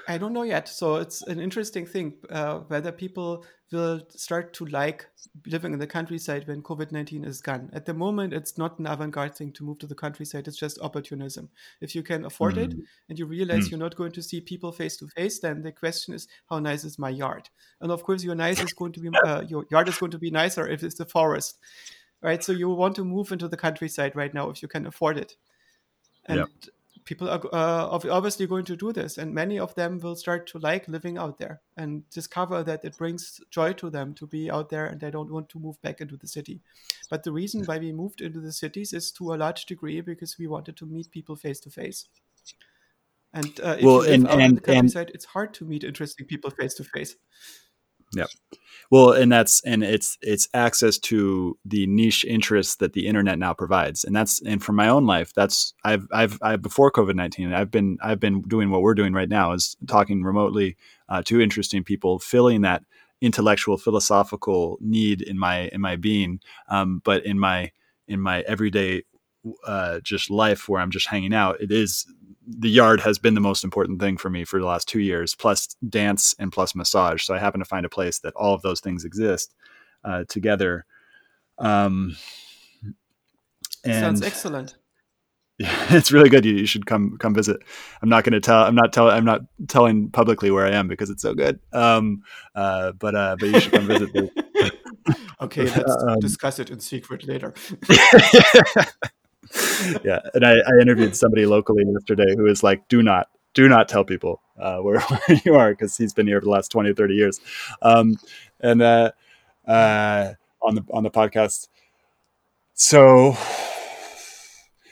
I 0.09 0.19
don't 0.19 0.33
know 0.33 0.43
yet. 0.43 0.69
So 0.69 0.97
it's 0.97 1.23
an 1.23 1.41
interesting 1.41 1.87
thing 1.87 2.15
uh, 2.31 2.59
whether 2.61 2.93
people 2.93 3.45
will 3.73 4.01
start 4.11 4.53
to 4.55 4.65
like 4.67 5.07
living 5.47 5.73
in 5.73 5.79
the 5.79 5.87
countryside 5.87 6.47
when 6.47 6.63
COVID 6.63 6.93
19 6.93 7.25
is 7.25 7.41
gone. 7.41 7.69
At 7.73 7.85
the 7.85 7.95
moment, 7.95 8.33
it's 8.33 8.57
not 8.57 8.79
an 8.79 8.87
avant 8.87 9.13
garde 9.13 9.35
thing 9.35 9.53
to 9.53 9.65
move 9.65 9.79
to 9.81 9.87
the 9.87 9.95
countryside, 9.95 10.47
it's 10.47 10.57
just 10.57 10.79
opportunism. 10.81 11.49
If 11.81 11.95
you 11.95 12.03
can 12.03 12.25
afford 12.25 12.55
mm. 12.55 12.65
it 12.65 12.71
mm-hmm. 12.71 12.81
and 13.09 13.19
you 13.19 13.27
realize 13.27 13.67
mm. 13.67 13.73
you're 13.73 13.81
not 13.81 13.97
going 13.97 14.13
to 14.13 14.23
see 14.23 14.41
people 14.41 14.71
face 14.71 14.97
to 14.99 15.09
face, 15.09 15.41
then 15.41 15.63
the 15.63 15.73
question 15.73 16.15
is, 16.15 16.29
how 16.49 16.61
nice 16.61 16.85
is 16.85 16.99
my 16.99 17.11
yard? 17.11 17.49
And 17.81 17.91
of 17.91 18.05
course, 18.05 18.23
your 18.23 18.37
nice 18.37 18.63
is 18.63 18.73
going 18.73 18.93
to 18.93 19.01
be 19.01 19.11
uh, 19.25 19.43
your 19.43 19.67
yard 19.71 19.89
is 19.89 19.99
going 19.99 20.13
to 20.13 20.19
be 20.19 20.31
nicer 20.31 20.67
if 20.69 20.85
it's 20.85 20.97
the 20.97 21.07
forest, 21.07 21.59
right? 22.23 22.43
So 22.43 22.53
you 22.53 22.71
want 22.71 22.95
to 22.97 23.05
move 23.05 23.33
into 23.33 23.49
the 23.49 23.57
countryside 23.57 24.15
right 24.15 24.33
now 24.33 24.51
if 24.51 24.63
you 24.63 24.69
can 24.69 24.87
afford 24.87 25.19
it. 25.19 25.37
And 26.27 26.39
yep 26.39 26.49
people 27.07 27.31
are 27.31 27.41
uh, 27.53 27.87
obviously 27.89 28.47
going 28.47 28.65
to 28.67 28.77
do 28.77 28.93
this, 28.93 29.17
and 29.17 29.33
many 29.33 29.59
of 29.59 29.75
them 29.77 29.99
will 30.01 30.17
start 30.17 30.47
to 30.49 30.59
like 30.59 30.87
living 30.89 31.17
out 31.17 31.39
there 31.39 31.63
and 31.77 32.09
discover 32.11 32.63
that 32.65 32.85
it 32.85 32.99
brings 32.99 33.41
joy 33.51 33.73
to 33.75 33.89
them 33.89 34.13
to 34.15 34.27
be 34.27 34.51
out 34.51 34.69
there, 34.69 34.87
and 34.87 35.01
they 35.01 35.11
don't 35.11 35.31
want 35.31 35.49
to 35.49 35.61
move 35.61 35.81
back 35.81 36.01
into 36.01 36.17
the 36.17 36.27
city. 36.27 36.61
But 37.09 37.23
the 37.23 37.33
reason 37.33 37.65
why 37.65 37.79
we 37.79 37.93
moved 37.93 38.21
into 38.21 38.41
the 38.41 38.53
cities 38.53 38.93
is 38.93 39.13
to 39.13 39.33
a 39.33 39.37
large 39.37 39.65
degree 39.67 40.01
because 40.01 40.37
we 40.39 40.49
wanted 40.49 40.77
to 40.79 40.87
meet 40.87 41.11
people 41.11 41.37
face 41.37 41.61
to 41.61 41.71
face. 41.71 42.07
And 43.33 43.59
uh, 43.61 43.77
if 43.79 43.85
well, 43.85 43.95
you 43.95 44.01
live 44.01 44.15
and, 44.15 44.27
out 44.27 44.33
and, 44.33 44.43
in 44.43 44.55
the 44.57 44.61
countryside, 44.61 45.07
and... 45.07 45.15
it's 45.15 45.25
hard 45.27 45.55
to 45.55 45.65
meet 45.65 45.85
interesting 45.85 46.27
people 46.27 46.51
face 46.51 46.75
to 46.75 46.85
face. 46.85 47.17
Yeah. 48.13 48.27
Well, 48.91 49.13
and 49.13 49.33
that's 49.33 49.61
and 49.65 49.83
it's 49.83 50.17
it's 50.23 50.49
access 50.55 50.99
to 50.99 51.59
the 51.65 51.87
niche 51.89 52.25
interests 52.25 52.77
that 52.77 52.93
the 52.93 53.07
internet 53.07 53.39
now 53.39 53.53
provides, 53.53 54.05
and 54.05 54.15
that's 54.15 54.41
and 54.43 54.63
for 54.63 54.73
my 54.73 54.89
own 54.89 55.07
life, 55.07 55.33
that's 55.35 55.75
I've 55.85 56.07
I've, 56.13 56.39
I've 56.41 56.63
before 56.63 56.93
COVID 56.93 57.17
nineteen, 57.17 57.53
I've 57.53 57.71
been 57.71 57.99
I've 58.03 58.21
been 58.21 58.43
doing 58.43 58.71
what 58.71 58.83
we're 58.83 58.95
doing 58.95 59.13
right 59.13 59.29
now 59.29 59.53
is 59.53 59.77
talking 59.89 60.23
remotely 60.23 60.77
uh, 61.09 61.23
to 61.25 61.41
interesting 61.41 61.83
people, 61.83 62.19
filling 62.21 62.63
that 62.63 62.83
intellectual 63.21 63.77
philosophical 63.77 64.79
need 64.81 65.21
in 65.23 65.39
my 65.39 65.69
in 65.69 65.81
my 65.81 65.97
being, 65.97 66.41
um, 66.69 67.01
but 67.05 67.27
in 67.27 67.39
my 67.41 67.73
in 68.07 68.21
my 68.21 68.43
everyday 68.43 69.03
uh, 69.67 70.01
just 70.01 70.31
life 70.31 70.69
where 70.69 70.81
I'm 70.81 70.91
just 70.91 71.09
hanging 71.09 71.35
out, 71.35 71.61
it 71.61 71.73
is 71.73 72.07
the 72.47 72.71
yard 72.71 73.01
has 73.01 73.19
been 73.19 73.35
the 73.35 73.41
most 73.41 73.65
important 73.65 74.01
thing 74.01 74.17
for 74.17 74.31
me 74.31 74.45
for 74.45 74.61
the 74.61 74.67
last 74.67 74.89
two 74.89 75.01
years, 75.01 75.35
plus 75.35 75.77
dance 75.89 76.35
and 76.39 76.53
plus 76.53 76.75
massage. 76.75 77.25
So 77.25 77.35
I 77.35 77.39
happen 77.39 77.61
to 77.61 77.67
find 77.67 77.85
a 77.85 77.91
place 77.91 78.21
that 78.21 78.35
all 78.35 78.55
of 78.55 78.63
those 78.63 78.81
things 78.81 79.05
exist 79.05 79.55
uh, 80.05 80.25
together. 80.29 80.85
Um, 81.59 82.17
and 83.85 83.95
Sounds 83.95 84.23
excellent. 84.23 84.77
Yeah, 85.59 85.87
it's 85.91 86.13
really 86.13 86.29
good. 86.29 86.45
You, 86.45 86.55
you 86.55 86.67
should 86.67 86.87
come 86.87 87.17
come 87.19 87.35
visit. 87.35 87.59
I'm 88.03 88.09
not 88.09 88.25
going 88.25 88.35
to 88.35 88.41
tell. 88.41 88.63
I'm 88.63 88.75
not 88.75 88.93
telling. 88.93 89.15
I'm 89.15 89.25
not 89.25 89.43
telling 89.69 90.11
publicly 90.11 90.51
where 90.51 90.67
I 90.67 90.73
am 90.73 90.87
because 90.89 91.11
it's 91.11 91.23
so 91.23 91.35
good. 91.35 91.61
Um, 91.73 92.23
uh, 92.55 92.93
but 92.93 93.15
uh, 93.15 93.37
but 93.39 93.49
you 93.49 93.61
should 93.61 93.73
come 93.73 93.87
visit. 93.87 94.11
okay, 95.41 95.63
let's 95.77 95.97
um, 96.07 96.21
discuss 96.21 96.59
it 96.59 96.71
in 96.71 96.81
secret 96.81 97.27
later 97.27 97.55
yeah, 100.05 100.21
and 100.35 100.45
I, 100.45 100.53
I, 100.53 100.81
interviewed 100.81 101.17
somebody 101.17 101.47
locally 101.47 101.85
yesterday 101.93 102.35
who 102.37 102.45
was 102.45 102.63
like, 102.63 102.87
"Do 102.89 103.03
not, 103.03 103.29
do 103.55 103.69
not 103.69 103.89
tell 103.89 104.05
people 104.05 104.41
uh, 104.59 104.79
where, 104.79 105.01
where, 105.01 105.41
you 105.45 105.55
are," 105.55 105.71
because 105.71 105.97
he's 105.97 106.13
been 106.13 106.27
here 106.27 106.41
for 106.41 106.47
the 106.47 106.51
last 106.51 106.71
20 106.71 106.91
or 106.91 106.95
30 106.95 107.15
years. 107.15 107.41
Um, 107.83 108.17
and 108.61 108.83
uh, 108.83 109.13
uh, 109.67 110.35
on 110.63 110.75
the 110.77 110.85
on 110.91 111.03
the 111.03 111.11
podcast, 111.11 111.69
so, 112.75 113.37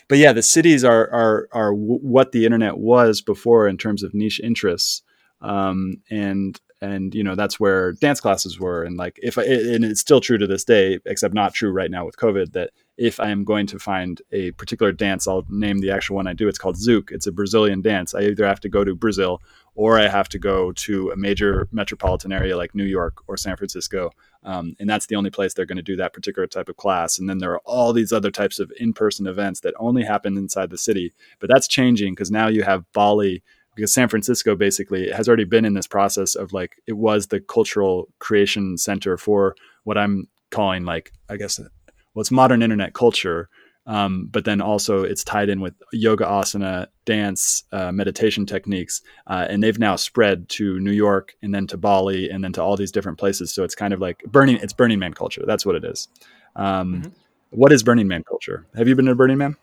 but 0.09 0.19
yeah, 0.19 0.33
the 0.33 0.43
cities 0.43 0.85
are 0.85 1.11
are 1.11 1.49
are 1.53 1.73
what 1.75 2.33
the 2.33 2.45
internet 2.45 2.79
was 2.79 3.21
before 3.21 3.69
in 3.69 3.77
terms 3.77 4.03
of 4.03 4.15
niche 4.15 4.41
interests, 4.41 5.03
um, 5.41 6.03
and 6.11 6.61
and 6.85 7.15
you 7.15 7.25
know 7.25 7.35
that's 7.35 7.59
where 7.59 7.93
dance 7.93 8.21
classes 8.21 8.59
were 8.59 8.85
and 8.85 8.97
like 8.97 9.19
if 9.23 9.39
I, 9.39 9.45
and 9.45 9.85
it's 9.85 10.01
still 10.01 10.21
true 10.21 10.39
to 10.39 10.47
this 10.47 10.65
day 10.65 10.99
except 11.07 11.35
not 11.35 11.55
true 11.55 11.71
right 11.71 11.91
now 11.91 12.05
with 12.05 12.17
covid 12.17 12.53
that 12.53 12.71
if 12.97 13.19
I 13.19 13.31
am 13.31 13.45
going 13.45 13.67
to 13.69 13.79
find 13.79 14.23
a 14.31 14.53
particular 14.53 14.93
dance, 14.93 15.27
I'll 15.27 15.45
name 15.49 15.79
the 15.79 15.91
actual 15.91 16.17
one 16.17 16.27
I 16.27 16.33
do. 16.33 16.47
It's 16.47 16.59
called 16.59 16.77
Zouk. 16.77 17.11
It's 17.11 17.27
a 17.27 17.33
Brazilian 17.33 17.83
dance. 17.83 18.15
I 18.15 18.23
either 18.23 18.47
have 18.47 18.61
to 18.61 18.69
go 18.69 18.85
to 18.85 18.95
Brazil 18.95 19.43
or 19.75 19.99
I 19.99 20.07
have 20.07 20.29
to 20.29 20.39
go 20.39 20.71
to 20.71 21.11
a 21.11 21.17
major 21.17 21.69
metropolitan 21.73 22.31
area 22.31 22.57
like 22.57 22.75
New 22.75 22.85
York 22.85 23.23
or 23.27 23.37
San 23.37 23.57
Francisco. 23.57 24.11
Um, 24.45 24.77
and 24.79 24.89
that's 24.89 25.07
the 25.07 25.17
only 25.17 25.31
place 25.31 25.55
they're 25.55 25.67
going 25.67 25.77
to 25.77 25.83
do 25.83 25.97
that 25.97 26.13
particular 26.13 26.47
type 26.47 26.69
of 26.69 26.77
class. 26.77 27.19
And 27.19 27.29
then 27.29 27.39
there 27.39 27.51
are 27.51 27.63
all 27.65 27.93
these 27.93 28.13
other 28.13 28.31
types 28.31 28.61
of 28.61 28.71
in 28.79 28.93
person 28.93 29.27
events 29.27 29.61
that 29.61 29.75
only 29.79 30.05
happen 30.05 30.37
inside 30.37 30.71
the 30.71 30.79
city. 30.79 31.13
But 31.41 31.51
that's 31.51 31.67
changing 31.67 32.15
because 32.15 32.31
now 32.31 32.47
you 32.47 32.63
have 32.63 32.85
Bali. 32.93 33.43
Because 33.75 33.93
San 33.93 34.09
Francisco 34.09 34.55
basically 34.55 35.11
has 35.11 35.29
already 35.29 35.45
been 35.45 35.65
in 35.65 35.75
this 35.75 35.87
process 35.87 36.35
of 36.35 36.53
like, 36.53 36.77
it 36.87 36.95
was 36.95 37.29
the 37.29 37.41
cultural 37.41 38.09
creation 38.19 38.79
center 38.79 39.17
for 39.17 39.57
what 39.85 39.99
I'm 39.99 40.29
calling 40.51 40.85
like, 40.85 41.13
I 41.29 41.37
guess, 41.37 41.59
well, 41.59 42.21
it's 42.21 42.31
modern 42.31 42.63
internet 42.63 42.95
culture, 42.95 43.49
um, 43.87 44.29
but 44.31 44.45
then 44.45 44.61
also 44.61 45.03
it's 45.03 45.25
tied 45.25 45.49
in 45.49 45.61
with 45.61 45.75
yoga 45.93 46.25
asana, 46.25 46.87
dance, 47.05 47.65
uh, 47.73 47.93
meditation 47.93 48.47
techniques, 48.47 49.03
uh, 49.27 49.47
and 49.51 49.63
they've 49.63 49.79
now 49.79 49.97
spread 49.97 50.49
to 50.51 50.81
New 50.81 50.93
York 50.93 51.35
and 51.43 51.55
then 51.55 51.67
to 51.67 51.77
Bali 51.77 52.31
and 52.31 52.43
then 52.43 52.53
to 52.53 52.63
all 52.63 52.77
these 52.77 52.93
different 52.93 53.19
places. 53.19 53.53
So 53.53 53.65
it's 53.65 53.75
kind 53.75 53.93
of 53.93 54.01
like 54.01 54.23
Burning. 54.25 54.57
It's 54.63 54.73
Burning 54.73 54.99
Man 54.99 55.13
culture. 55.13 55.43
That's 55.47 55.67
what 55.67 55.75
it 55.75 55.85
is. 55.85 56.09
Um, 56.57 56.95
mm-hmm. 56.95 57.11
what 57.51 57.73
is 57.73 57.83
Burning 57.83 58.09
Man 58.09 58.23
culture? 58.23 58.67
Have 58.77 58.89
you 58.89 58.95
been 58.95 59.07
to 59.07 59.15
Burning 59.15 59.39
Man? 59.39 59.57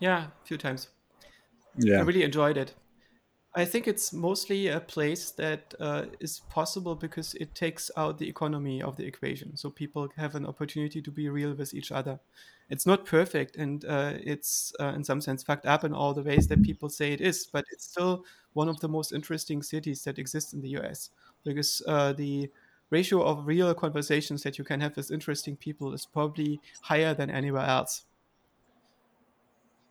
Yeah, 0.00 0.24
a 0.24 0.46
few 0.46 0.58
times. 0.58 0.88
Yeah, 1.76 1.98
I 1.98 2.02
really 2.02 2.22
enjoyed 2.22 2.56
it. 2.56 2.74
I 3.54 3.64
think 3.64 3.88
it's 3.88 4.12
mostly 4.12 4.68
a 4.68 4.80
place 4.80 5.30
that 5.32 5.74
uh, 5.80 6.06
is 6.20 6.40
possible 6.50 6.94
because 6.94 7.34
it 7.34 7.54
takes 7.54 7.90
out 7.96 8.18
the 8.18 8.28
economy 8.28 8.82
of 8.82 8.96
the 8.96 9.06
equation. 9.06 9.56
So 9.56 9.70
people 9.70 10.08
have 10.16 10.34
an 10.34 10.44
opportunity 10.44 11.00
to 11.00 11.10
be 11.10 11.30
real 11.30 11.54
with 11.54 11.72
each 11.72 11.90
other. 11.90 12.20
It's 12.68 12.84
not 12.84 13.06
perfect, 13.06 13.56
and 13.56 13.84
uh, 13.84 14.14
it's 14.16 14.72
uh, 14.80 14.92
in 14.94 15.04
some 15.04 15.20
sense 15.22 15.42
fucked 15.42 15.66
up 15.66 15.84
in 15.84 15.94
all 15.94 16.12
the 16.12 16.22
ways 16.22 16.48
that 16.48 16.62
people 16.62 16.88
say 16.90 17.12
it 17.12 17.20
is. 17.20 17.46
But 17.46 17.64
it's 17.70 17.86
still 17.86 18.24
one 18.52 18.68
of 18.68 18.80
the 18.80 18.88
most 18.88 19.12
interesting 19.12 19.62
cities 19.62 20.04
that 20.04 20.18
exists 20.18 20.52
in 20.52 20.60
the 20.60 20.70
U.S. 20.70 21.10
because 21.44 21.82
uh, 21.86 22.12
the 22.12 22.50
ratio 22.90 23.22
of 23.22 23.46
real 23.46 23.72
conversations 23.74 24.42
that 24.42 24.58
you 24.58 24.64
can 24.64 24.80
have 24.80 24.96
with 24.96 25.10
interesting 25.10 25.56
people 25.56 25.92
is 25.94 26.06
probably 26.06 26.60
higher 26.82 27.14
than 27.14 27.30
anywhere 27.30 27.66
else. 27.66 28.05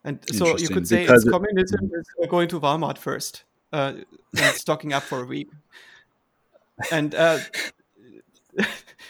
And 0.06 0.20
so 0.32 0.56
you 0.58 0.70
could 0.70 0.88
say 0.88 1.02
because 1.02 1.24
it's 1.24 1.28
it, 1.28 1.32
communism 1.32 1.90
is 1.92 2.28
going 2.30 2.48
to 2.50 2.60
Walmart 2.60 3.00
first 3.00 3.44
uh, 3.74 3.94
and 4.38 4.56
stocking 4.56 4.94
up 4.94 5.02
for 5.02 5.24
a 5.24 5.26
week. 5.26 5.50
And 6.92 7.16
uh, 7.16 7.40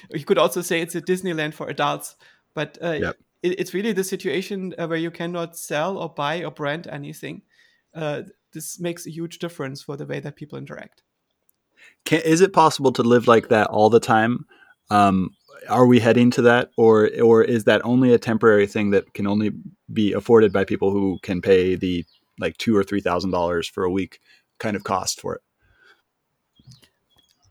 you 0.10 0.24
could 0.26 0.38
also 0.38 0.62
say 0.62 0.80
it's 0.80 0.96
a 0.96 1.02
Disneyland 1.02 1.54
for 1.54 1.68
adults. 1.68 2.16
But 2.54 2.78
uh, 2.82 2.92
yep. 2.92 3.18
it, 3.44 3.60
it's 3.60 3.74
really 3.74 3.92
the 3.92 4.06
situation 4.06 4.74
uh, 4.78 4.88
where 4.88 4.98
you 4.98 5.12
cannot 5.12 5.58
sell 5.58 5.98
or 5.98 6.08
buy 6.08 6.46
or 6.46 6.52
brand 6.52 6.88
anything. 6.88 7.42
Uh, 7.94 8.22
this 8.54 8.80
makes 8.80 9.06
a 9.06 9.12
huge 9.12 9.40
difference 9.40 9.82
for 9.82 9.98
the 9.98 10.06
way 10.06 10.22
that 10.22 10.38
people 10.38 10.58
interact. 10.58 11.04
Can, 12.06 12.22
is 12.22 12.40
it 12.40 12.54
possible 12.54 12.94
to 12.94 13.04
live 13.04 13.28
like 13.28 13.50
that 13.50 13.68
all 13.68 13.90
the 13.90 14.00
time? 14.00 14.46
Um, 14.90 15.32
are 15.70 15.86
we 15.86 16.00
heading 16.00 16.32
to 16.32 16.42
that, 16.44 16.72
or 16.78 17.10
or 17.22 17.44
is 17.44 17.64
that 17.66 17.84
only 17.86 18.14
a 18.14 18.18
temporary 18.18 18.68
thing 18.68 18.92
that 18.92 19.14
can 19.14 19.28
only 19.28 19.52
be 19.92 20.14
afforded 20.14 20.52
by 20.52 20.64
people 20.64 20.92
who 20.92 21.20
can 21.22 21.42
pay 21.42 21.76
the 21.76 22.06
like 22.40 22.58
two 22.58 22.76
or 22.76 22.84
three 22.84 23.02
thousand 23.02 23.32
dollars 23.32 23.68
for 23.68 23.84
a 23.84 23.92
week 23.92 24.20
kind 24.60 24.76
of 24.76 24.84
cost 24.84 25.22
for 25.22 25.36
it? 25.36 25.42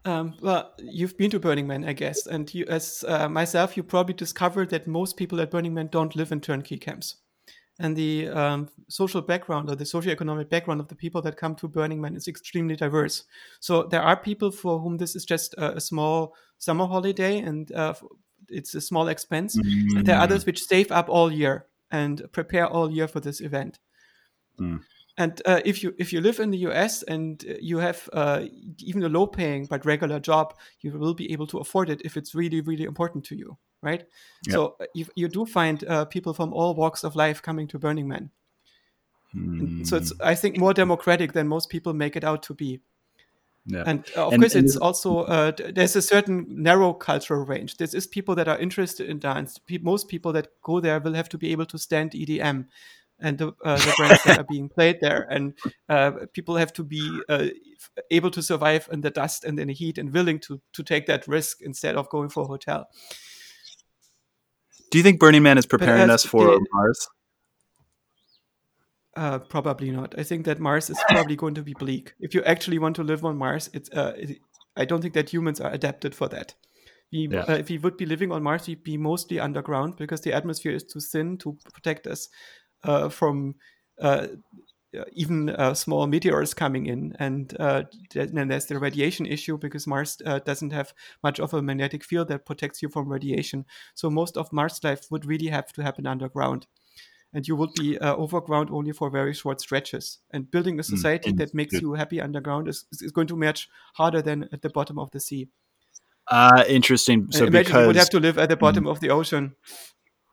Um, 0.06 0.34
well, 0.42 0.74
you've 0.78 1.16
been 1.16 1.30
to 1.30 1.40
Burning 1.40 1.66
Man, 1.66 1.84
I 1.84 1.94
guess, 1.94 2.26
and 2.26 2.52
you, 2.52 2.66
as 2.68 3.04
uh, 3.08 3.28
myself, 3.28 3.76
you 3.76 3.82
probably 3.82 4.14
discovered 4.14 4.68
that 4.70 4.86
most 4.86 5.16
people 5.16 5.40
at 5.40 5.50
Burning 5.50 5.72
Man 5.72 5.88
don't 5.90 6.14
live 6.14 6.30
in 6.30 6.40
turnkey 6.40 6.76
camps, 6.76 7.16
and 7.78 7.96
the 7.96 8.28
um, 8.28 8.68
social 8.88 9.22
background 9.22 9.70
or 9.70 9.76
the 9.76 9.84
socioeconomic 9.84 10.50
background 10.50 10.80
of 10.80 10.88
the 10.88 10.94
people 10.94 11.22
that 11.22 11.38
come 11.38 11.54
to 11.54 11.68
Burning 11.68 12.02
Man 12.02 12.16
is 12.16 12.28
extremely 12.28 12.76
diverse. 12.76 13.24
So 13.60 13.84
there 13.84 14.02
are 14.02 14.16
people 14.16 14.50
for 14.50 14.78
whom 14.78 14.98
this 14.98 15.16
is 15.16 15.24
just 15.24 15.54
a, 15.54 15.76
a 15.76 15.80
small 15.80 16.34
summer 16.64 16.86
holiday 16.86 17.38
and 17.38 17.70
uh, 17.72 17.94
it's 18.48 18.74
a 18.74 18.80
small 18.80 19.08
expense. 19.08 19.56
Mm. 19.56 19.98
And 19.98 20.06
there 20.06 20.16
are 20.16 20.22
others 20.22 20.46
which 20.46 20.64
save 20.64 20.90
up 20.90 21.08
all 21.08 21.32
year 21.32 21.66
and 21.90 22.22
prepare 22.32 22.66
all 22.66 22.90
year 22.90 23.08
for 23.08 23.20
this 23.20 23.40
event. 23.40 23.78
Mm. 24.58 24.80
And 25.16 25.40
uh, 25.46 25.60
if 25.64 25.82
you 25.82 25.94
if 25.96 26.12
you 26.12 26.20
live 26.20 26.40
in 26.40 26.50
the 26.50 26.58
U.S. 26.58 27.04
and 27.04 27.44
you 27.60 27.78
have 27.78 28.08
uh, 28.12 28.46
even 28.80 29.04
a 29.04 29.08
low-paying 29.08 29.66
but 29.66 29.86
regular 29.86 30.18
job, 30.18 30.54
you 30.80 30.90
will 30.90 31.14
be 31.14 31.32
able 31.32 31.46
to 31.48 31.58
afford 31.58 31.88
it 31.88 32.02
if 32.04 32.16
it's 32.16 32.34
really 32.34 32.60
really 32.60 32.82
important 32.82 33.24
to 33.26 33.36
you, 33.36 33.56
right? 33.80 34.02
Yep. 34.46 34.52
So 34.52 34.76
uh, 34.80 34.86
you, 34.92 35.06
you 35.14 35.28
do 35.28 35.46
find 35.46 35.84
uh, 35.84 36.04
people 36.06 36.34
from 36.34 36.52
all 36.52 36.74
walks 36.74 37.04
of 37.04 37.14
life 37.14 37.40
coming 37.40 37.68
to 37.68 37.78
Burning 37.78 38.08
Man. 38.08 38.30
Mm. 39.36 39.86
So 39.86 39.96
it's 39.98 40.10
hmm. 40.10 40.22
I 40.22 40.34
think 40.34 40.58
more 40.58 40.74
democratic 40.74 41.32
than 41.32 41.46
most 41.46 41.68
people 41.68 41.94
make 41.94 42.16
it 42.16 42.24
out 42.24 42.42
to 42.44 42.54
be. 42.54 42.80
Yeah. 43.66 43.84
And 43.86 44.04
uh, 44.16 44.26
of 44.26 44.32
and, 44.34 44.42
course, 44.42 44.54
and 44.54 44.64
it's 44.66 44.76
also 44.76 45.20
uh, 45.20 45.52
there's 45.74 45.96
a 45.96 46.02
certain 46.02 46.44
narrow 46.48 46.92
cultural 46.92 47.46
range. 47.46 47.78
This 47.78 47.94
is 47.94 48.06
people 48.06 48.34
that 48.34 48.46
are 48.46 48.58
interested 48.58 49.08
in 49.08 49.18
dance. 49.18 49.58
Most 49.80 50.08
people 50.08 50.32
that 50.32 50.48
go 50.62 50.80
there 50.80 51.00
will 51.00 51.14
have 51.14 51.30
to 51.30 51.38
be 51.38 51.50
able 51.52 51.66
to 51.66 51.78
stand 51.78 52.10
EDM 52.10 52.66
and 53.20 53.38
the, 53.38 53.52
uh, 53.64 53.76
the 53.76 53.94
brands 53.96 54.22
that 54.24 54.38
are 54.38 54.46
being 54.50 54.68
played 54.68 54.98
there, 55.00 55.26
and 55.30 55.54
uh, 55.88 56.12
people 56.34 56.56
have 56.56 56.72
to 56.74 56.84
be 56.84 57.20
uh, 57.28 57.46
able 58.10 58.30
to 58.32 58.42
survive 58.42 58.88
in 58.92 59.00
the 59.00 59.10
dust 59.10 59.44
and 59.44 59.58
in 59.58 59.68
the 59.68 59.74
heat 59.74 59.96
and 59.96 60.12
willing 60.12 60.40
to 60.40 60.60
to 60.74 60.82
take 60.82 61.06
that 61.06 61.26
risk 61.26 61.62
instead 61.62 61.96
of 61.96 62.08
going 62.10 62.28
for 62.28 62.42
a 62.42 62.46
hotel. 62.46 62.86
Do 64.90 64.98
you 64.98 65.04
think 65.04 65.18
Burning 65.18 65.42
Man 65.42 65.56
is 65.56 65.66
preparing 65.66 66.10
us 66.10 66.24
for 66.24 66.58
Mars? 66.72 67.08
Uh, 69.16 69.38
probably 69.38 69.90
not. 69.90 70.14
I 70.18 70.24
think 70.24 70.44
that 70.46 70.58
Mars 70.58 70.90
is 70.90 71.00
probably 71.08 71.36
going 71.36 71.54
to 71.54 71.62
be 71.62 71.74
bleak. 71.74 72.14
If 72.18 72.34
you 72.34 72.42
actually 72.42 72.78
want 72.78 72.96
to 72.96 73.04
live 73.04 73.24
on 73.24 73.36
Mars, 73.36 73.70
it's. 73.72 73.90
Uh, 73.90 74.12
it, 74.16 74.38
I 74.76 74.84
don't 74.84 75.00
think 75.00 75.14
that 75.14 75.32
humans 75.32 75.60
are 75.60 75.70
adapted 75.70 76.14
for 76.16 76.28
that. 76.28 76.54
We, 77.12 77.28
yeah. 77.28 77.44
uh, 77.48 77.54
if 77.54 77.68
we 77.68 77.78
would 77.78 77.96
be 77.96 78.06
living 78.06 78.32
on 78.32 78.42
Mars, 78.42 78.66
we'd 78.66 78.82
be 78.82 78.96
mostly 78.96 79.38
underground 79.38 79.96
because 79.96 80.22
the 80.22 80.32
atmosphere 80.32 80.72
is 80.72 80.82
too 80.82 80.98
thin 80.98 81.38
to 81.38 81.56
protect 81.72 82.08
us 82.08 82.28
uh, 82.82 83.08
from 83.08 83.54
uh, 84.00 84.26
even 85.12 85.50
uh, 85.50 85.74
small 85.74 86.08
meteors 86.08 86.54
coming 86.54 86.86
in. 86.86 87.14
And 87.20 87.50
then 88.10 88.48
there's 88.48 88.66
the 88.66 88.80
radiation 88.80 89.26
issue 89.26 89.58
because 89.58 89.86
Mars 89.86 90.16
doesn't 90.44 90.72
have 90.72 90.92
much 91.22 91.38
of 91.38 91.54
a 91.54 91.62
magnetic 91.62 92.02
field 92.02 92.28
that 92.28 92.46
protects 92.46 92.82
you 92.82 92.88
from 92.88 93.08
radiation. 93.08 93.64
So 93.94 94.10
most 94.10 94.36
of 94.36 94.52
Mars 94.52 94.82
life 94.82 95.06
would 95.10 95.24
really 95.24 95.48
have 95.48 95.72
to 95.74 95.84
happen 95.84 96.08
underground 96.08 96.66
and 97.34 97.46
you 97.48 97.56
would 97.56 97.74
be 97.74 97.98
uh, 97.98 98.14
overground 98.14 98.70
only 98.70 98.92
for 98.92 99.10
very 99.10 99.34
short 99.34 99.60
stretches. 99.60 100.18
And 100.30 100.50
building 100.50 100.78
a 100.78 100.82
hmm, 100.82 100.94
society 100.94 101.32
mm, 101.32 101.38
that 101.38 101.52
makes 101.52 101.74
you 101.80 101.94
happy 101.94 102.20
underground 102.20 102.68
is, 102.68 102.86
is 102.92 103.10
going 103.10 103.26
to 103.26 103.36
much 103.36 103.68
harder 103.94 104.22
than 104.22 104.48
at 104.52 104.62
the 104.62 104.70
bottom 104.70 104.98
of 104.98 105.10
the 105.10 105.20
sea. 105.20 105.48
Uh, 106.28 106.64
interesting. 106.68 107.30
So 107.32 107.46
imagine 107.46 107.64
because... 107.64 107.80
you 107.80 107.86
would 107.88 107.96
have 107.96 108.10
to 108.10 108.20
live 108.20 108.38
at 108.38 108.48
the 108.48 108.56
bottom 108.56 108.84
mm. 108.84 108.90
of 108.90 109.00
the 109.00 109.10
ocean 109.10 109.56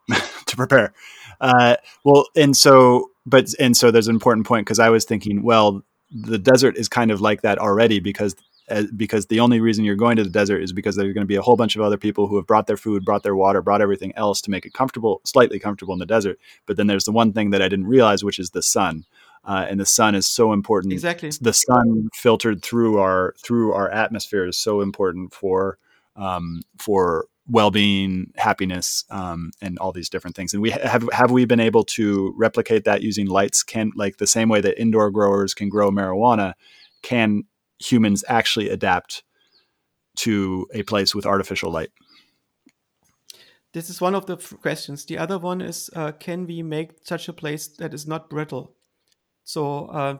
to 0.45 0.55
prepare. 0.55 0.93
Uh, 1.41 1.75
well, 2.05 2.27
and 2.35 2.55
so, 2.55 3.09
but 3.25 3.47
and 3.59 3.75
so 3.75 3.89
there's 3.89 4.07
an 4.07 4.15
important 4.15 4.45
point 4.45 4.65
because 4.65 4.79
I 4.79 4.89
was 4.89 5.03
thinking, 5.03 5.43
well, 5.43 5.83
the 6.11 6.37
desert 6.37 6.77
is 6.77 6.87
kind 6.87 7.09
of 7.09 7.19
like 7.19 7.41
that 7.41 7.57
already 7.57 7.99
because 7.99 8.35
because 8.95 9.27
the 9.27 9.39
only 9.39 9.59
reason 9.59 9.85
you're 9.85 9.95
going 9.95 10.17
to 10.17 10.23
the 10.23 10.29
desert 10.29 10.61
is 10.61 10.73
because 10.73 10.95
there's 10.95 11.13
going 11.13 11.23
to 11.23 11.27
be 11.27 11.35
a 11.35 11.41
whole 11.41 11.55
bunch 11.55 11.75
of 11.75 11.81
other 11.81 11.97
people 11.97 12.27
who 12.27 12.35
have 12.35 12.47
brought 12.47 12.67
their 12.67 12.77
food, 12.77 13.05
brought 13.05 13.23
their 13.23 13.35
water, 13.35 13.61
brought 13.61 13.81
everything 13.81 14.13
else 14.15 14.41
to 14.41 14.51
make 14.51 14.65
it 14.65 14.73
comfortable, 14.73 15.21
slightly 15.23 15.59
comfortable 15.59 15.93
in 15.93 15.99
the 15.99 16.05
desert. 16.05 16.39
But 16.65 16.77
then 16.77 16.87
there's 16.87 17.05
the 17.05 17.11
one 17.11 17.33
thing 17.33 17.49
that 17.51 17.61
I 17.61 17.69
didn't 17.69 17.87
realize, 17.87 18.23
which 18.23 18.39
is 18.39 18.51
the 18.51 18.61
sun. 18.61 19.05
Uh, 19.43 19.65
and 19.67 19.79
the 19.79 19.85
sun 19.85 20.13
is 20.13 20.27
so 20.27 20.53
important. 20.53 20.93
Exactly. 20.93 21.31
The 21.41 21.53
sun 21.53 22.09
filtered 22.13 22.61
through 22.61 22.99
our 22.99 23.33
through 23.43 23.73
our 23.73 23.89
atmosphere 23.89 24.45
is 24.45 24.57
so 24.57 24.81
important 24.81 25.33
for 25.33 25.79
um, 26.15 26.61
for 26.77 27.25
well-being, 27.47 28.31
happiness, 28.37 29.03
um, 29.09 29.51
and 29.61 29.79
all 29.79 29.91
these 29.91 30.09
different 30.09 30.35
things. 30.35 30.53
And 30.53 30.61
we 30.61 30.69
have 30.69 31.09
have 31.11 31.31
we 31.31 31.45
been 31.45 31.59
able 31.59 31.83
to 31.85 32.33
replicate 32.37 32.83
that 32.83 33.01
using 33.01 33.27
lights? 33.27 33.63
Can 33.63 33.91
like 33.95 34.17
the 34.17 34.27
same 34.27 34.47
way 34.47 34.61
that 34.61 34.79
indoor 34.79 35.09
growers 35.09 35.53
can 35.55 35.69
grow 35.69 35.89
marijuana, 35.89 36.53
can 37.01 37.43
humans 37.81 38.23
actually 38.27 38.69
adapt 38.69 39.23
to 40.17 40.67
a 40.73 40.83
place 40.83 41.15
with 41.15 41.25
artificial 41.25 41.71
light? 41.71 41.91
This 43.73 43.89
is 43.89 44.01
one 44.01 44.15
of 44.15 44.25
the 44.25 44.37
questions. 44.37 45.05
The 45.05 45.17
other 45.17 45.39
one 45.39 45.61
is 45.61 45.89
uh, 45.95 46.11
can 46.11 46.45
we 46.45 46.61
make 46.61 46.91
such 47.03 47.29
a 47.29 47.33
place 47.33 47.67
that 47.79 47.93
is 47.93 48.05
not 48.05 48.29
brittle? 48.29 48.75
So, 49.45 49.85
uh, 49.85 50.17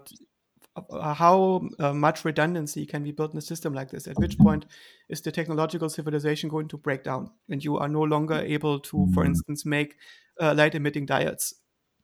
uh, 0.89 1.13
how 1.13 1.67
uh, 1.80 1.93
much 1.93 2.24
redundancy 2.24 2.86
can 2.86 3.04
we 3.04 3.12
build 3.12 3.34
in 3.34 3.38
a 3.38 3.41
system 3.41 3.74
like 3.74 3.91
this? 3.91 4.08
At 4.08 4.17
which 4.17 4.38
point 4.38 4.65
is 5.10 5.19
the 5.19 5.32
technological 5.32 5.89
civilization 5.89 6.50
going 6.50 6.69
to 6.69 6.78
break 6.78 7.04
down 7.04 7.30
and 7.50 7.62
you 7.63 7.78
are 7.78 7.89
no 7.89 8.02
longer 8.04 8.36
able 8.36 8.80
to, 8.80 9.08
for 9.13 9.26
instance, 9.26 9.65
make 9.65 9.97
uh, 10.39 10.54
light 10.56 10.74
emitting 10.74 11.06
diodes 11.06 11.54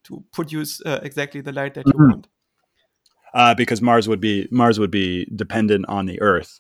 to 0.04 0.24
produce 0.34 0.82
uh, 0.86 1.00
exactly 1.02 1.40
the 1.40 1.54
light 1.54 1.76
that 1.76 1.88
you 1.88 1.94
mm-hmm. 1.94 2.12
want? 2.12 2.28
Uh, 3.38 3.54
because 3.54 3.82
Mars 3.82 4.10
would 4.10 4.20
be 4.20 4.48
Mars 4.52 4.80
would 4.80 4.92
be 4.92 5.26
dependent 5.36 5.86
on 5.88 6.08
the 6.08 6.20
Earth 6.22 6.60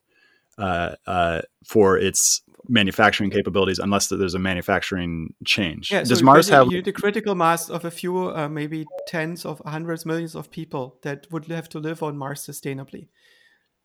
uh, 0.60 0.96
uh, 1.08 1.42
for 1.66 1.98
its 1.98 2.42
manufacturing 2.70 3.32
capabilities, 3.32 3.80
unless 3.80 4.10
there's 4.10 4.36
a 4.36 4.40
manufacturing 4.40 5.34
change. 5.44 5.92
Yeah, 5.92 6.04
Does 6.04 6.20
so 6.20 6.26
Mars 6.26 6.50
have 6.50 6.70
the 6.70 6.92
critical 6.92 7.34
mass 7.34 7.70
of 7.70 7.84
a 7.84 7.92
few, 7.92 8.30
uh, 8.30 8.48
maybe 8.48 8.86
tens 9.08 9.46
of 9.46 9.60
hundreds, 9.66 10.06
millions 10.06 10.36
of 10.36 10.52
people 10.52 11.00
that 11.02 11.26
would 11.32 11.46
have 11.46 11.68
to 11.70 11.80
live 11.80 12.04
on 12.04 12.16
Mars 12.16 12.46
sustainably, 12.46 13.08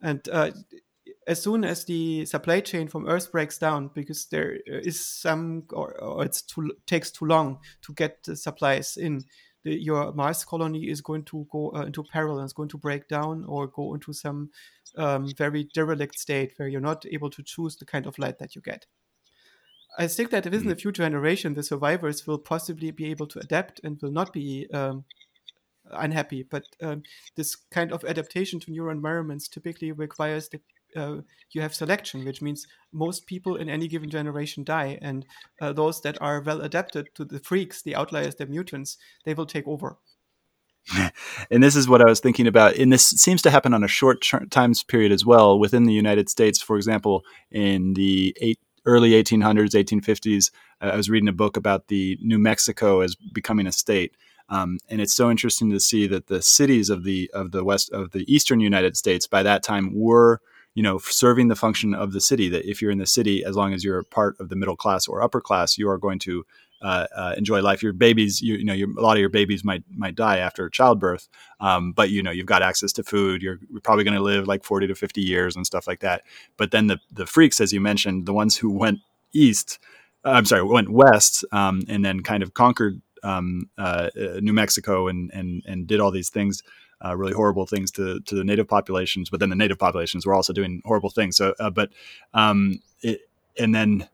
and 0.03 0.29
uh, 0.29 0.51
as 1.27 1.41
soon 1.41 1.65
as 1.65 1.85
the 1.85 2.27
supply 2.27 2.61
chain 2.61 2.89
from 2.89 3.09
Earth 3.09 3.33
breaks 3.33 3.57
down, 3.57 3.91
because 3.95 4.27
there 4.27 4.59
is 4.67 5.01
some, 5.01 5.65
or, 5.73 5.99
or 5.99 6.25
it 6.25 6.43
takes 6.87 7.11
too 7.11 7.25
long 7.25 7.61
to 7.83 7.95
get 7.95 8.25
the 8.25 8.37
supplies 8.37 8.97
in, 8.97 9.25
the, 9.65 9.75
your 9.75 10.13
Mars 10.13 10.45
colony 10.45 10.89
is 10.89 11.01
going 11.01 11.25
to 11.25 11.47
go 11.51 11.73
uh, 11.75 11.83
into 11.83 12.03
peril 12.03 12.39
and 12.39 12.47
is 12.47 12.53
going 12.53 12.69
to 12.71 12.79
break 12.79 13.09
down 13.09 13.45
or 13.47 13.67
go 13.67 13.95
into 13.95 14.13
some 14.13 14.51
um, 14.97 15.33
very 15.37 15.69
derelict 15.75 16.19
state 16.19 16.53
where 16.57 16.69
you're 16.69 16.81
not 16.81 17.05
able 17.07 17.31
to 17.31 17.43
choose 17.43 17.77
the 17.77 17.85
kind 17.85 18.07
of 18.07 18.19
light 18.19 18.39
that 18.39 18.55
you 18.55 18.63
get. 18.63 18.87
I 19.99 20.07
think 20.07 20.31
that 20.31 20.45
within 20.45 20.61
mm-hmm. 20.61 20.71
the 20.71 20.77
future 20.77 21.03
generation, 21.03 21.55
the 21.55 21.63
survivors 21.63 22.27
will 22.27 22.39
possibly 22.39 22.91
be 22.91 23.11
able 23.11 23.27
to 23.29 23.41
adapt 23.41 23.81
and 23.85 24.01
will 24.01 24.11
not 24.11 24.33
be 24.33 24.67
um, 24.73 25.05
unhappy. 25.91 26.43
But 26.43 26.65
um, 26.81 27.03
this 27.37 27.57
kind 27.71 27.93
of 27.93 28.05
adaptation 28.05 28.59
to 28.61 28.71
new 28.71 28.89
environments 28.89 29.49
typically 29.49 29.93
requires 29.93 30.49
that 30.51 30.63
uh, 30.97 31.17
you 31.51 31.61
have 31.61 31.75
selection, 31.75 32.25
which 32.25 32.43
means 32.43 32.67
most 32.93 33.27
people 33.27 33.57
in 33.57 33.69
any 33.69 33.89
given 33.89 34.11
generation 34.11 34.65
die, 34.65 34.99
and 35.03 35.27
uh, 35.61 35.73
those 35.73 36.01
that 36.03 36.21
are 36.21 36.41
well 36.41 36.61
adapted 36.61 37.09
to 37.15 37.25
the 37.25 37.39
freaks, 37.39 37.83
the 37.83 37.95
outliers, 37.95 38.35
the 38.35 38.47
mutants, 38.47 38.99
they 39.25 39.35
will 39.35 39.47
take 39.47 39.67
over. 39.67 39.99
and 41.51 41.63
this 41.63 41.77
is 41.77 41.89
what 41.89 42.03
I 42.03 42.07
was 42.07 42.21
thinking 42.21 42.47
about. 42.47 42.77
And 42.77 42.93
this 42.93 43.07
seems 43.07 43.43
to 43.43 43.51
happen 43.51 43.75
on 43.75 43.85
a 43.85 43.89
short 43.89 44.25
times 44.51 44.83
period 44.83 45.13
as 45.13 45.25
well 45.25 45.59
within 45.59 45.85
the 45.85 45.93
United 45.93 46.29
States. 46.29 46.61
For 46.61 46.77
example, 46.77 47.23
in 47.51 47.95
the 47.95 48.37
eight, 48.41 48.59
early 48.85 49.11
1800s, 49.11 49.75
1850s. 49.75 50.51
Uh, 50.81 50.87
I 50.93 50.97
was 50.97 51.09
reading 51.09 51.29
a 51.29 51.33
book 51.33 51.57
about 51.57 51.89
the 51.89 52.19
New 52.21 52.39
Mexico 52.39 53.01
as 53.01 53.15
becoming 53.15 53.67
a 53.67 53.73
state. 53.73 54.17
Um, 54.49 54.79
and 54.89 55.01
it's 55.01 55.15
so 55.15 55.31
interesting 55.31 55.71
to 55.71 55.81
see 55.81 56.07
that 56.09 56.27
the 56.27 56.43
cities 56.43 56.91
of 56.91 57.05
the 57.05 57.31
of 57.33 57.53
the 57.53 57.65
west 57.65 57.91
of 57.93 58.11
the 58.11 58.31
eastern 58.33 58.61
United 58.61 58.97
States 58.97 59.27
by 59.27 59.43
that 59.45 59.63
time 59.63 59.93
were 59.95 60.41
you 60.75 60.83
know 60.83 60.99
serving 60.99 61.49
the 61.49 61.57
function 61.57 61.95
of 61.95 62.13
the 62.13 62.21
city. 62.21 62.49
That 62.49 62.69
if 62.69 62.81
you're 62.81 62.91
in 62.91 62.99
the 62.99 63.07
city, 63.07 63.45
as 63.45 63.57
long 63.57 63.73
as 63.73 63.85
you're 63.85 64.03
part 64.05 64.39
of 64.41 64.49
the 64.49 64.57
middle 64.57 64.77
class 64.77 65.07
or 65.09 65.23
upper 65.23 65.41
class, 65.41 65.79
you 65.79 65.89
are 65.89 65.99
going 65.99 66.19
to 66.21 66.45
uh, 66.83 67.07
uh, 67.15 67.35
enjoy 67.37 67.63
life. 67.63 67.83
Your 67.83 67.93
babies, 67.93 68.43
you, 68.43 68.57
you 68.57 68.65
know, 68.65 68.73
your, 68.73 68.91
a 68.99 69.01
lot 69.01 69.17
of 69.17 69.21
your 69.21 69.29
babies 69.29 69.65
might 69.65 69.85
might 69.95 70.17
die 70.17 70.39
after 70.39 70.69
childbirth, 70.69 71.29
um, 71.61 71.93
but 71.93 72.11
you 72.11 72.23
know 72.23 72.31
you've 72.31 72.47
got 72.47 72.63
access 72.63 72.93
to 72.95 73.05
food. 73.05 73.43
You're 73.43 73.61
probably 73.83 74.05
going 74.05 74.17
to 74.17 74.23
live 74.23 74.49
like 74.49 74.65
forty 74.65 74.87
to 74.89 74.95
fifty 74.95 75.21
years 75.21 75.55
and 75.55 75.65
stuff 75.65 75.87
like 75.87 76.01
that. 76.01 76.23
But 76.57 76.73
then 76.73 76.89
the 76.89 76.99
the 77.13 77.27
freaks, 77.27 77.61
as 77.61 77.73
you 77.73 77.81
mentioned, 77.81 78.27
the 78.27 78.33
ones 78.33 78.57
who 78.57 78.71
went 78.71 78.99
east, 79.33 79.79
uh, 80.25 80.31
I'm 80.31 80.45
sorry, 80.45 80.65
went 80.65 80.91
west, 80.91 81.45
um, 81.53 81.83
and 81.89 82.05
then 82.05 82.21
kind 82.21 82.43
of 82.43 82.55
conquered 82.55 83.01
um, 83.23 83.71
uh, 83.79 84.11
uh, 84.17 84.41
New 84.41 84.53
Mexico 84.53 85.07
and 85.09 85.31
and 85.33 85.63
and 85.67 85.87
did 85.87 86.01
all 86.01 86.11
these 86.11 86.31
things. 86.31 86.63
Uh, 87.05 87.17
really 87.17 87.33
horrible 87.33 87.67
things 87.67 87.91
to, 87.91 88.21
to 88.21 88.35
the 88.35 88.45
native 88.45 88.69
populations, 88.69 89.29
but 89.29 89.41
then 89.41 89.51
the 89.51 89.57
native 89.57 89.79
populations 89.79 90.25
were 90.25 90.35
also 90.35 90.53
doing 90.53 90.81
horrible 90.85 91.11
things. 91.11 91.37
So, 91.37 91.55
but 91.75 91.91
um, 92.33 92.81
it, 93.03 93.23
and 93.59 93.75
then 93.75 94.09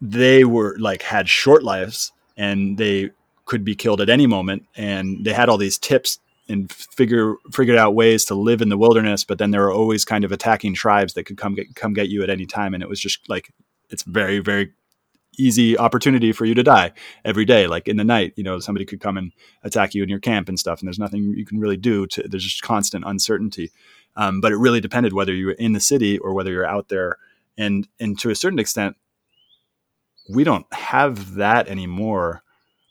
they 0.00 0.44
were 0.44 0.76
like 0.78 1.02
had 1.02 1.28
short 1.28 1.62
lives 1.62 2.12
and 2.36 2.76
they 2.76 3.10
could 3.44 3.64
be 3.64 3.74
killed 3.74 4.00
at 4.00 4.10
any 4.10 4.26
moment 4.26 4.66
and 4.76 5.24
they 5.24 5.32
had 5.32 5.48
all 5.48 5.56
these 5.56 5.78
tips 5.78 6.18
and 6.48 6.70
figure 6.72 7.34
figured 7.52 7.78
out 7.78 7.94
ways 7.94 8.24
to 8.24 8.34
live 8.34 8.60
in 8.60 8.68
the 8.68 8.76
wilderness 8.76 9.24
but 9.24 9.38
then 9.38 9.50
there 9.50 9.62
were 9.62 9.72
always 9.72 10.04
kind 10.04 10.24
of 10.24 10.32
attacking 10.32 10.74
tribes 10.74 11.14
that 11.14 11.24
could 11.24 11.36
come 11.36 11.54
get 11.54 11.74
come 11.74 11.92
get 11.92 12.08
you 12.08 12.22
at 12.22 12.30
any 12.30 12.46
time 12.46 12.74
and 12.74 12.82
it 12.82 12.88
was 12.88 13.00
just 13.00 13.28
like 13.28 13.52
it's 13.88 14.02
very 14.02 14.38
very 14.38 14.72
easy 15.38 15.78
opportunity 15.78 16.32
for 16.32 16.44
you 16.44 16.54
to 16.54 16.62
die 16.62 16.92
every 17.24 17.44
day. 17.44 17.66
Like 17.66 17.88
in 17.88 17.96
the 17.96 18.04
night 18.04 18.32
you 18.36 18.44
know 18.44 18.58
somebody 18.58 18.84
could 18.84 19.00
come 19.00 19.16
and 19.16 19.32
attack 19.62 19.94
you 19.94 20.02
in 20.02 20.08
your 20.08 20.20
camp 20.20 20.48
and 20.48 20.58
stuff 20.58 20.80
and 20.80 20.88
there's 20.88 20.98
nothing 20.98 21.22
you 21.36 21.46
can 21.46 21.58
really 21.58 21.76
do 21.76 22.06
to 22.08 22.22
there's 22.28 22.44
just 22.44 22.62
constant 22.62 23.04
uncertainty. 23.06 23.70
Um, 24.16 24.40
but 24.40 24.52
it 24.52 24.56
really 24.56 24.80
depended 24.80 25.12
whether 25.12 25.34
you 25.34 25.46
were 25.46 25.52
in 25.52 25.72
the 25.72 25.80
city 25.80 26.18
or 26.18 26.32
whether 26.32 26.50
you're 26.50 26.66
out 26.66 26.88
there. 26.88 27.18
And 27.58 27.88
and 28.00 28.18
to 28.20 28.30
a 28.30 28.34
certain 28.34 28.58
extent 28.58 28.96
we 30.28 30.44
don't 30.44 30.66
have 30.72 31.34
that 31.34 31.68
anymore 31.68 32.42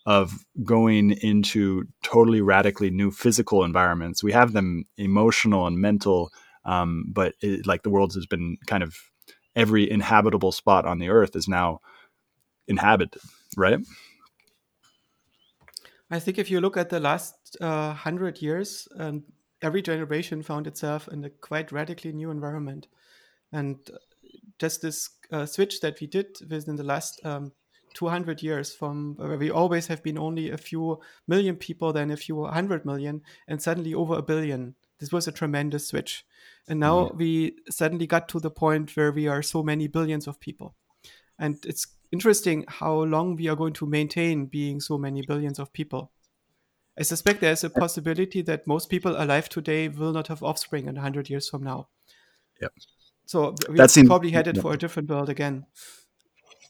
of 0.05 0.45
going 0.63 1.11
into 1.11 1.85
totally 2.03 2.41
radically 2.41 2.89
new 2.91 3.09
physical 3.11 3.63
environments. 3.63 4.23
We 4.23 4.31
have 4.33 4.53
them 4.53 4.85
emotional 4.97 5.65
and 5.65 5.79
mental, 5.79 6.31
um, 6.63 7.05
but 7.07 7.33
it, 7.41 7.65
like 7.65 7.83
the 7.83 7.89
world 7.89 8.13
has 8.13 8.27
been 8.27 8.57
kind 8.67 8.83
of 8.83 8.95
every 9.55 9.89
inhabitable 9.89 10.51
spot 10.51 10.85
on 10.85 10.99
the 10.99 11.09
earth 11.09 11.35
is 11.35 11.47
now 11.47 11.79
inhabited, 12.67 13.21
right? 13.57 13.79
I 16.09 16.19
think 16.19 16.37
if 16.37 16.51
you 16.51 16.61
look 16.61 16.77
at 16.77 16.89
the 16.89 16.99
last 16.99 17.57
uh, 17.59 17.93
hundred 17.93 18.41
years, 18.41 18.87
um, 18.97 19.23
every 19.61 19.81
generation 19.81 20.43
found 20.43 20.67
itself 20.67 21.07
in 21.07 21.23
a 21.25 21.29
quite 21.29 21.71
radically 21.71 22.11
new 22.13 22.29
environment, 22.29 22.87
and 23.51 23.77
just 24.59 24.81
this 24.81 25.09
uh, 25.31 25.45
switch 25.45 25.81
that 25.81 25.99
we 25.99 26.07
did 26.07 26.37
within 26.49 26.75
the 26.75 26.83
last 26.83 27.19
um, 27.25 27.51
200 27.95 28.43
years 28.43 28.75
from 28.75 29.15
where 29.17 29.37
we 29.37 29.49
always 29.49 29.87
have 29.87 30.03
been 30.03 30.17
only 30.17 30.51
a 30.51 30.57
few 30.57 30.99
million 31.27 31.55
people, 31.55 31.93
then 31.93 32.11
a 32.11 32.17
few 32.17 32.45
hundred 32.45 32.85
million, 32.85 33.21
and 33.47 33.61
suddenly 33.61 33.93
over 33.93 34.15
a 34.15 34.21
billion. 34.21 34.75
This 34.99 35.11
was 35.11 35.27
a 35.27 35.31
tremendous 35.31 35.87
switch. 35.87 36.25
And 36.67 36.79
now 36.79 37.05
mm-hmm. 37.05 37.17
we 37.17 37.55
suddenly 37.69 38.07
got 38.07 38.29
to 38.29 38.39
the 38.39 38.51
point 38.51 38.95
where 38.95 39.11
we 39.11 39.27
are 39.27 39.41
so 39.41 39.63
many 39.63 39.87
billions 39.87 40.27
of 40.27 40.39
people. 40.39 40.75
And 41.39 41.57
it's 41.65 41.87
interesting 42.11 42.65
how 42.67 43.03
long 43.03 43.35
we 43.35 43.47
are 43.47 43.55
going 43.55 43.73
to 43.73 43.85
maintain 43.85 44.45
being 44.45 44.79
so 44.79 44.97
many 44.97 45.21
billions 45.21 45.59
of 45.59 45.73
people. 45.73 46.11
I 46.97 47.03
suspect 47.03 47.41
there's 47.41 47.63
a 47.63 47.69
possibility 47.69 48.41
that 48.43 48.65
most 48.67 48.89
people 48.89 49.21
alive 49.21 49.49
today 49.49 49.89
will 49.89 50.13
not 50.13 50.27
have 50.27 50.41
offspring 50.41 50.87
in 50.87 50.95
100 50.95 51.29
years 51.29 51.49
from 51.49 51.63
now. 51.63 51.89
Yep. 52.61 52.71
So 53.25 53.55
we 53.69 53.75
that 53.75 53.91
seems, 53.91 54.07
probably 54.07 54.31
headed 54.31 54.61
for 54.61 54.73
a 54.73 54.77
different 54.77 55.09
world 55.09 55.29
again. 55.29 55.65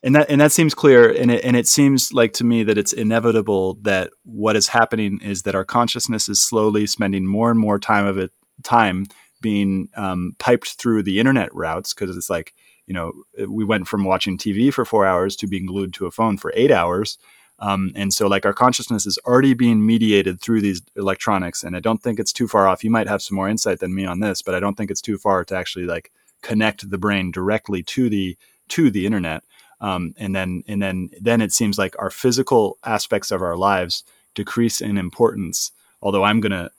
And 0.04 0.16
that 0.16 0.30
and 0.30 0.40
that 0.40 0.52
seems 0.52 0.74
clear, 0.74 1.12
and 1.12 1.32
it 1.32 1.44
and 1.44 1.56
it 1.56 1.68
seems 1.68 2.14
like 2.14 2.34
to 2.34 2.44
me 2.44 2.64
that 2.64 2.78
it's 2.78 2.94
inevitable 2.94 3.76
that 3.82 4.12
what 4.24 4.56
is 4.56 4.68
happening 4.68 5.20
is 5.22 5.44
that 5.44 5.56
our 5.56 5.66
consciousness 5.66 6.30
is 6.30 6.44
slowly 6.44 6.86
spending 6.86 7.26
more 7.26 7.50
and 7.50 7.60
more 7.60 7.80
time 7.80 8.06
of 8.06 8.18
it 8.18 8.32
time 8.64 9.06
being 9.42 9.90
um, 9.96 10.36
piped 10.40 10.74
through 10.74 11.04
the 11.04 11.20
internet 11.20 11.54
routes 11.54 11.94
because 11.94 12.16
it's 12.16 12.30
like 12.30 12.54
you 12.88 12.94
know 12.94 13.14
we 13.48 13.64
went 13.64 13.88
from 13.88 14.04
watching 14.04 14.38
TV 14.38 14.74
for 14.74 14.86
four 14.86 15.06
hours 15.06 15.36
to 15.38 15.48
being 15.48 15.66
glued 15.66 15.94
to 15.96 16.06
a 16.06 16.12
phone 16.12 16.38
for 16.38 16.52
eight 16.56 16.72
hours. 16.72 17.18
Um, 17.60 17.94
and 17.96 18.14
so, 18.14 18.28
like, 18.28 18.46
our 18.46 18.52
consciousness 18.52 19.06
is 19.06 19.18
already 19.26 19.54
being 19.54 19.86
mediated 19.86 20.42
through 20.42 20.60
these 20.60 20.82
electronics. 20.98 21.64
And 21.64 21.74
I 21.74 21.80
don't 21.80 22.04
think 22.04 22.20
it's 22.20 22.34
too 22.34 22.50
far 22.50 22.68
off. 22.68 22.84
You 22.84 22.90
might 22.90 23.08
have 23.08 23.22
some 23.22 23.38
more 23.38 23.48
insight 23.48 23.80
than 23.80 23.96
me 23.96 24.06
on 24.06 24.20
this, 24.20 24.42
but 24.42 24.56
I 24.56 24.60
don't 24.60 24.76
think 24.76 24.92
it's 24.92 25.00
too 25.00 25.18
far 25.18 25.46
to 25.46 25.56
actually 25.56 25.86
like 25.86 26.12
connect 26.42 26.90
the 26.90 26.98
brain 26.98 27.32
directly 27.32 27.82
to 27.82 28.10
the 28.10 28.38
to 28.68 28.92
the 28.92 29.06
internet 29.06 29.44
um, 29.82 30.14
and 30.18 30.36
then 30.36 30.64
and 30.68 30.82
then 30.82 31.10
then 31.20 31.42
it 31.42 31.52
seems 31.52 31.78
like 31.78 31.96
our 32.00 32.10
physical 32.10 32.78
aspects 32.84 33.32
of 33.32 33.42
our 33.42 33.58
lives 33.58 34.04
decrease 34.36 34.82
in 34.82 34.98
importance 34.98 35.72
although 36.02 36.24
i'm 36.24 36.40
going 36.40 36.52
to 36.52 36.70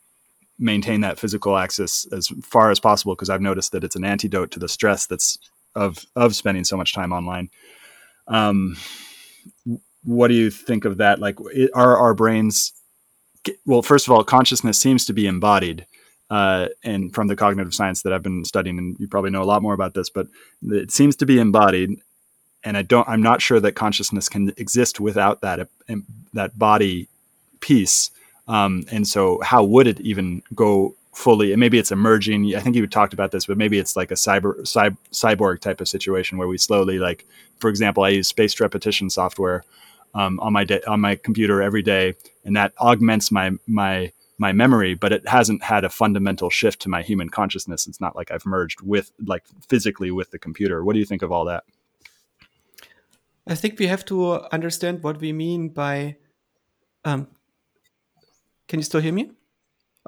maintain 0.58 1.00
that 1.02 1.18
physical 1.18 1.56
access 1.56 2.06
as 2.12 2.28
far 2.42 2.70
as 2.70 2.80
possible 2.80 3.14
because 3.14 3.30
i've 3.30 3.40
noticed 3.40 3.72
that 3.72 3.84
it's 3.84 3.96
an 3.96 4.04
antidote 4.04 4.50
to 4.50 4.58
the 4.58 4.68
stress 4.68 5.06
that's 5.06 5.38
of 5.76 6.04
of 6.16 6.34
spending 6.34 6.64
so 6.64 6.76
much 6.76 6.92
time 6.92 7.12
online 7.12 7.48
um, 8.26 8.76
what 10.02 10.28
do 10.28 10.34
you 10.34 10.50
think 10.50 10.84
of 10.84 10.96
that 10.96 11.20
like 11.20 11.38
are 11.74 11.96
our 11.96 12.14
brains 12.14 12.72
well 13.64 13.82
first 13.82 14.08
of 14.08 14.12
all 14.12 14.24
consciousness 14.24 14.78
seems 14.78 15.06
to 15.06 15.12
be 15.12 15.26
embodied 15.26 15.86
uh, 16.30 16.68
and 16.82 17.14
from 17.14 17.28
the 17.28 17.36
cognitive 17.36 17.74
science 17.74 18.02
that 18.02 18.12
I've 18.12 18.22
been 18.22 18.44
studying, 18.44 18.78
and 18.78 18.96
you 18.98 19.06
probably 19.06 19.30
know 19.30 19.42
a 19.42 19.44
lot 19.44 19.62
more 19.62 19.74
about 19.74 19.94
this, 19.94 20.10
but 20.10 20.26
it 20.62 20.90
seems 20.90 21.16
to 21.16 21.26
be 21.26 21.38
embodied. 21.38 22.00
And 22.64 22.76
I 22.76 22.82
don't, 22.82 23.08
I'm 23.08 23.22
not 23.22 23.40
sure 23.40 23.60
that 23.60 23.72
consciousness 23.72 24.28
can 24.28 24.52
exist 24.56 24.98
without 24.98 25.40
that 25.42 25.68
that 26.34 26.58
body 26.58 27.08
piece. 27.60 28.10
Um, 28.48 28.86
and 28.90 29.06
so, 29.06 29.40
how 29.42 29.62
would 29.64 29.86
it 29.86 30.00
even 30.00 30.42
go 30.54 30.96
fully? 31.16 31.52
And 31.52 31.58
maybe 31.58 31.78
it's 31.78 31.90
emerging. 31.90 32.54
I 32.54 32.60
think 32.60 32.76
you 32.76 32.86
talked 32.86 33.14
about 33.14 33.30
this, 33.30 33.46
but 33.46 33.56
maybe 33.56 33.78
it's 33.78 33.96
like 33.96 34.10
a 34.10 34.16
cyber, 34.16 34.60
cyber 34.60 34.96
cyborg 35.12 35.60
type 35.60 35.80
of 35.80 35.88
situation 35.88 36.38
where 36.38 36.48
we 36.48 36.58
slowly, 36.58 36.98
like, 36.98 37.24
for 37.58 37.70
example, 37.70 38.04
I 38.04 38.10
use 38.10 38.28
spaced 38.28 38.60
repetition 38.60 39.08
software 39.10 39.64
um, 40.14 40.38
on 40.40 40.52
my 40.52 40.64
de- 40.64 40.86
on 40.86 41.00
my 41.00 41.16
computer 41.16 41.62
every 41.62 41.82
day, 41.82 42.14
and 42.44 42.54
that 42.56 42.72
augments 42.78 43.30
my 43.32 43.50
my 43.66 44.12
my 44.38 44.52
memory, 44.52 44.94
but 44.94 45.12
it 45.12 45.26
hasn't 45.26 45.62
had 45.62 45.84
a 45.84 45.88
fundamental 45.88 46.50
shift 46.50 46.80
to 46.82 46.90
my 46.90 47.02
human 47.02 47.30
consciousness. 47.30 47.86
It's 47.86 48.00
not 48.00 48.14
like 48.14 48.30
I've 48.30 48.44
merged 48.44 48.82
with, 48.82 49.10
like, 49.24 49.44
physically 49.68 50.10
with 50.10 50.30
the 50.30 50.38
computer. 50.38 50.84
What 50.84 50.92
do 50.92 50.98
you 50.98 51.06
think 51.06 51.22
of 51.22 51.32
all 51.32 51.46
that? 51.46 51.64
I 53.46 53.54
think 53.54 53.78
we 53.78 53.86
have 53.86 54.04
to 54.04 54.42
understand 54.52 55.02
what 55.02 55.20
we 55.20 55.32
mean 55.32 55.70
by. 55.70 56.16
Um, 57.04 57.28
can 58.68 58.78
you 58.80 58.84
still 58.84 59.00
hear 59.00 59.14
me? 59.14 59.30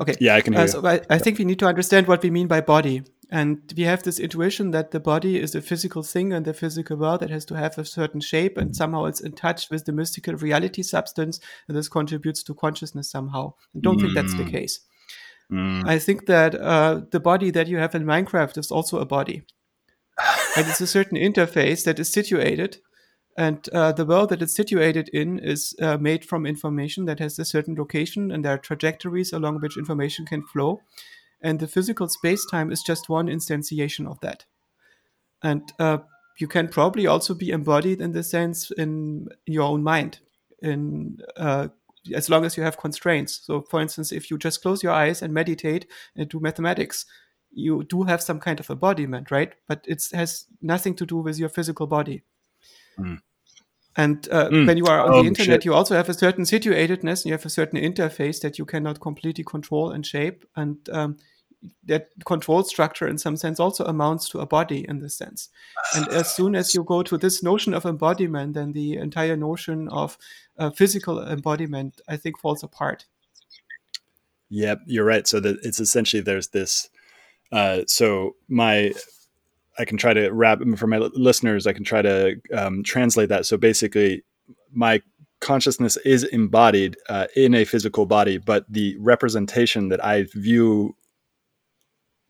Okay. 0.00 0.14
Yeah, 0.20 0.36
I 0.36 0.40
can 0.40 0.52
hear 0.52 0.62
uh, 0.62 0.66
so 0.66 0.86
I, 0.86 1.00
I 1.10 1.18
think 1.18 1.38
we 1.38 1.44
need 1.44 1.58
to 1.58 1.66
understand 1.66 2.06
what 2.06 2.22
we 2.22 2.30
mean 2.30 2.46
by 2.46 2.60
body. 2.60 3.02
And 3.30 3.60
we 3.76 3.82
have 3.82 4.04
this 4.04 4.18
intuition 4.18 4.70
that 4.70 4.90
the 4.90 5.00
body 5.00 5.38
is 5.38 5.54
a 5.54 5.60
physical 5.60 6.02
thing 6.02 6.32
and 6.32 6.46
the 6.46 6.54
physical 6.54 6.96
world 6.96 7.20
that 7.20 7.28
has 7.28 7.44
to 7.46 7.56
have 7.56 7.76
a 7.76 7.84
certain 7.84 8.20
shape 8.20 8.56
and 8.56 8.74
somehow 8.74 9.04
it's 9.04 9.20
in 9.20 9.32
touch 9.32 9.68
with 9.70 9.84
the 9.84 9.92
mystical 9.92 10.34
reality 10.34 10.82
substance 10.82 11.38
and 11.66 11.76
this 11.76 11.88
contributes 11.88 12.42
to 12.44 12.54
consciousness 12.54 13.10
somehow. 13.10 13.52
I 13.76 13.80
don't 13.80 13.98
mm. 13.98 14.02
think 14.02 14.14
that's 14.14 14.34
the 14.34 14.44
mm. 14.44 14.50
case. 14.50 14.80
Mm. 15.52 15.86
I 15.86 15.98
think 15.98 16.24
that 16.26 16.54
uh, 16.54 17.02
the 17.10 17.20
body 17.20 17.50
that 17.50 17.68
you 17.68 17.76
have 17.76 17.94
in 17.94 18.04
Minecraft 18.04 18.56
is 18.56 18.70
also 18.70 18.98
a 18.98 19.06
body. 19.06 19.42
and 20.56 20.66
it's 20.66 20.80
a 20.80 20.86
certain 20.86 21.18
interface 21.18 21.84
that 21.84 21.98
is 21.98 22.10
situated 22.10 22.78
and 23.38 23.68
uh, 23.68 23.92
the 23.92 24.04
world 24.04 24.30
that 24.30 24.42
it's 24.42 24.56
situated 24.56 25.10
in 25.10 25.38
is 25.38 25.72
uh, 25.80 25.96
made 25.96 26.24
from 26.24 26.44
information 26.44 27.04
that 27.04 27.20
has 27.20 27.38
a 27.38 27.44
certain 27.44 27.76
location 27.76 28.32
and 28.32 28.44
there 28.44 28.54
are 28.54 28.58
trajectories 28.58 29.32
along 29.32 29.60
which 29.60 29.78
information 29.78 30.26
can 30.26 30.42
flow. 30.42 30.80
And 31.40 31.60
the 31.60 31.68
physical 31.68 32.08
space-time 32.08 32.72
is 32.72 32.82
just 32.82 33.08
one 33.08 33.28
instantiation 33.28 34.10
of 34.10 34.18
that. 34.22 34.44
And 35.40 35.72
uh, 35.78 35.98
you 36.40 36.48
can 36.48 36.66
probably 36.66 37.06
also 37.06 37.32
be 37.32 37.50
embodied 37.50 38.00
in 38.00 38.10
the 38.10 38.24
sense 38.24 38.72
in, 38.72 39.28
in 39.46 39.52
your 39.52 39.68
own 39.68 39.84
mind 39.84 40.18
in 40.60 41.18
uh, 41.36 41.68
as 42.12 42.28
long 42.28 42.44
as 42.44 42.56
you 42.56 42.64
have 42.64 42.76
constraints. 42.76 43.40
So 43.44 43.62
for 43.62 43.80
instance 43.80 44.10
if 44.10 44.32
you 44.32 44.38
just 44.38 44.62
close 44.62 44.82
your 44.82 44.92
eyes 44.92 45.22
and 45.22 45.32
meditate 45.32 45.86
and 46.16 46.28
do 46.28 46.40
mathematics 46.40 47.06
you 47.52 47.84
do 47.84 48.02
have 48.02 48.20
some 48.20 48.40
kind 48.40 48.58
of 48.58 48.68
embodiment 48.68 49.30
right? 49.30 49.52
But 49.68 49.84
it 49.86 50.02
has 50.12 50.46
nothing 50.60 50.96
to 50.96 51.06
do 51.06 51.18
with 51.18 51.38
your 51.38 51.48
physical 51.48 51.86
body. 51.86 52.24
Mm. 52.98 53.20
And 53.96 54.28
uh, 54.30 54.48
mm. 54.48 54.66
when 54.66 54.76
you 54.76 54.86
are 54.86 55.00
on 55.00 55.12
oh, 55.12 55.22
the 55.22 55.28
internet, 55.28 55.56
shit. 55.56 55.64
you 55.64 55.74
also 55.74 55.96
have 55.96 56.08
a 56.08 56.14
certain 56.14 56.44
situatedness. 56.44 57.24
You 57.24 57.32
have 57.32 57.44
a 57.44 57.50
certain 57.50 57.80
interface 57.80 58.40
that 58.42 58.58
you 58.58 58.64
cannot 58.64 59.00
completely 59.00 59.42
control 59.42 59.90
and 59.90 60.06
shape. 60.06 60.44
And 60.54 60.76
um, 60.90 61.16
that 61.84 62.08
control 62.24 62.62
structure 62.62 63.08
in 63.08 63.18
some 63.18 63.36
sense 63.36 63.58
also 63.58 63.84
amounts 63.84 64.28
to 64.28 64.40
a 64.40 64.46
body 64.46 64.86
in 64.88 65.00
this 65.00 65.16
sense. 65.16 65.48
And 65.96 66.08
as 66.08 66.34
soon 66.34 66.54
as 66.54 66.74
you 66.74 66.84
go 66.84 67.02
to 67.02 67.18
this 67.18 67.42
notion 67.42 67.74
of 67.74 67.84
embodiment, 67.84 68.54
then 68.54 68.72
the 68.72 68.96
entire 68.96 69.36
notion 69.36 69.88
of 69.88 70.16
uh, 70.58 70.70
physical 70.70 71.20
embodiment, 71.26 72.00
I 72.08 72.16
think, 72.16 72.38
falls 72.38 72.62
apart. 72.62 73.06
Yep, 74.50 74.82
you're 74.86 75.04
right. 75.04 75.26
So 75.26 75.40
that 75.40 75.58
it's 75.62 75.80
essentially 75.80 76.22
there's 76.22 76.48
this. 76.48 76.88
Uh, 77.50 77.82
so 77.86 78.36
my, 78.48 78.92
I 79.78 79.84
can 79.84 79.96
try 79.96 80.12
to 80.12 80.28
wrap 80.30 80.60
for 80.76 80.86
my 80.86 80.98
listeners. 80.98 81.66
I 81.66 81.72
can 81.72 81.84
try 81.84 82.02
to 82.02 82.36
um, 82.52 82.82
translate 82.82 83.28
that. 83.28 83.46
So 83.46 83.56
basically, 83.56 84.24
my 84.72 85.02
consciousness 85.40 85.96
is 85.98 86.24
embodied 86.24 86.96
uh, 87.08 87.26
in 87.36 87.54
a 87.54 87.64
physical 87.64 88.06
body, 88.06 88.38
but 88.38 88.64
the 88.68 88.96
representation 88.98 89.88
that 89.88 90.04
I 90.04 90.26
view 90.34 90.96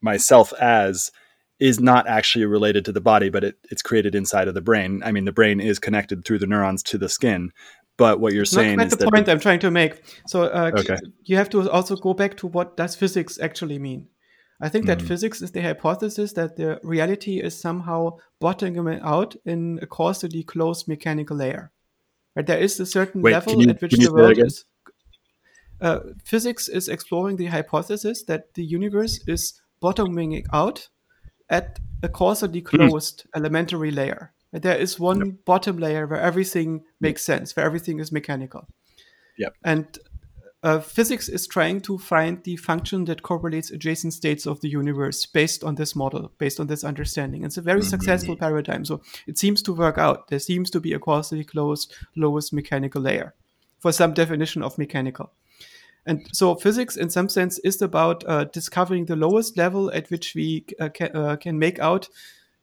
myself 0.01 0.53
as 0.53 1.11
is 1.59 1.79
not 1.79 2.07
actually 2.07 2.45
related 2.45 2.85
to 2.85 2.91
the 2.91 3.01
body, 3.01 3.29
but 3.29 3.43
it, 3.43 3.55
it's 3.69 3.81
created 3.81 4.15
inside 4.15 4.47
of 4.47 4.53
the 4.53 4.61
brain. 4.61 5.01
I 5.03 5.11
mean, 5.11 5.25
the 5.25 5.31
brain 5.31 5.59
is 5.59 5.77
connected 5.79 6.23
through 6.23 6.39
the 6.39 6.47
neurons 6.47 6.83
to 6.83 6.97
the 6.97 7.09
skin. 7.09 7.51
But 7.97 8.21
what 8.21 8.31
you're 8.31 8.45
saying 8.45 8.77
not 8.77 8.87
is 8.87 8.95
the 8.95 9.09
point 9.11 9.27
I'm 9.27 9.41
trying 9.41 9.59
to 9.59 9.71
make. 9.71 10.01
So 10.25 10.43
uh, 10.43 10.71
Okay. 10.73 10.95
you 11.25 11.35
have 11.35 11.49
to 11.49 11.69
also 11.69 11.97
go 11.97 12.13
back 12.13 12.37
to 12.37 12.47
what 12.47 12.77
does 12.77 12.95
physics 12.95 13.37
actually 13.41 13.77
mean. 13.77 14.07
I 14.61 14.69
think 14.69 14.85
that 14.87 14.99
Mhm. 14.99 15.07
physics 15.07 15.41
is 15.41 15.51
the 15.51 15.61
hypothesis 15.61 16.33
that 16.33 16.57
the 16.57 16.79
reality 16.83 17.39
is 17.39 17.57
somehow 17.59 18.17
bottoming 18.39 18.99
out 19.01 19.35
in 19.45 19.79
a 19.81 19.87
causally 19.87 20.43
closed 20.43 20.87
mechanical 20.87 21.37
layer. 21.37 21.71
Right? 22.35 22.45
There 22.45 22.59
is 22.59 22.79
a 22.79 22.85
certain 22.85 23.21
Wait, 23.21 23.31
level 23.31 23.61
you- 23.61 23.69
at 23.69 23.81
which 23.81 23.93
the 23.93 24.11
world 24.11 24.37
is. 24.37 24.65
Uh, 25.81 25.99
physics 26.25 26.67
is 26.67 26.89
exploring 26.89 27.37
the 27.37 27.45
hypothesis 27.45 28.23
that 28.23 28.53
the 28.53 28.63
universe 28.65 29.21
is 29.27 29.61
bottoming 29.79 30.45
out 30.51 30.89
at 31.49 31.79
a 32.03 32.09
causally 32.09 32.59
Hmm. 32.59 32.65
closed 32.65 33.25
elementary 33.33 33.91
layer. 33.91 34.33
There 34.51 34.75
is 34.77 34.99
one 34.99 35.37
bottom 35.45 35.77
layer 35.77 36.05
where 36.05 36.19
everything 36.19 36.83
makes 36.99 37.23
sense, 37.23 37.55
where 37.55 37.65
everything 37.65 37.99
is 37.99 38.11
mechanical. 38.11 38.67
Yep. 39.37 39.55
And 39.63 39.99
uh, 40.61 40.79
physics 40.79 41.29
is 41.29 41.47
trying 41.47 41.79
to 41.79 41.97
find 41.97 42.43
the 42.43 42.57
function 42.57 43.05
that 43.05 43.23
correlates 43.23 43.71
adjacent 43.71 44.13
states 44.13 44.45
of 44.45 44.59
the 44.59 44.67
universe 44.67 45.25
based 45.25 45.63
on 45.63 45.75
this 45.75 45.95
model, 45.95 46.31
based 46.37 46.59
on 46.59 46.67
this 46.67 46.83
understanding. 46.83 47.45
It's 47.45 47.57
a 47.57 47.61
very 47.61 47.81
successful 47.81 48.35
paradigm. 48.35 48.83
So 48.83 49.01
it 49.25 49.37
seems 49.37 49.61
to 49.63 49.73
work 49.73 49.97
out. 49.97 50.27
There 50.27 50.39
seems 50.39 50.69
to 50.71 50.81
be 50.81 50.93
a 50.93 50.99
causally 50.99 51.45
closed 51.45 51.93
lowest 52.15 52.51
mechanical 52.51 53.01
layer 53.01 53.33
for 53.79 53.93
some 53.93 54.13
definition 54.13 54.61
of 54.61 54.77
mechanical. 54.77 55.31
And 56.05 56.27
so 56.33 56.55
physics, 56.55 56.97
in 56.97 57.09
some 57.09 57.29
sense, 57.29 57.59
is 57.59 57.81
about 57.81 58.27
uh, 58.27 58.45
discovering 58.45 59.05
the 59.05 59.15
lowest 59.15 59.57
level 59.57 59.91
at 59.91 60.09
which 60.09 60.35
we 60.35 60.65
uh, 60.79 60.89
ca- 60.89 61.11
uh, 61.13 61.35
can 61.37 61.57
make 61.57 61.79
out 61.79 62.09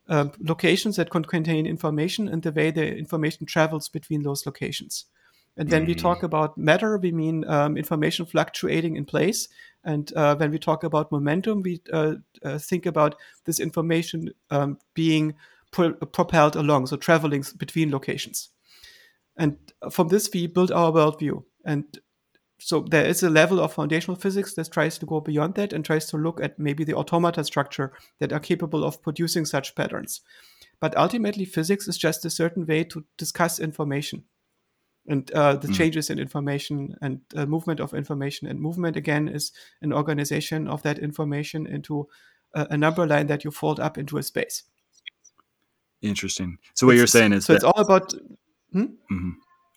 um, 0.09 0.32
locations 0.40 0.97
that 0.97 1.11
can 1.11 1.24
contain 1.24 1.66
information 1.66 2.28
and 2.28 2.42
the 2.42 2.53
way 2.53 2.70
the 2.70 2.97
information 2.97 3.47
travels 3.47 3.88
between 3.88 4.22
those 4.22 4.44
locations. 4.44 5.07
And 5.57 5.71
when 5.71 5.87
we 5.87 5.95
talk 5.95 6.23
about 6.23 6.59
matter, 6.59 6.99
we 6.99 7.13
mean 7.13 7.49
um, 7.49 7.77
information 7.77 8.27
fluctuating 8.27 8.97
in 8.97 9.07
place. 9.07 9.49
And 9.85 10.13
uh, 10.15 10.37
when 10.37 10.51
we 10.51 10.59
talk 10.59 10.85
about 10.85 11.11
momentum, 11.11 11.63
we 11.63 11.81
uh, 11.93 12.17
uh, 12.45 12.59
think 12.59 12.85
about 12.85 13.15
this 13.47 13.59
information 13.59 14.33
um, 14.51 14.79
being 14.95 15.35
pro- 15.71 15.95
propelled 15.95 16.57
along, 16.57 16.89
so 16.89 16.97
traveling 16.97 17.45
between 17.57 17.91
locations. 17.91 18.51
And 19.39 19.57
from 19.91 20.09
this, 20.09 20.29
we 20.33 20.47
build 20.47 20.73
our 20.73 20.93
worldview. 20.93 21.45
And 21.65 21.85
so 22.59 22.81
there 22.81 23.07
is 23.07 23.23
a 23.23 23.31
level 23.31 23.61
of 23.61 23.73
foundational 23.73 24.17
physics 24.17 24.55
that 24.55 24.73
tries 24.73 24.99
to 24.99 25.07
go 25.07 25.21
beyond 25.21 25.55
that 25.55 25.73
and 25.73 25.85
tries 25.85 26.07
to 26.07 26.17
look 26.19 26.41
at 26.41 26.59
maybe 26.59 26.85
the 26.85 26.95
automata 26.95 27.45
structure 27.45 27.93
that 28.19 28.33
are 28.33 28.41
capable 28.41 28.85
of 28.85 29.03
producing 29.03 29.47
such 29.47 29.75
patterns. 29.75 30.21
But 30.81 30.97
ultimately, 30.97 31.47
physics 31.47 31.89
is 31.89 31.97
just 31.97 32.25
a 32.25 32.31
certain 32.31 32.67
way 32.67 32.85
to 32.85 33.05
discuss 33.17 33.59
information 33.59 34.25
and 35.09 35.31
uh, 35.33 35.57
the 35.57 35.73
changes 35.73 36.11
in 36.11 36.19
information 36.19 36.97
and 37.01 37.21
uh, 37.35 37.47
movement 37.47 37.81
of 37.81 37.95
information. 37.95 38.49
And 38.49 38.61
movement, 38.61 38.97
again, 38.97 39.29
is 39.29 39.53
an 39.83 39.93
organization 39.93 40.69
of 40.69 40.83
that 40.83 40.99
information 40.99 41.67
into 41.67 42.09
a, 42.55 42.67
a 42.71 42.77
number 42.77 43.07
line 43.07 43.27
that 43.29 43.45
you 43.45 43.51
fold 43.51 43.81
up 43.81 43.99
into 43.99 44.19
a 44.19 44.23
space. 44.23 44.65
interesting. 46.03 46.59
So 46.75 46.87
what 46.87 46.97
you're 46.97 47.07
saying 47.07 47.33
is 47.33 47.47
so 47.47 47.53
that 47.53 47.57
it's 47.57 47.65
all 47.65 47.81
about 47.81 48.15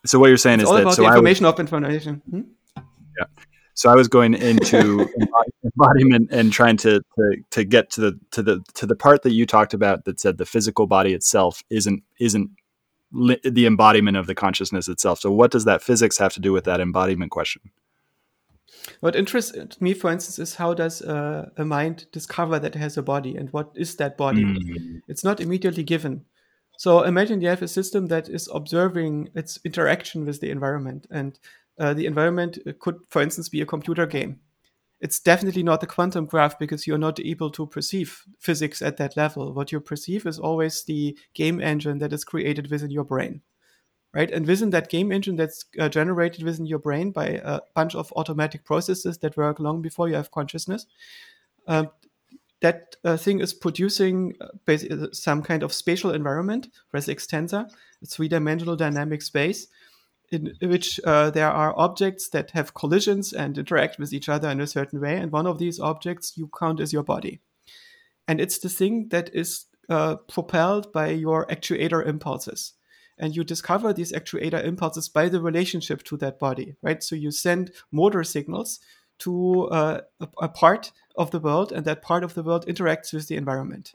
so 0.05 0.19
what 0.19 0.27
you're 0.27 0.37
saying 0.37 0.61
it's 0.61 0.69
is 0.69 0.75
that 0.75 0.93
so 0.93 1.01
the 1.01 1.07
I 1.07 1.11
was, 1.11 1.17
information 1.17 1.45
of 1.45 1.59
information. 1.59 2.21
Hmm? 2.29 2.41
so 3.73 3.89
I 3.89 3.95
was 3.95 4.07
going 4.07 4.33
into 4.33 5.07
embodiment 5.63 6.29
and 6.31 6.51
trying 6.51 6.77
to, 6.77 7.01
to 7.15 7.43
to 7.51 7.63
get 7.63 7.89
to 7.91 8.01
the 8.01 8.19
to 8.31 8.43
the 8.43 8.63
to 8.75 8.85
the 8.85 8.95
part 8.95 9.23
that 9.23 9.31
you 9.31 9.45
talked 9.45 9.73
about 9.73 10.05
that 10.05 10.19
said 10.19 10.37
the 10.37 10.45
physical 10.45 10.87
body 10.87 11.13
itself 11.13 11.63
isn't 11.69 12.03
isn't 12.19 12.49
li- 13.11 13.39
the 13.43 13.65
embodiment 13.65 14.17
of 14.17 14.27
the 14.27 14.35
consciousness 14.35 14.87
itself. 14.87 15.19
So 15.19 15.31
what 15.31 15.51
does 15.51 15.65
that 15.65 15.81
physics 15.81 16.17
have 16.17 16.33
to 16.33 16.39
do 16.39 16.51
with 16.51 16.65
that 16.65 16.79
embodiment 16.79 17.31
question? 17.31 17.71
What 18.99 19.15
interests 19.15 19.81
me, 19.81 19.93
for 19.93 20.11
instance, 20.11 20.39
is 20.39 20.55
how 20.55 20.73
does 20.73 21.01
uh, 21.01 21.49
a 21.57 21.65
mind 21.65 22.05
discover 22.11 22.59
that 22.59 22.75
it 22.75 22.79
has 22.79 22.97
a 22.97 23.03
body 23.03 23.35
and 23.35 23.49
what 23.51 23.71
is 23.75 23.95
that 23.97 24.17
body? 24.17 25.01
It's 25.07 25.23
not 25.23 25.39
immediately 25.39 25.83
given. 25.83 26.25
So 26.77 27.03
imagine 27.03 27.41
you 27.41 27.49
have 27.49 27.61
a 27.61 27.67
system 27.67 28.07
that 28.07 28.29
is 28.29 28.49
observing 28.53 29.29
its 29.35 29.59
interaction 29.65 30.25
with 30.25 30.39
the 30.39 30.49
environment, 30.49 31.07
and 31.11 31.37
uh, 31.77 31.93
the 31.93 32.05
environment 32.05 32.57
could, 32.79 32.95
for 33.09 33.21
instance, 33.21 33.49
be 33.49 33.59
a 33.59 33.65
computer 33.65 34.05
game. 34.05 34.39
It's 35.01 35.19
definitely 35.19 35.63
not 35.63 35.83
a 35.83 35.87
quantum 35.87 36.25
graph 36.25 36.59
because 36.59 36.85
you're 36.85 36.97
not 36.97 37.19
able 37.19 37.49
to 37.51 37.65
perceive 37.65 38.23
physics 38.39 38.81
at 38.81 38.97
that 38.97 39.15
level. 39.15 39.53
What 39.53 39.71
you 39.71 39.79
perceive 39.79 40.25
is 40.25 40.39
always 40.39 40.83
the 40.83 41.17
game 41.33 41.61
engine 41.61 41.99
that 41.99 42.11
is 42.11 42.25
created 42.25 42.69
within 42.69 42.91
your 42.91 43.05
brain 43.05 43.41
right? 44.13 44.31
And 44.31 44.45
within 44.47 44.71
that 44.71 44.89
game 44.89 45.11
engine 45.11 45.35
that's 45.35 45.65
uh, 45.79 45.89
generated 45.89 46.43
within 46.43 46.65
your 46.65 46.79
brain 46.79 47.11
by 47.11 47.39
a 47.43 47.59
bunch 47.75 47.95
of 47.95 48.11
automatic 48.15 48.65
processes 48.65 49.17
that 49.19 49.37
work 49.37 49.59
long 49.59 49.81
before 49.81 50.09
you 50.09 50.15
have 50.15 50.31
consciousness, 50.31 50.87
um, 51.67 51.89
that 52.61 52.95
uh, 53.05 53.15
thing 53.15 53.39
is 53.39 53.53
producing 53.53 54.35
uh, 54.67 54.77
some 55.11 55.41
kind 55.41 55.63
of 55.63 55.73
spatial 55.73 56.11
environment, 56.11 56.69
res 56.91 57.07
extensa, 57.07 57.69
three-dimensional 58.05 58.75
dynamic 58.75 59.21
space 59.21 59.67
in 60.31 60.53
which 60.61 60.99
uh, 61.05 61.29
there 61.31 61.49
are 61.49 61.77
objects 61.77 62.29
that 62.29 62.51
have 62.51 62.73
collisions 62.73 63.33
and 63.33 63.57
interact 63.57 63.99
with 63.99 64.13
each 64.13 64.29
other 64.29 64.49
in 64.49 64.61
a 64.61 64.67
certain 64.67 65.01
way. 65.01 65.17
And 65.17 65.31
one 65.31 65.47
of 65.47 65.57
these 65.57 65.79
objects 65.79 66.37
you 66.37 66.49
count 66.57 66.79
as 66.79 66.93
your 66.93 67.03
body. 67.03 67.41
And 68.27 68.39
it's 68.39 68.59
the 68.59 68.69
thing 68.69 69.09
that 69.09 69.33
is 69.33 69.65
uh, 69.89 70.17
propelled 70.31 70.91
by 70.93 71.09
your 71.09 71.47
actuator 71.47 72.05
impulses 72.05 72.73
and 73.19 73.35
you 73.35 73.43
discover 73.43 73.93
these 73.93 74.13
actuator 74.13 74.63
impulses 74.63 75.09
by 75.09 75.29
the 75.29 75.41
relationship 75.41 76.03
to 76.03 76.17
that 76.17 76.39
body, 76.39 76.75
right? 76.81 77.03
So 77.03 77.15
you 77.15 77.31
send 77.31 77.71
motor 77.91 78.23
signals 78.23 78.79
to 79.19 79.67
uh, 79.67 80.01
a, 80.21 80.27
a 80.41 80.47
part 80.47 80.93
of 81.17 81.31
the 81.31 81.39
world, 81.39 81.73
and 81.73 81.83
that 81.85 82.01
part 82.01 82.23
of 82.23 82.33
the 82.33 82.43
world 82.43 82.65
interacts 82.65 83.11
with 83.11 83.27
the 83.27 83.35
environment. 83.35 83.91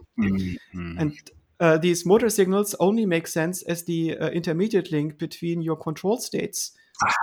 And 1.01 1.19
uh, 1.61 1.79
these 1.79 2.05
motor 2.07 2.29
signals 2.31 2.75
only 2.81 3.07
make 3.07 3.27
sense 3.27 3.63
as 3.63 3.85
the 3.85 4.17
uh, 4.19 4.29
intermediate 4.31 4.91
link 4.93 5.19
between 5.19 5.63
your 5.63 5.77
control 5.77 6.19
states 6.19 6.73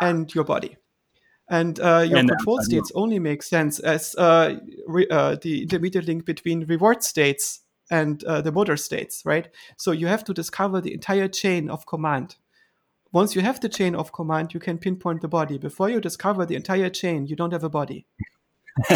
and 0.01 0.34
your 0.34 0.43
body. 0.43 0.77
And 1.49 1.79
uh, 1.79 2.05
your 2.07 2.17
And, 2.19 2.32
uh, 2.32 2.36
control 2.36 2.57
know- 2.57 2.63
states 2.63 2.91
only 2.95 3.19
make 3.19 3.43
sense 3.43 3.79
as 3.79 4.15
uh, 4.17 4.55
re- 4.88 5.07
uh, 5.09 5.36
the 5.41 5.63
intermediate 5.63 6.07
link 6.07 6.25
between 6.25 6.65
reward 6.65 7.03
states 7.03 7.61
and 7.89 8.23
uh, 8.23 8.39
the 8.41 8.51
motor 8.53 8.77
states, 8.77 9.23
right? 9.25 9.49
So 9.77 9.91
you 9.91 10.07
have 10.07 10.23
to 10.25 10.34
discover 10.34 10.79
the 10.79 10.93
entire 10.93 11.27
chain 11.27 11.69
of 11.69 11.86
command. 11.86 12.38
Once 13.11 13.36
you 13.36 13.41
have 13.41 13.59
the 13.59 13.67
chain 13.67 13.95
of 13.95 14.13
command, 14.13 14.53
you 14.53 14.61
can 14.61 14.77
pinpoint 14.77 15.19
the 15.19 15.27
body. 15.27 15.57
Before 15.57 15.89
you 15.89 15.99
discover 15.99 16.45
the 16.45 16.55
entire 16.55 16.89
chain, 16.89 17.27
you 17.27 17.36
don't 17.36 17.51
have 17.51 17.65
a 17.65 17.69
body. 17.69 18.05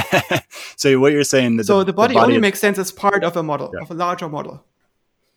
so 0.77 0.97
what 0.99 1.11
you're 1.11 1.25
saying 1.25 1.57
that 1.57 1.65
So 1.65 1.83
the 1.83 1.91
body, 1.91 2.13
the 2.13 2.21
only 2.21 2.35
of- 2.37 2.41
makes 2.41 2.59
sense 2.59 2.77
as 2.79 2.93
part 2.93 3.25
of 3.25 3.35
a 3.35 3.43
model, 3.43 3.71
Yeah. 3.75 3.81
of 3.83 3.91
a 3.91 3.93
larger 3.93 4.29
model. 4.29 4.63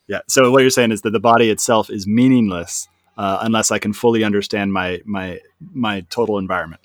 Yeah. 0.08 0.20
So 0.26 0.50
what 0.50 0.62
you're 0.62 0.70
saying 0.70 0.92
is 0.92 1.02
that 1.02 1.10
the 1.10 1.20
body 1.20 1.50
itself 1.50 1.90
is 1.90 2.06
meaningless 2.06 2.88
uh, 3.16 3.38
unless 3.42 3.70
I 3.70 3.78
can 3.78 3.92
fully 3.92 4.24
understand 4.24 4.72
my 4.72 5.00
my 5.04 5.40
my 5.72 6.00
total 6.08 6.38
environment. 6.38 6.80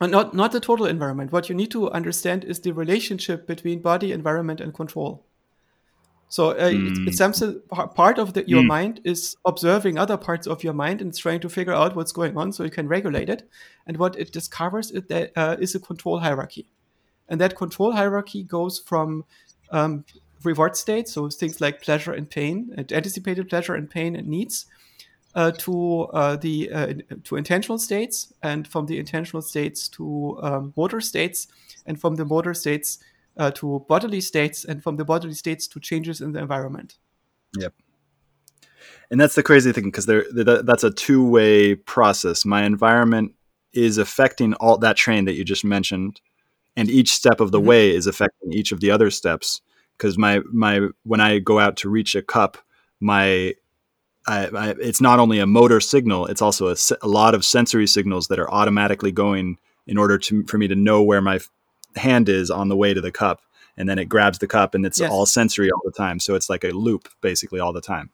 And 0.00 0.12
not, 0.12 0.32
not 0.32 0.52
the 0.52 0.60
total 0.60 0.86
environment. 0.86 1.32
What 1.32 1.48
you 1.48 1.56
need 1.56 1.72
to 1.72 1.90
understand 1.90 2.44
is 2.44 2.60
the 2.60 2.70
relationship 2.72 3.48
between 3.48 3.80
body, 3.80 4.12
environment, 4.12 4.60
and 4.60 4.72
control. 4.72 5.24
So 6.28 6.50
uh, 6.50 6.70
it's, 6.70 6.98
it's 7.00 7.16
something 7.16 7.60
part 7.70 8.18
of 8.18 8.34
the, 8.34 8.48
your 8.48 8.62
mind 8.62 9.00
is 9.02 9.34
observing 9.44 9.98
other 9.98 10.16
parts 10.16 10.46
of 10.46 10.62
your 10.62 10.74
mind 10.74 11.00
and 11.00 11.08
it's 11.08 11.18
trying 11.18 11.40
to 11.40 11.48
figure 11.48 11.72
out 11.72 11.96
what's 11.96 12.12
going 12.12 12.36
on 12.36 12.52
so 12.52 12.64
you 12.64 12.70
can 12.70 12.86
regulate 12.86 13.30
it. 13.30 13.48
And 13.86 13.96
what 13.96 14.16
it 14.16 14.30
discovers 14.30 14.90
is 14.90 15.04
that 15.08 15.32
uh, 15.34 15.56
is 15.58 15.74
a 15.74 15.80
control 15.80 16.20
hierarchy, 16.20 16.68
and 17.28 17.40
that 17.40 17.56
control 17.56 17.92
hierarchy 17.92 18.44
goes 18.44 18.78
from 18.78 19.24
um, 19.70 20.04
reward 20.44 20.76
states, 20.76 21.12
so 21.12 21.28
things 21.28 21.60
like 21.60 21.82
pleasure 21.82 22.12
and 22.12 22.28
pain, 22.28 22.72
and 22.76 22.92
anticipated 22.92 23.48
pleasure 23.48 23.74
and 23.74 23.90
pain 23.90 24.16
and 24.16 24.28
needs, 24.28 24.66
uh, 25.34 25.52
to 25.52 26.02
uh, 26.12 26.36
the 26.36 26.70
uh, 26.72 26.94
to 27.24 27.36
intentional 27.36 27.78
states, 27.78 28.32
and 28.42 28.66
from 28.66 28.86
the 28.86 28.98
intentional 28.98 29.42
states 29.42 29.88
to 29.88 30.38
um, 30.42 30.72
motor 30.76 31.00
states, 31.00 31.48
and 31.86 32.00
from 32.00 32.16
the 32.16 32.24
motor 32.24 32.54
states 32.54 32.98
uh, 33.36 33.50
to 33.52 33.84
bodily 33.88 34.20
states, 34.20 34.64
and 34.64 34.82
from 34.82 34.96
the 34.96 35.04
bodily 35.04 35.34
states 35.34 35.66
to 35.68 35.80
changes 35.80 36.20
in 36.20 36.32
the 36.32 36.40
environment. 36.40 36.96
Yep. 37.58 37.74
And 39.10 39.20
that's 39.20 39.34
the 39.34 39.42
crazy 39.42 39.72
thing 39.72 39.84
because 39.84 40.06
there 40.06 40.24
that's 40.32 40.84
a 40.84 40.90
two 40.90 41.26
way 41.26 41.74
process. 41.74 42.44
My 42.44 42.64
environment 42.64 43.34
is 43.72 43.98
affecting 43.98 44.54
all 44.54 44.78
that 44.78 44.96
train 44.96 45.24
that 45.24 45.34
you 45.34 45.44
just 45.44 45.64
mentioned, 45.64 46.20
and 46.76 46.90
each 46.90 47.12
step 47.12 47.40
of 47.40 47.50
the 47.50 47.58
mm-hmm. 47.58 47.68
way 47.68 47.94
is 47.94 48.06
affecting 48.06 48.52
each 48.52 48.72
of 48.72 48.80
the 48.80 48.90
other 48.90 49.10
steps. 49.10 49.60
Because 49.98 50.16
my 50.16 50.40
my 50.52 50.88
when 51.02 51.20
I 51.20 51.40
go 51.40 51.58
out 51.58 51.76
to 51.78 51.90
reach 51.90 52.14
a 52.14 52.22
cup, 52.22 52.58
my 53.00 53.54
I, 54.26 54.46
I, 54.46 54.68
it's 54.78 55.00
not 55.00 55.18
only 55.18 55.38
a 55.38 55.46
motor 55.46 55.80
signal; 55.80 56.26
it's 56.26 56.42
also 56.42 56.68
a, 56.68 56.76
a, 57.02 57.08
lot 57.08 57.34
of 57.34 57.44
sensory 57.44 57.86
signals 57.86 58.28
that 58.28 58.38
are 58.38 58.50
automatically 58.50 59.10
going 59.10 59.58
in 59.86 59.98
order 59.98 60.18
to 60.18 60.44
for 60.44 60.58
me 60.58 60.68
to 60.68 60.76
know 60.76 61.02
where 61.02 61.20
my 61.20 61.40
hand 61.96 62.28
is 62.28 62.50
on 62.50 62.68
the 62.68 62.76
way 62.76 62.94
to 62.94 63.00
the 63.00 63.10
cup, 63.10 63.40
and 63.76 63.88
then 63.88 63.98
it 63.98 64.04
grabs 64.04 64.38
the 64.38 64.46
cup, 64.46 64.74
and 64.74 64.86
it's 64.86 65.00
yes. 65.00 65.10
all 65.10 65.26
sensory 65.26 65.70
all 65.70 65.80
the 65.84 65.92
time. 65.92 66.20
So 66.20 66.34
it's 66.34 66.50
like 66.50 66.62
a 66.62 66.70
loop, 66.70 67.08
basically, 67.20 67.58
all 67.58 67.72
the 67.72 67.80
time. 67.80 68.10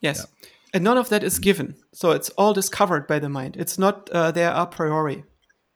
Yes, 0.00 0.26
yeah. 0.42 0.48
and 0.74 0.84
none 0.84 0.96
of 0.96 1.08
that 1.08 1.24
is 1.24 1.38
given, 1.38 1.74
so 1.92 2.12
it's 2.12 2.30
all 2.30 2.54
discovered 2.54 3.06
by 3.06 3.18
the 3.18 3.28
mind. 3.28 3.56
It's 3.58 3.78
not 3.78 4.08
uh, 4.10 4.30
there 4.30 4.52
a 4.52 4.64
priori 4.64 5.24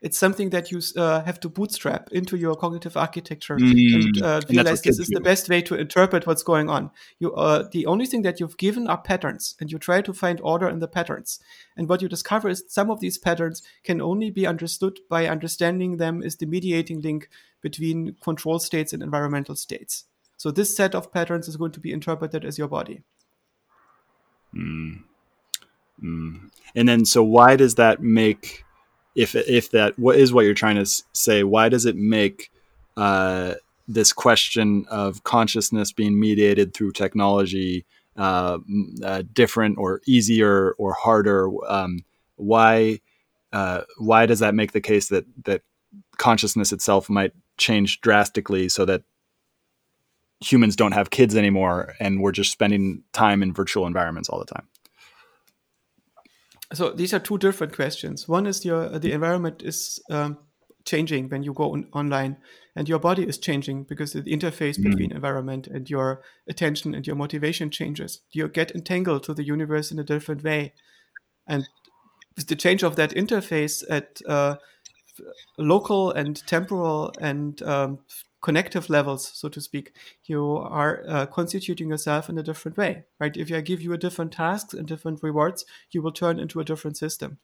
it's 0.00 0.16
something 0.16 0.50
that 0.50 0.70
you 0.70 0.80
uh, 0.96 1.22
have 1.22 1.40
to 1.40 1.48
bootstrap 1.48 2.08
into 2.12 2.36
your 2.36 2.54
cognitive 2.54 2.96
architecture 2.96 3.56
mm. 3.56 3.94
and 3.94 4.22
uh, 4.22 4.40
realize 4.48 4.80
this 4.82 4.98
is 5.00 5.08
the 5.08 5.20
best 5.20 5.48
way 5.48 5.60
to 5.62 5.74
interpret 5.74 6.26
what's 6.26 6.44
going 6.44 6.70
on. 6.70 6.90
You, 7.18 7.34
uh, 7.34 7.68
the 7.72 7.86
only 7.86 8.06
thing 8.06 8.22
that 8.22 8.38
you've 8.38 8.56
given 8.56 8.86
are 8.86 8.98
patterns, 8.98 9.56
and 9.60 9.72
you 9.72 9.78
try 9.78 10.00
to 10.02 10.12
find 10.12 10.40
order 10.42 10.68
in 10.68 10.78
the 10.78 10.86
patterns. 10.86 11.40
And 11.76 11.88
what 11.88 12.00
you 12.00 12.08
discover 12.08 12.48
is 12.48 12.62
some 12.68 12.90
of 12.90 13.00
these 13.00 13.18
patterns 13.18 13.62
can 13.82 14.00
only 14.00 14.30
be 14.30 14.46
understood 14.46 15.00
by 15.10 15.26
understanding 15.26 15.96
them 15.96 16.22
as 16.22 16.36
the 16.36 16.46
mediating 16.46 17.00
link 17.00 17.28
between 17.60 18.14
control 18.22 18.60
states 18.60 18.92
and 18.92 19.02
environmental 19.02 19.56
states. 19.56 20.04
So 20.36 20.52
this 20.52 20.76
set 20.76 20.94
of 20.94 21.12
patterns 21.12 21.48
is 21.48 21.56
going 21.56 21.72
to 21.72 21.80
be 21.80 21.92
interpreted 21.92 22.44
as 22.44 22.56
your 22.56 22.68
body. 22.68 23.02
Mm. 24.54 25.02
Mm. 26.00 26.50
And 26.76 26.88
then, 26.88 27.04
so 27.04 27.24
why 27.24 27.56
does 27.56 27.74
that 27.74 28.00
make 28.00 28.64
if 29.18 29.34
if 29.34 29.72
that 29.72 29.98
what 29.98 30.14
is 30.14 30.32
what 30.32 30.44
you're 30.44 30.54
trying 30.54 30.76
to 30.76 30.86
say, 31.12 31.42
why 31.42 31.68
does 31.68 31.84
it 31.86 31.96
make 31.96 32.52
uh, 32.96 33.54
this 33.88 34.12
question 34.12 34.86
of 34.88 35.24
consciousness 35.24 35.90
being 35.90 36.20
mediated 36.20 36.72
through 36.72 36.92
technology 36.92 37.84
uh, 38.16 38.58
uh, 39.02 39.24
different 39.32 39.76
or 39.76 40.00
easier 40.06 40.72
or 40.78 40.92
harder? 40.92 41.50
Um, 41.68 42.04
why 42.36 43.00
uh, 43.52 43.82
why 43.98 44.24
does 44.24 44.38
that 44.38 44.54
make 44.54 44.70
the 44.70 44.80
case 44.80 45.08
that 45.08 45.26
that 45.46 45.62
consciousness 46.16 46.70
itself 46.70 47.10
might 47.10 47.32
change 47.56 48.00
drastically 48.00 48.68
so 48.68 48.84
that 48.84 49.02
humans 50.40 50.76
don't 50.76 50.92
have 50.92 51.10
kids 51.10 51.34
anymore 51.34 51.96
and 51.98 52.20
we're 52.20 52.30
just 52.30 52.52
spending 52.52 53.02
time 53.12 53.42
in 53.42 53.52
virtual 53.52 53.84
environments 53.84 54.28
all 54.28 54.38
the 54.38 54.46
time? 54.46 54.68
So 56.72 56.90
these 56.90 57.14
are 57.14 57.18
two 57.18 57.38
different 57.38 57.74
questions. 57.74 58.28
One 58.28 58.46
is 58.46 58.64
your 58.64 58.98
the 58.98 59.12
environment 59.12 59.62
is 59.62 60.00
um, 60.10 60.38
changing 60.84 61.28
when 61.28 61.42
you 61.42 61.52
go 61.52 61.72
on, 61.72 61.86
online, 61.92 62.36
and 62.76 62.88
your 62.88 62.98
body 62.98 63.24
is 63.24 63.38
changing 63.38 63.84
because 63.84 64.12
the 64.12 64.22
interface 64.22 64.78
mm. 64.78 64.84
between 64.84 65.12
environment 65.12 65.66
and 65.66 65.88
your 65.88 66.22
attention 66.48 66.94
and 66.94 67.06
your 67.06 67.16
motivation 67.16 67.70
changes. 67.70 68.20
You 68.32 68.48
get 68.48 68.70
entangled 68.72 69.22
to 69.24 69.34
the 69.34 69.44
universe 69.44 69.90
in 69.90 69.98
a 69.98 70.04
different 70.04 70.42
way, 70.44 70.74
and 71.46 71.68
with 72.36 72.48
the 72.48 72.56
change 72.56 72.82
of 72.82 72.96
that 72.96 73.10
interface 73.10 73.82
at 73.88 74.20
uh, 74.28 74.56
local 75.58 76.10
and 76.10 76.46
temporal 76.46 77.12
and 77.20 77.60
um, 77.62 77.98
connective 78.40 78.88
levels, 78.88 79.30
so 79.34 79.48
to 79.48 79.60
speak, 79.60 79.92
you 80.24 80.56
are 80.56 81.02
uh, 81.08 81.26
constituting 81.26 81.90
yourself 81.90 82.28
in 82.28 82.38
a 82.38 82.42
different 82.42 82.76
way, 82.76 83.04
right? 83.18 83.36
If 83.36 83.52
I 83.52 83.60
give 83.60 83.82
you 83.82 83.92
a 83.92 83.98
different 83.98 84.32
tasks 84.32 84.74
and 84.74 84.86
different 84.86 85.22
rewards, 85.22 85.64
you 85.90 86.02
will 86.02 86.12
turn 86.12 86.38
into 86.38 86.60
a 86.60 86.64
different 86.64 86.96
system. 86.96 87.38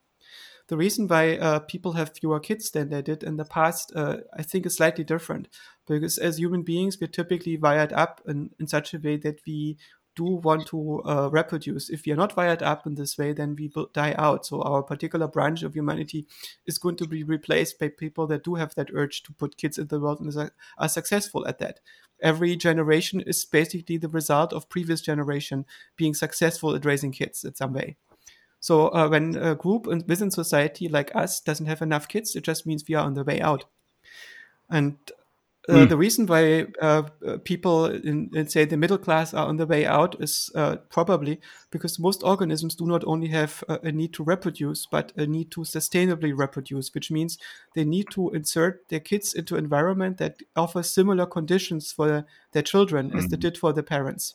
The 0.68 0.76
reason 0.76 1.08
why 1.08 1.36
uh, 1.36 1.58
people 1.58 1.92
have 1.92 2.16
fewer 2.16 2.40
kids 2.40 2.70
than 2.70 2.88
they 2.88 3.02
did 3.02 3.22
in 3.22 3.36
the 3.36 3.44
past, 3.44 3.92
uh, 3.94 4.18
I 4.32 4.42
think, 4.42 4.64
is 4.64 4.76
slightly 4.76 5.04
different. 5.04 5.48
Because 5.86 6.16
as 6.16 6.38
human 6.38 6.62
beings, 6.62 6.98
we're 6.98 7.08
typically 7.08 7.58
wired 7.58 7.92
up 7.92 8.22
in, 8.26 8.50
in 8.58 8.66
such 8.66 8.94
a 8.94 8.98
way 8.98 9.18
that 9.18 9.40
we 9.46 9.76
do 10.14 10.24
want 10.24 10.66
to 10.68 11.02
uh, 11.04 11.28
reproduce. 11.30 11.90
If 11.90 12.06
we 12.06 12.12
are 12.12 12.16
not 12.16 12.36
wired 12.36 12.62
up 12.62 12.86
in 12.86 12.94
this 12.94 13.18
way, 13.18 13.32
then 13.32 13.56
we 13.56 13.70
will 13.74 13.90
die 13.92 14.14
out. 14.16 14.46
So 14.46 14.62
our 14.62 14.82
particular 14.82 15.28
branch 15.28 15.62
of 15.62 15.74
humanity 15.74 16.26
is 16.66 16.78
going 16.78 16.96
to 16.96 17.06
be 17.06 17.22
replaced 17.22 17.78
by 17.78 17.88
people 17.88 18.26
that 18.28 18.44
do 18.44 18.54
have 18.54 18.74
that 18.74 18.90
urge 18.94 19.22
to 19.24 19.32
put 19.32 19.56
kids 19.56 19.78
in 19.78 19.88
the 19.88 20.00
world 20.00 20.20
and 20.20 20.50
are 20.78 20.88
successful 20.88 21.46
at 21.46 21.58
that. 21.58 21.80
Every 22.20 22.56
generation 22.56 23.20
is 23.20 23.44
basically 23.44 23.96
the 23.98 24.08
result 24.08 24.52
of 24.52 24.68
previous 24.68 25.00
generation 25.00 25.66
being 25.96 26.14
successful 26.14 26.74
at 26.74 26.84
raising 26.84 27.12
kids 27.12 27.44
in 27.44 27.54
some 27.54 27.72
way. 27.72 27.96
So 28.60 28.88
uh, 28.88 29.08
when 29.08 29.36
a 29.36 29.54
group 29.54 29.86
within 29.86 30.30
society 30.30 30.88
like 30.88 31.14
us 31.14 31.40
doesn't 31.40 31.66
have 31.66 31.82
enough 31.82 32.08
kids, 32.08 32.34
it 32.34 32.44
just 32.44 32.66
means 32.66 32.84
we 32.88 32.94
are 32.94 33.04
on 33.04 33.14
the 33.14 33.24
way 33.24 33.40
out. 33.40 33.66
And 34.70 34.96
mm. 35.72 35.88
The 35.88 35.96
reason 35.96 36.26
why 36.26 36.66
uh, 36.80 37.04
uh, 37.26 37.38
people 37.44 37.86
in, 37.86 38.30
in, 38.34 38.48
say, 38.48 38.66
the 38.66 38.76
middle 38.76 38.98
class 38.98 39.32
are 39.32 39.46
on 39.46 39.56
the 39.56 39.66
way 39.66 39.86
out 39.86 40.14
is 40.20 40.50
uh, 40.54 40.76
probably 40.90 41.40
because 41.70 41.98
most 41.98 42.22
organisms 42.22 42.74
do 42.74 42.84
not 42.84 43.02
only 43.06 43.28
have 43.28 43.64
a, 43.68 43.78
a 43.84 43.92
need 43.92 44.12
to 44.14 44.24
reproduce, 44.24 44.84
but 44.84 45.12
a 45.16 45.26
need 45.26 45.50
to 45.52 45.62
sustainably 45.62 46.36
reproduce, 46.36 46.92
which 46.92 47.10
means 47.10 47.38
they 47.74 47.84
need 47.84 48.08
to 48.10 48.30
insert 48.30 48.86
their 48.88 49.00
kids 49.00 49.32
into 49.32 49.56
environment 49.56 50.18
that 50.18 50.42
offers 50.54 50.90
similar 50.90 51.24
conditions 51.24 51.92
for 51.92 52.26
their 52.52 52.62
children 52.62 53.10
mm. 53.10 53.16
as 53.16 53.28
they 53.28 53.36
hmm. 53.36 53.40
did 53.40 53.56
for 53.56 53.72
the 53.72 53.82
parents. 53.82 54.34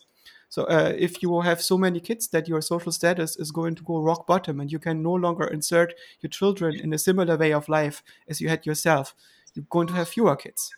So 0.49 0.63
uh, 0.63 0.93
if 0.97 1.21
you 1.21 1.41
have 1.41 1.61
so 1.61 1.77
many 1.77 1.99
kids 1.99 2.27
that 2.29 2.47
your 2.47 2.61
social 2.61 2.91
status 2.91 3.37
is 3.37 3.51
going 3.51 3.75
to 3.75 3.83
go 3.83 4.01
rock 4.01 4.25
bottom 4.25 4.59
and 4.59 4.71
you 4.71 4.79
can 4.79 5.03
no 5.03 5.13
longer 5.13 5.45
insert 5.45 5.93
your 6.21 6.31
children 6.31 6.75
in 6.75 6.91
a 6.91 6.97
similar 6.97 7.37
way 7.37 7.53
of 7.53 7.69
life 7.69 8.01
as 8.27 8.41
you 8.41 8.49
had 8.49 8.65
yourself, 8.65 9.13
you're 9.53 9.65
going 9.69 9.87
to 9.87 9.93
have 9.93 10.09
fewer 10.09 10.35
kids. 10.35 10.71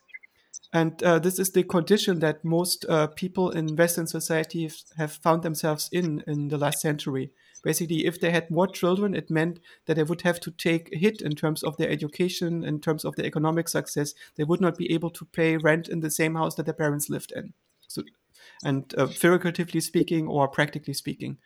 And 0.73 1.01
uh, 1.03 1.19
this 1.19 1.37
is 1.37 1.51
the 1.51 1.63
condition 1.63 2.19
that 2.19 2.45
most 2.45 2.85
uh, 2.87 3.07
people 3.07 3.49
in 3.49 3.75
Western 3.75 4.07
society 4.07 4.69
have 4.97 5.11
found 5.11 5.43
themselves 5.43 5.89
in 5.91 6.23
in 6.25 6.47
the 6.47 6.57
last 6.57 6.79
century. 6.79 7.31
Basically, 7.63 8.05
if 8.05 8.19
they 8.19 8.31
had 8.31 8.49
more 8.49 8.67
children, 8.67 9.13
it 9.13 9.29
meant 9.29 9.59
that 9.85 9.95
they 9.95 10.03
would 10.03 10.21
have 10.21 10.39
to 10.39 10.51
take 10.51 10.89
a 10.91 10.97
hit 10.97 11.21
in 11.21 11.35
terms 11.35 11.61
of 11.61 11.77
their 11.77 11.89
education, 11.89 12.63
in 12.63 12.79
terms 12.79 13.05
of 13.05 13.15
their 13.15 13.25
economic 13.25 13.67
success. 13.67 14.15
They 14.35 14.45
would 14.45 14.61
not 14.61 14.77
be 14.77 14.91
able 14.93 15.11
to 15.11 15.25
pay 15.25 15.57
rent 15.57 15.87
in 15.87 15.99
the 15.99 16.09
same 16.09 16.35
house 16.35 16.55
that 16.55 16.65
their 16.65 16.73
parents 16.73 17.09
lived 17.09 17.33
in. 17.35 17.53
So, 17.87 18.03
and 18.63 18.93
uh, 18.97 19.07
figuratively 19.07 19.81
speaking, 19.81 20.27
or 20.27 20.47
practically 20.47 20.93
speaking. 20.93 21.37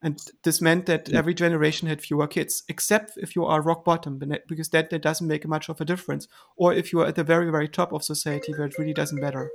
And 0.00 0.18
this 0.44 0.60
meant 0.60 0.86
that 0.86 1.10
every 1.10 1.34
generation 1.34 1.88
had 1.88 2.00
fewer 2.00 2.28
kids, 2.28 2.62
except 2.68 3.16
if 3.16 3.34
you 3.34 3.44
are 3.44 3.60
rock 3.60 3.84
bottom, 3.84 4.20
because 4.46 4.68
that, 4.68 4.90
that 4.90 5.02
doesn't 5.02 5.26
make 5.26 5.46
much 5.46 5.68
of 5.68 5.80
a 5.80 5.84
difference. 5.84 6.28
Or 6.56 6.72
if 6.72 6.92
you 6.92 7.00
are 7.00 7.06
at 7.06 7.16
the 7.16 7.24
very, 7.24 7.50
very 7.50 7.68
top 7.68 7.92
of 7.92 8.04
society, 8.04 8.52
where 8.52 8.68
it 8.68 8.78
really 8.78 8.94
doesn't 8.94 9.20
matter. 9.20 9.50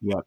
Yeah. 0.00 0.22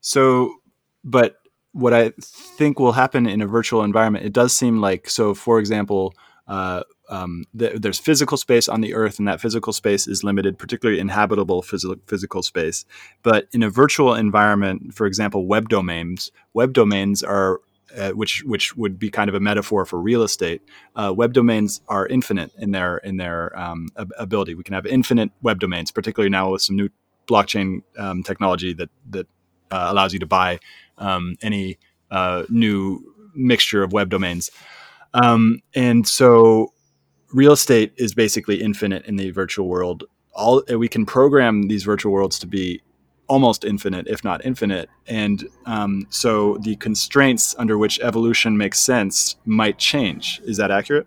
So, 0.00 0.56
but 1.02 1.36
what 1.72 1.94
I 1.94 2.12
think 2.18 2.78
will 2.78 2.92
happen 2.92 3.26
in 3.26 3.40
a 3.40 3.46
virtual 3.46 3.82
environment, 3.82 4.26
it 4.26 4.34
does 4.34 4.54
seem 4.54 4.80
like, 4.80 5.08
so 5.08 5.32
for 5.32 5.58
example, 5.58 6.14
uh, 6.46 6.82
um, 7.10 7.44
th- 7.58 7.80
there's 7.80 7.98
physical 7.98 8.36
space 8.36 8.68
on 8.68 8.80
the 8.80 8.94
earth, 8.94 9.18
and 9.18 9.28
that 9.28 9.40
physical 9.40 9.72
space 9.72 10.06
is 10.06 10.24
limited, 10.24 10.58
particularly 10.58 11.00
inhabitable 11.00 11.62
phys- 11.62 12.00
physical 12.06 12.42
space. 12.42 12.84
But 13.22 13.48
in 13.52 13.62
a 13.62 13.70
virtual 13.70 14.14
environment, 14.14 14.94
for 14.94 15.06
example, 15.06 15.46
web 15.46 15.68
domains, 15.68 16.30
web 16.52 16.72
domains 16.74 17.22
are 17.22 17.60
uh, 17.96 18.10
which 18.10 18.42
which 18.44 18.76
would 18.76 18.98
be 18.98 19.10
kind 19.10 19.28
of 19.28 19.34
a 19.34 19.40
metaphor 19.40 19.84
for 19.84 20.00
real 20.00 20.22
estate. 20.22 20.62
Uh, 20.94 21.12
web 21.14 21.32
domains 21.32 21.80
are 21.88 22.06
infinite 22.06 22.52
in 22.58 22.72
their 22.72 22.98
in 22.98 23.16
their 23.16 23.58
um, 23.58 23.88
ability. 23.96 24.54
We 24.54 24.62
can 24.62 24.74
have 24.74 24.86
infinite 24.86 25.30
web 25.42 25.60
domains, 25.60 25.90
particularly 25.90 26.30
now 26.30 26.52
with 26.52 26.62
some 26.62 26.76
new 26.76 26.88
blockchain 27.26 27.82
um, 27.98 28.22
technology 28.22 28.72
that 28.74 28.90
that 29.10 29.26
uh, 29.70 29.86
allows 29.88 30.12
you 30.12 30.18
to 30.18 30.26
buy 30.26 30.58
um, 30.98 31.36
any 31.42 31.78
uh, 32.10 32.44
new 32.48 33.14
mixture 33.34 33.82
of 33.82 33.92
web 33.92 34.10
domains. 34.10 34.50
Um, 35.14 35.60
and 35.74 36.06
so, 36.06 36.72
real 37.32 37.52
estate 37.52 37.92
is 37.96 38.14
basically 38.14 38.60
infinite 38.60 39.04
in 39.06 39.16
the 39.16 39.30
virtual 39.30 39.68
world. 39.68 40.04
All 40.34 40.62
we 40.68 40.88
can 40.88 41.06
program 41.06 41.68
these 41.68 41.84
virtual 41.84 42.12
worlds 42.12 42.38
to 42.40 42.46
be 42.46 42.82
almost 43.28 43.64
infinite, 43.64 44.06
if 44.08 44.24
not 44.24 44.44
infinite. 44.44 44.88
And 45.06 45.48
um, 45.66 46.06
so 46.10 46.58
the 46.58 46.76
constraints 46.76 47.54
under 47.58 47.78
which 47.78 48.00
evolution 48.00 48.56
makes 48.56 48.80
sense 48.80 49.36
might 49.44 49.78
change. 49.78 50.40
Is 50.44 50.56
that 50.56 50.70
accurate? 50.70 51.06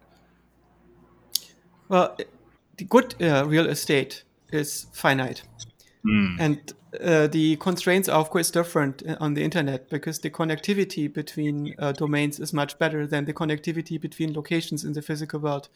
Well, 1.89 2.15
the 2.77 2.85
good 2.85 3.15
uh, 3.21 3.45
real 3.45 3.67
estate 3.67 4.23
is 4.51 4.87
finite. 4.93 5.43
Mm. 6.05 6.37
And 6.39 6.73
uh, 6.99 7.27
the 7.27 7.55
constraints 7.57 8.09
are, 8.09 8.19
of 8.19 8.29
course, 8.29 8.51
different 8.51 9.03
uh, 9.07 9.17
on 9.19 9.33
the 9.33 9.43
internet 9.43 9.89
because 9.89 10.19
the 10.19 10.29
connectivity 10.29 11.11
between 11.11 11.73
uh, 11.79 11.91
domains 11.91 12.39
is 12.39 12.53
much 12.53 12.77
better 12.79 13.07
than 13.07 13.25
the 13.25 13.33
connectivity 13.33 13.99
between 13.99 14.33
locations 14.33 14.83
in 14.83 14.93
the 14.93 15.01
physical 15.01 15.39
world. 15.39 15.69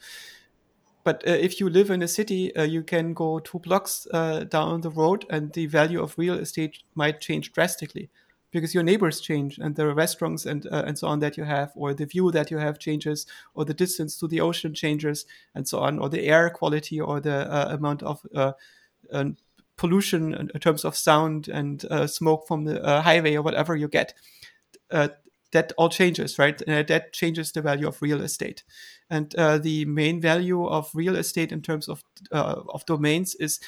But 1.06 1.22
uh, 1.24 1.30
if 1.30 1.60
you 1.60 1.70
live 1.70 1.90
in 1.90 2.02
a 2.02 2.08
city, 2.08 2.52
uh, 2.56 2.64
you 2.64 2.82
can 2.82 3.14
go 3.14 3.38
two 3.38 3.60
blocks 3.60 4.08
uh, 4.12 4.40
down 4.42 4.80
the 4.80 4.90
road, 4.90 5.24
and 5.30 5.52
the 5.52 5.66
value 5.66 6.02
of 6.02 6.18
real 6.18 6.34
estate 6.34 6.78
might 6.96 7.20
change 7.20 7.52
drastically 7.52 8.10
because 8.50 8.74
your 8.74 8.82
neighbors 8.82 9.20
change, 9.20 9.56
and 9.58 9.76
the 9.76 9.94
restaurants 9.94 10.46
and 10.46 10.66
and 10.66 10.98
so 10.98 11.06
on 11.06 11.20
that 11.20 11.36
you 11.36 11.44
have, 11.44 11.70
or 11.76 11.94
the 11.94 12.06
view 12.06 12.32
that 12.32 12.50
you 12.50 12.58
have 12.58 12.80
changes, 12.80 13.24
or 13.54 13.64
the 13.64 13.72
distance 13.72 14.18
to 14.18 14.26
the 14.26 14.40
ocean 14.40 14.74
changes, 14.74 15.26
and 15.54 15.68
so 15.68 15.78
on, 15.78 16.00
or 16.00 16.08
the 16.08 16.26
air 16.26 16.50
quality, 16.50 17.00
or 17.00 17.20
the 17.20 17.38
amount 17.72 18.02
of 18.02 18.26
pollution 19.76 20.34
in, 20.34 20.48
terms 20.60 20.84
of 20.84 20.96
sound 20.96 21.46
and 21.46 21.84
uh, 21.84 22.08
smoke 22.08 22.48
from 22.48 22.64
the 22.64 22.82
uh, 22.82 23.00
highway 23.02 23.36
or 23.36 23.42
whatever 23.42 23.76
you 23.76 23.86
get. 23.86 24.12
Uh, 24.90 25.08
that 25.52 25.72
all 25.78 25.88
changes, 25.88 26.38
right? 26.38 26.58
that 26.66 27.12
changes 27.12 27.52
the 27.52 27.62
value 27.62 27.86
of 27.86 28.02
real 28.02 28.20
estate. 28.20 28.64
And 29.08 29.34
uh, 29.36 29.58
the 29.58 29.84
main 29.84 30.20
value 30.20 30.66
of 30.66 30.90
real 30.92 31.16
estate 31.16 31.52
in 31.52 31.62
terms 31.62 31.88
of 31.88 32.02
uh, 32.32 32.62
of 32.68 32.84
domains 32.86 33.36
is 33.36 33.60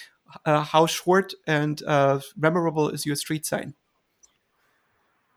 uh, 0.44 0.62
how 0.62 0.86
short 0.86 1.32
and 1.46 1.80
memorable 2.36 2.88
is 2.88 3.06
your 3.06 3.16
street 3.16 3.46
sign. 3.46 3.74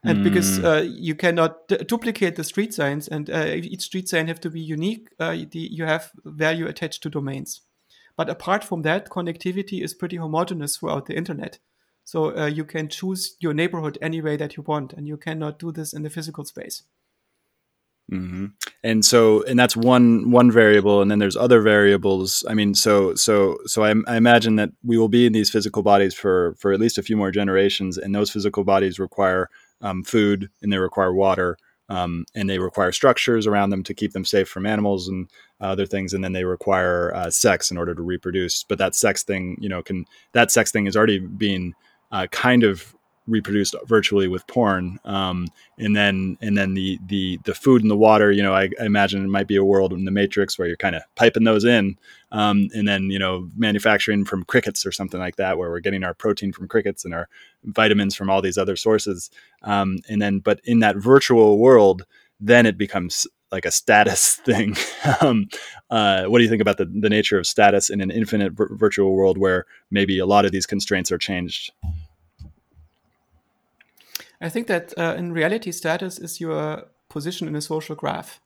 And 0.03 0.19
mm. 0.19 0.23
because 0.23 0.57
you 0.87 1.13
cannot 1.13 1.67
d- 1.67 1.77
duplicate 1.77 2.35
the 2.35 2.43
street 2.43 2.73
signs, 2.73 3.07
and 3.07 3.29
each 3.29 3.83
street 3.83 4.09
sign 4.09 4.27
have 4.27 4.39
to 4.39 4.49
be 4.49 4.59
unique, 4.59 5.09
the, 5.19 5.47
you 5.53 5.85
have 5.85 6.11
value 6.25 6.67
attached 6.67 7.03
to 7.03 7.09
domains. 7.09 7.61
But 8.17 8.29
apart 8.29 8.63
from 8.63 8.81
that, 8.81 9.09
connectivity 9.09 9.83
is 9.83 9.93
pretty 9.93 10.17
homogeneous 10.17 10.77
throughout 10.77 11.05
the 11.05 11.15
internet. 11.15 11.59
So 12.03 12.35
uh, 12.35 12.47
you 12.47 12.65
can 12.65 12.89
choose 12.89 13.35
your 13.39 13.53
neighborhood 13.53 13.99
any 14.01 14.21
way 14.21 14.35
that 14.37 14.57
you 14.57 14.63
want, 14.63 14.93
and 14.93 15.07
you 15.07 15.17
cannot 15.17 15.59
do 15.59 15.71
this 15.71 15.93
in 15.93 16.01
the 16.01 16.09
physical 16.09 16.43
space. 16.45 16.83
Mm-hmm. 18.11 18.47
And 18.83 19.05
so, 19.05 19.43
and 19.43 19.57
that's 19.57 19.77
one 19.77 20.31
one 20.31 20.51
variable, 20.51 21.01
and 21.01 21.09
then 21.09 21.19
there's 21.19 21.37
other 21.37 21.61
variables. 21.61 22.43
I 22.49 22.53
mean, 22.53 22.75
so 22.75 23.15
so 23.15 23.57
so 23.65 23.83
I, 23.83 23.93
I, 24.07 24.17
imagine 24.17 24.57
that 24.57 24.71
we 24.83 24.97
will 24.97 25.07
be 25.07 25.25
in 25.25 25.33
these 25.33 25.49
physical 25.49 25.81
bodies 25.81 26.13
for 26.13 26.55
for 26.57 26.73
at 26.73 26.79
least 26.79 26.97
a 26.97 27.03
few 27.03 27.15
more 27.15 27.31
generations, 27.31 27.97
and 27.97 28.13
those 28.13 28.29
physical 28.29 28.63
bodies 28.63 28.99
require 28.99 29.49
um, 29.81 30.03
food 30.03 30.49
and 30.61 30.73
they 30.73 30.77
require 30.77 31.13
water 31.13 31.57
um, 31.91 32.25
and 32.35 32.49
they 32.49 32.57
require 32.57 32.93
structures 32.93 33.45
around 33.45 33.69
them 33.69 33.83
to 33.83 33.93
keep 33.93 34.13
them 34.13 34.23
safe 34.23 34.47
from 34.47 34.65
animals 34.65 35.09
and 35.09 35.29
other 35.59 35.85
things, 35.85 36.13
and 36.13 36.23
then 36.23 36.31
they 36.31 36.45
require 36.45 37.13
uh, 37.13 37.29
sex 37.29 37.69
in 37.69 37.77
order 37.77 37.93
to 37.93 38.01
reproduce. 38.01 38.63
But 38.63 38.77
that 38.77 38.95
sex 38.95 39.23
thing, 39.23 39.57
you 39.59 39.67
know, 39.67 39.83
can 39.83 40.05
that 40.31 40.51
sex 40.51 40.71
thing 40.71 40.85
is 40.85 40.95
already 40.95 41.19
being 41.19 41.75
uh, 42.11 42.27
kind 42.31 42.63
of 42.63 42.95
reproduced 43.27 43.75
virtually 43.85 44.27
with 44.27 44.45
porn 44.47 44.99
um, 45.05 45.47
and 45.77 45.95
then 45.95 46.37
and 46.41 46.57
then 46.57 46.73
the 46.73 46.99
the 47.05 47.39
the 47.45 47.53
food 47.53 47.81
and 47.81 47.91
the 47.91 47.97
water 47.97 48.31
you 48.31 48.41
know 48.41 48.53
I, 48.53 48.69
I, 48.79 48.85
imagine 48.85 49.23
it 49.23 49.27
might 49.27 49.47
be 49.47 49.55
a 49.55 49.63
world 49.63 49.93
in 49.93 50.05
the 50.05 50.11
matrix 50.11 50.57
where 50.57 50.67
you're 50.67 50.77
kind 50.77 50.95
of 50.95 51.03
piping 51.15 51.43
those 51.43 51.63
in 51.63 51.97
um, 52.31 52.69
and 52.73 52.87
then 52.87 53.11
you 53.11 53.19
know 53.19 53.47
manufacturing 53.55 54.25
from 54.25 54.43
crickets 54.43 54.85
or 54.85 54.91
something 54.91 55.19
like 55.19 55.35
that 55.35 55.57
where 55.57 55.69
we're 55.69 55.79
getting 55.79 56.03
our 56.03 56.13
protein 56.13 56.51
from 56.51 56.67
crickets 56.67 57.05
and 57.05 57.13
our 57.13 57.29
vitamins 57.63 58.15
from 58.15 58.29
all 58.29 58.41
these 58.41 58.57
other 58.57 58.75
sources 58.75 59.29
um, 59.63 59.99
and 60.09 60.21
then 60.21 60.39
but 60.39 60.59
in 60.63 60.79
that 60.79 60.97
virtual 60.97 61.59
world 61.59 62.05
then 62.39 62.65
it 62.65 62.77
becomes 62.77 63.27
like 63.51 63.65
a 63.65 63.71
status 63.71 64.35
thing. 64.45 64.75
um, 65.21 65.47
uh, 65.89 66.25
what 66.25 66.39
do 66.39 66.43
you 66.43 66.49
think 66.49 66.61
about 66.61 66.77
the, 66.77 66.85
the 66.85 67.09
nature 67.09 67.37
of 67.37 67.45
status 67.45 67.89
in 67.89 68.01
an 68.01 68.11
infinite 68.11 68.53
virtual 68.55 69.13
world 69.13 69.37
where 69.37 69.65
maybe 69.91 70.17
a 70.19 70.25
lot 70.25 70.45
of 70.45 70.51
these 70.51 70.65
constraints 70.65 71.11
are 71.11 71.17
changed? 71.17 71.71
I 74.41 74.49
think 74.49 74.67
that 74.67 74.93
uh, 74.97 75.15
in 75.17 75.31
reality, 75.31 75.71
status 75.71 76.17
is 76.17 76.41
your 76.41 76.85
position 77.09 77.47
in 77.47 77.55
a 77.55 77.61
social 77.61 77.95
graph, 77.95 78.39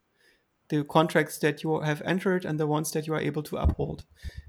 the 0.70 0.84
contracts 0.84 1.38
that 1.39 1.64
you 1.64 1.80
have 1.80 2.02
entered 2.04 2.43
and 2.43 2.60
the 2.60 2.68
ones 2.68 2.91
that 2.91 3.08
you 3.08 3.14
are 3.14 3.20
able 3.20 3.43
to 3.43 3.58
uphold. 3.58 4.04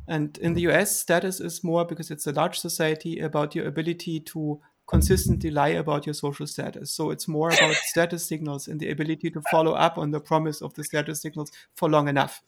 And 0.09 0.37
in 0.39 0.55
the 0.55 0.63
US, 0.63 0.99
status 0.99 1.41
is 1.41 1.63
more 1.63 1.85
because 1.85 2.11
it's 2.11 2.27
a 2.27 2.33
large 2.33 2.59
society 2.59 3.21
about 3.21 3.55
your 3.55 3.67
ability 3.67 4.21
to 4.21 4.61
consistently 4.87 5.51
lie 5.51 5.69
about 5.69 6.07
your 6.07 6.15
social 6.15 6.47
status. 6.47 6.91
So 6.91 7.11
it's 7.11 7.29
more 7.29 7.51
about 7.51 7.75
status 7.93 8.27
signals 8.27 8.69
and 8.69 8.81
the 8.81 8.91
ability 8.91 9.31
to 9.31 9.43
follow 9.51 9.73
up 9.73 9.99
on 9.99 10.11
the 10.11 10.21
promise 10.21 10.63
of 10.63 10.75
the 10.75 10.85
status 10.85 11.21
signals 11.21 11.53
for 11.75 11.89
long 11.89 12.09
enough. 12.09 12.43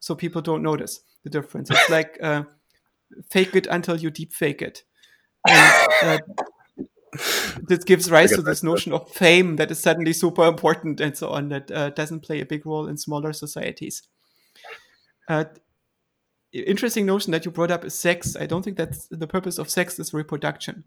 So 0.00 0.14
people 0.14 0.42
don't 0.42 0.62
notice 0.62 1.00
the 1.24 1.30
difference. 1.30 1.70
It's 1.70 1.90
like 1.98 2.18
uh, 2.22 2.44
fake 3.30 3.56
it 3.56 3.66
until 3.68 3.96
you 3.96 4.10
deep 4.10 4.32
fake 4.32 4.62
it. 4.62 4.82
And, 5.48 5.88
uh, 6.02 6.18
this 7.62 7.84
gives 7.84 8.10
rise 8.10 8.32
to 8.32 8.42
this 8.42 8.62
notion 8.62 8.92
of 8.92 9.10
fame 9.10 9.56
that 9.56 9.70
is 9.70 9.78
suddenly 9.78 10.12
super 10.12 10.46
important 10.46 11.00
and 11.00 11.16
so 11.16 11.30
on 11.30 11.48
that 11.48 11.70
uh, 11.70 11.90
doesn't 11.90 12.20
play 12.20 12.40
a 12.40 12.46
big 12.46 12.66
role 12.66 12.86
in 12.86 12.96
smaller 12.96 13.32
societies. 13.32 14.02
Uh, 15.28 15.44
interesting 16.52 17.06
notion 17.06 17.32
that 17.32 17.44
you 17.44 17.50
brought 17.50 17.70
up 17.70 17.84
is 17.84 17.98
sex. 17.98 18.36
I 18.36 18.46
don't 18.46 18.62
think 18.62 18.76
that 18.76 18.96
the 19.10 19.26
purpose 19.26 19.58
of 19.58 19.70
sex 19.70 19.98
is 19.98 20.14
reproduction. 20.14 20.84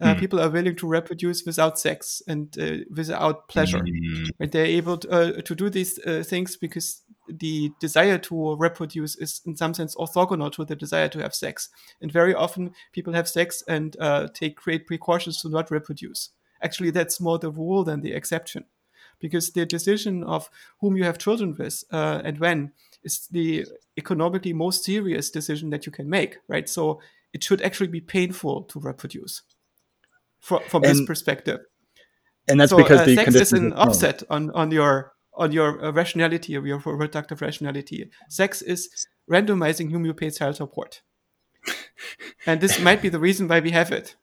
Uh, 0.00 0.14
mm. 0.14 0.18
People 0.18 0.40
are 0.40 0.50
willing 0.50 0.74
to 0.76 0.88
reproduce 0.88 1.44
without 1.44 1.78
sex 1.78 2.20
and 2.26 2.56
uh, 2.58 2.84
without 2.90 3.48
pleasure, 3.48 3.78
mm. 3.78 4.28
and 4.40 4.50
they're 4.50 4.66
able 4.66 4.98
to, 4.98 5.10
uh, 5.10 5.40
to 5.42 5.54
do 5.54 5.70
these 5.70 6.00
uh, 6.00 6.24
things 6.26 6.56
because 6.56 7.02
the 7.28 7.72
desire 7.80 8.18
to 8.18 8.56
reproduce 8.56 9.16
is 9.16 9.40
in 9.46 9.56
some 9.56 9.74
sense 9.74 9.94
orthogonal 9.94 10.52
to 10.52 10.64
the 10.64 10.76
desire 10.76 11.08
to 11.08 11.20
have 11.20 11.34
sex. 11.34 11.68
And 12.00 12.12
very 12.12 12.34
often 12.34 12.74
people 12.92 13.12
have 13.14 13.28
sex 13.28 13.62
and 13.66 13.96
uh, 14.00 14.28
take 14.32 14.56
great 14.56 14.86
precautions 14.86 15.40
to 15.42 15.48
not 15.48 15.70
reproduce. 15.70 16.30
Actually, 16.62 16.90
that's 16.90 17.20
more 17.20 17.38
the 17.38 17.50
rule 17.50 17.84
than 17.84 18.00
the 18.00 18.12
exception. 18.12 18.64
Because 19.20 19.52
the 19.52 19.64
decision 19.64 20.24
of 20.24 20.50
whom 20.80 20.96
you 20.96 21.04
have 21.04 21.18
children 21.18 21.54
with 21.58 21.84
uh, 21.92 22.20
and 22.24 22.38
when 22.38 22.72
is 23.04 23.28
the 23.30 23.66
economically 23.96 24.52
most 24.52 24.84
serious 24.84 25.30
decision 25.30 25.70
that 25.70 25.86
you 25.86 25.92
can 25.92 26.10
make, 26.10 26.38
right? 26.48 26.68
So 26.68 27.00
it 27.32 27.42
should 27.44 27.62
actually 27.62 27.88
be 27.88 28.00
painful 28.00 28.64
to 28.64 28.80
reproduce 28.80 29.42
from, 30.40 30.62
from 30.68 30.84
and, 30.84 30.92
this 30.92 31.06
perspective. 31.06 31.60
And 32.48 32.60
that's 32.60 32.70
so, 32.70 32.76
because 32.76 33.00
uh, 33.00 33.04
the 33.06 33.14
sex 33.16 33.34
is 33.34 33.52
an 33.52 33.72
offset 33.72 34.22
on, 34.28 34.50
on 34.50 34.70
your 34.70 35.13
on 35.36 35.52
your 35.52 35.84
uh, 35.84 35.90
rationality 35.92 36.56
or 36.56 36.66
your 36.66 36.78
reproductive 36.78 37.42
rationality. 37.42 38.08
Sex 38.28 38.62
is 38.62 39.08
randomizing 39.30 39.90
whom 39.90 40.04
you 40.04 40.14
pay 40.14 40.30
child 40.30 40.56
support. 40.56 41.02
and 42.46 42.60
this 42.60 42.78
might 42.80 43.02
be 43.02 43.08
the 43.08 43.18
reason 43.18 43.48
why 43.48 43.60
we 43.60 43.70
have 43.70 43.90
it. 43.90 44.16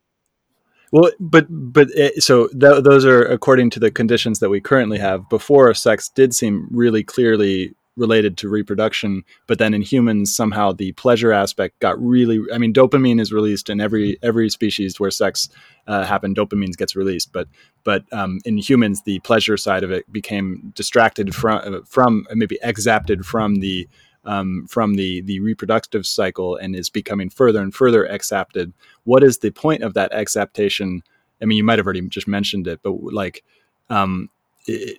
Well, 0.92 1.12
but 1.20 1.48
but 1.50 1.90
it, 1.92 2.14
eh, 2.18 2.20
so 2.20 2.48
th- 2.50 2.84
those 2.84 3.06
are 3.06 3.24
according 3.24 3.70
to 3.72 3.80
the 3.80 3.92
conditions 3.92 4.40
that 4.40 4.50
we 4.50 4.60
currently 4.60 4.98
have. 4.98 5.30
Before, 5.30 5.74
sex 5.74 6.10
did 6.10 6.34
seem 6.36 6.68
really 6.70 7.04
clearly 7.04 7.74
related 7.98 8.38
to 8.38 8.48
reproduction 8.48 9.24
but 9.48 9.58
then 9.60 9.74
in 9.74 9.82
humans 9.82 10.34
somehow 10.34 10.72
the 10.72 10.94
pleasure 10.94 11.34
aspect 11.34 11.78
got 11.80 12.02
really 12.02 12.40
i 12.54 12.58
mean 12.58 12.74
dopamine 12.74 13.20
is 13.20 13.34
released 13.34 13.70
in 13.70 13.82
every 13.82 14.18
every 14.24 14.50
species 14.50 15.00
where 15.00 15.12
sex 15.12 15.50
uh, 15.88 16.04
happened 16.04 16.36
dopamine 16.36 16.76
gets 16.78 16.96
released 16.96 17.34
but 17.34 17.48
but 17.84 18.04
um, 18.14 18.40
in 18.46 18.58
humans 18.58 19.02
the 19.04 19.20
pleasure 19.20 19.58
side 19.58 19.84
of 19.84 19.92
it 19.92 20.10
became 20.12 20.72
distracted 20.74 21.36
from 21.36 21.84
from 21.86 22.26
maybe 22.34 22.58
exapted 22.64 23.26
from 23.26 23.56
the 23.56 23.88
um, 24.24 24.68
from 24.70 24.94
the 24.94 25.22
the 25.22 25.40
reproductive 25.42 26.06
cycle 26.06 26.56
and 26.56 26.76
is 26.76 26.90
becoming 26.90 27.30
further 27.30 27.62
and 27.62 27.76
further 27.76 28.06
exapted 28.06 28.72
what 29.04 29.24
is 29.24 29.40
the 29.40 29.52
point 29.52 29.84
of 29.84 29.96
that 29.96 30.14
exaptation 30.14 31.04
i 31.42 31.46
mean 31.46 31.58
you 31.58 31.64
might 31.64 31.80
have 31.80 31.86
already 31.86 32.08
just 32.08 32.28
mentioned 32.28 32.68
it 32.68 32.80
but 32.84 32.92
like 32.92 33.44
um, 33.90 34.30
it, 34.66 34.98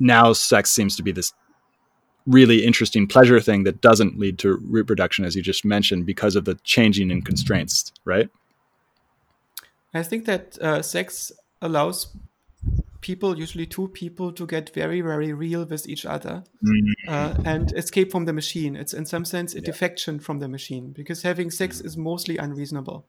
now 0.00 0.32
sex 0.32 0.70
seems 0.70 0.96
to 0.96 1.02
be 1.02 1.12
this 1.12 1.34
really 2.26 2.64
interesting 2.64 3.06
pleasure 3.06 3.40
thing 3.40 3.64
that 3.64 3.80
doesn't 3.80 4.18
lead 4.18 4.38
to 4.38 4.58
reproduction, 4.68 5.24
as 5.24 5.36
you 5.36 5.42
just 5.42 5.64
mentioned, 5.64 6.06
because 6.06 6.36
of 6.36 6.44
the 6.44 6.54
changing 6.64 7.10
in 7.10 7.22
constraints, 7.22 7.92
right? 8.04 8.28
I 9.92 10.02
think 10.02 10.24
that 10.24 10.58
uh, 10.60 10.82
sex 10.82 11.30
allows 11.62 12.08
people, 13.00 13.38
usually 13.38 13.66
two 13.66 13.88
people, 13.88 14.32
to 14.32 14.46
get 14.46 14.70
very, 14.74 15.00
very 15.00 15.32
real 15.32 15.64
with 15.64 15.88
each 15.88 16.04
other 16.06 16.42
mm-hmm. 16.64 17.08
uh, 17.08 17.34
and 17.44 17.72
escape 17.76 18.10
from 18.10 18.24
the 18.24 18.32
machine. 18.32 18.74
It's 18.74 18.94
in 18.94 19.06
some 19.06 19.24
sense 19.24 19.54
a 19.54 19.58
yeah. 19.58 19.66
defection 19.66 20.18
from 20.18 20.40
the 20.40 20.48
machine 20.48 20.92
because 20.92 21.22
having 21.22 21.50
sex 21.50 21.78
mm-hmm. 21.78 21.86
is 21.86 21.96
mostly 21.96 22.38
unreasonable. 22.38 23.06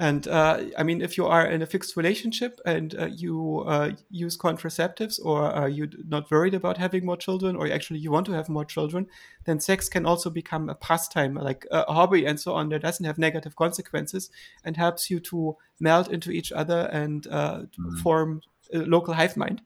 And 0.00 0.28
uh, 0.28 0.62
I 0.78 0.84
mean, 0.84 1.02
if 1.02 1.18
you 1.18 1.26
are 1.26 1.44
in 1.44 1.60
a 1.60 1.66
fixed 1.66 1.96
relationship 1.96 2.60
and 2.64 2.94
uh, 2.94 3.06
you 3.06 3.64
uh, 3.66 3.90
use 4.10 4.38
contraceptives, 4.38 5.18
or 5.24 5.42
are 5.42 5.68
you 5.68 5.90
not 6.06 6.30
worried 6.30 6.54
about 6.54 6.78
having 6.78 7.04
more 7.04 7.16
children, 7.16 7.56
or 7.56 7.68
actually 7.68 7.98
you 7.98 8.12
want 8.12 8.24
to 8.26 8.32
have 8.32 8.48
more 8.48 8.64
children, 8.64 9.08
then 9.44 9.58
sex 9.58 9.88
can 9.88 10.06
also 10.06 10.30
become 10.30 10.68
a 10.68 10.76
pastime, 10.76 11.34
like 11.34 11.66
a 11.72 11.92
hobby 11.92 12.26
and 12.26 12.38
so 12.38 12.54
on, 12.54 12.68
that 12.68 12.82
doesn't 12.82 13.06
have 13.06 13.18
negative 13.18 13.56
consequences 13.56 14.30
and 14.64 14.76
helps 14.76 15.10
you 15.10 15.18
to 15.18 15.56
melt 15.80 16.08
into 16.12 16.30
each 16.30 16.52
other 16.52 16.88
and 16.92 17.24
mm. 17.24 17.98
form 18.00 18.40
a 18.72 18.78
local 18.78 19.14
hive 19.14 19.36
mind. 19.36 19.62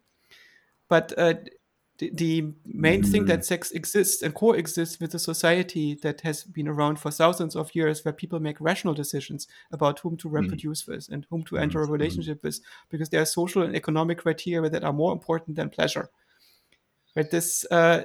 But 0.88 1.12
uh, 1.18 1.34
the, 1.98 2.10
the 2.14 2.52
main 2.64 3.02
thing 3.02 3.26
that 3.26 3.44
sex 3.44 3.70
exists 3.70 4.22
and 4.22 4.34
coexists 4.34 4.98
with 4.98 5.14
a 5.14 5.18
society 5.18 5.94
that 6.02 6.22
has 6.22 6.42
been 6.42 6.66
around 6.66 6.98
for 6.98 7.10
thousands 7.10 7.54
of 7.54 7.74
years 7.74 8.04
where 8.04 8.12
people 8.12 8.40
make 8.40 8.60
rational 8.60 8.94
decisions 8.94 9.46
about 9.70 9.98
whom 10.00 10.16
to 10.16 10.28
reproduce 10.28 10.86
with 10.86 11.08
and 11.10 11.26
whom 11.30 11.44
to 11.44 11.58
enter 11.58 11.82
a 11.82 11.86
relationship 11.86 12.42
with 12.42 12.60
because 12.88 13.10
there 13.10 13.20
are 13.20 13.26
social 13.26 13.62
and 13.62 13.76
economic 13.76 14.18
criteria 14.18 14.70
that 14.70 14.84
are 14.84 14.92
more 14.92 15.12
important 15.12 15.56
than 15.56 15.68
pleasure. 15.68 16.08
Right 17.14 17.30
this 17.30 17.66
uh, 17.70 18.04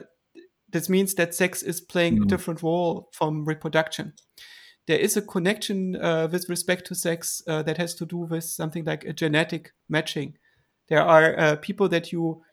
this 0.70 0.90
means 0.90 1.14
that 1.16 1.34
sex 1.34 1.64
is 1.64 1.80
playing 1.80 2.22
a 2.22 2.26
different 2.26 2.62
role 2.62 3.10
from 3.14 3.46
reproduction. 3.46 4.14
There 4.86 5.00
is 5.00 5.16
a 5.16 5.22
connection 5.22 5.96
uh, 5.96 6.28
with 6.32 6.50
respect 6.50 6.88
to 6.88 6.96
sex 6.96 7.42
uh, 7.48 7.64
that 7.64 7.78
has 7.78 7.96
to 7.96 8.06
do 8.06 8.18
with 8.18 8.44
something 8.44 8.84
like 8.84 9.06
a 9.06 9.14
genetic 9.14 9.72
matching. 9.88 10.38
There 10.90 11.02
are 11.02 11.40
uh, 11.40 11.56
people 11.58 11.90
that 11.90 12.12
you 12.12 12.44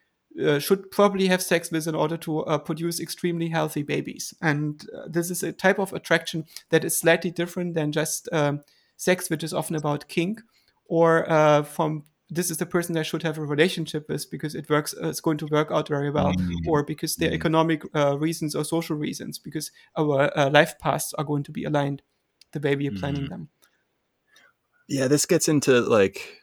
uh, 0.43 0.59
should 0.59 0.91
probably 0.91 1.29
have 1.29 1.43
sex 1.43 1.71
with 1.71 1.87
in 1.87 1.95
order 1.95 2.17
to 2.17 2.41
uh, 2.41 2.59
produce 2.59 3.01
extremely 3.01 3.49
healthy 3.49 3.83
babies. 3.83 4.35
And 4.43 4.85
uh, 4.95 5.09
this 5.09 5.31
is 5.31 5.43
a 5.43 5.53
type 5.53 5.79
of 5.79 5.93
attraction 5.93 6.47
that 6.71 6.85
is 6.85 6.99
slightly 6.99 7.31
different 7.31 7.75
than 7.75 7.93
just 7.93 8.29
um, 8.33 8.63
sex, 8.97 9.31
which 9.31 9.45
is 9.45 9.55
often 9.55 9.77
about 9.77 10.09
kink, 10.09 10.41
or 10.87 11.31
uh, 11.31 11.63
from 11.63 12.05
this 12.31 12.51
is 12.51 12.57
the 12.57 12.67
person 12.67 12.97
I 12.97 13.03
should 13.03 13.23
have 13.23 13.39
a 13.39 13.45
relationship 13.45 14.09
with 14.09 14.29
because 14.31 14.55
it 14.55 14.69
works, 14.69 14.95
uh, 15.01 15.09
it's 15.09 15.21
going 15.21 15.39
to 15.39 15.47
work 15.47 15.71
out 15.71 15.89
very 15.89 16.11
well, 16.11 16.33
mm-hmm. 16.33 16.69
or 16.69 16.83
because 16.83 17.17
there 17.17 17.29
are 17.29 17.31
mm-hmm. 17.31 17.37
economic 17.37 17.83
reasons 17.95 18.57
or 18.57 18.65
social 18.65 18.97
reasons, 18.97 19.39
because 19.39 19.71
our 19.97 20.51
life 20.51 20.79
paths 20.79 21.13
are 21.15 21.25
going 21.25 21.45
to 21.45 21.53
be 21.53 21.65
aligned 21.65 22.03
the 22.53 22.61
way 22.61 22.75
we 22.75 22.89
are 22.89 22.93
planning 22.93 23.23
mm-hmm. 23.23 23.31
them. 23.31 23.49
Yeah, 24.89 25.07
this 25.09 25.27
gets 25.27 25.49
into 25.49 25.81
like 25.81 26.41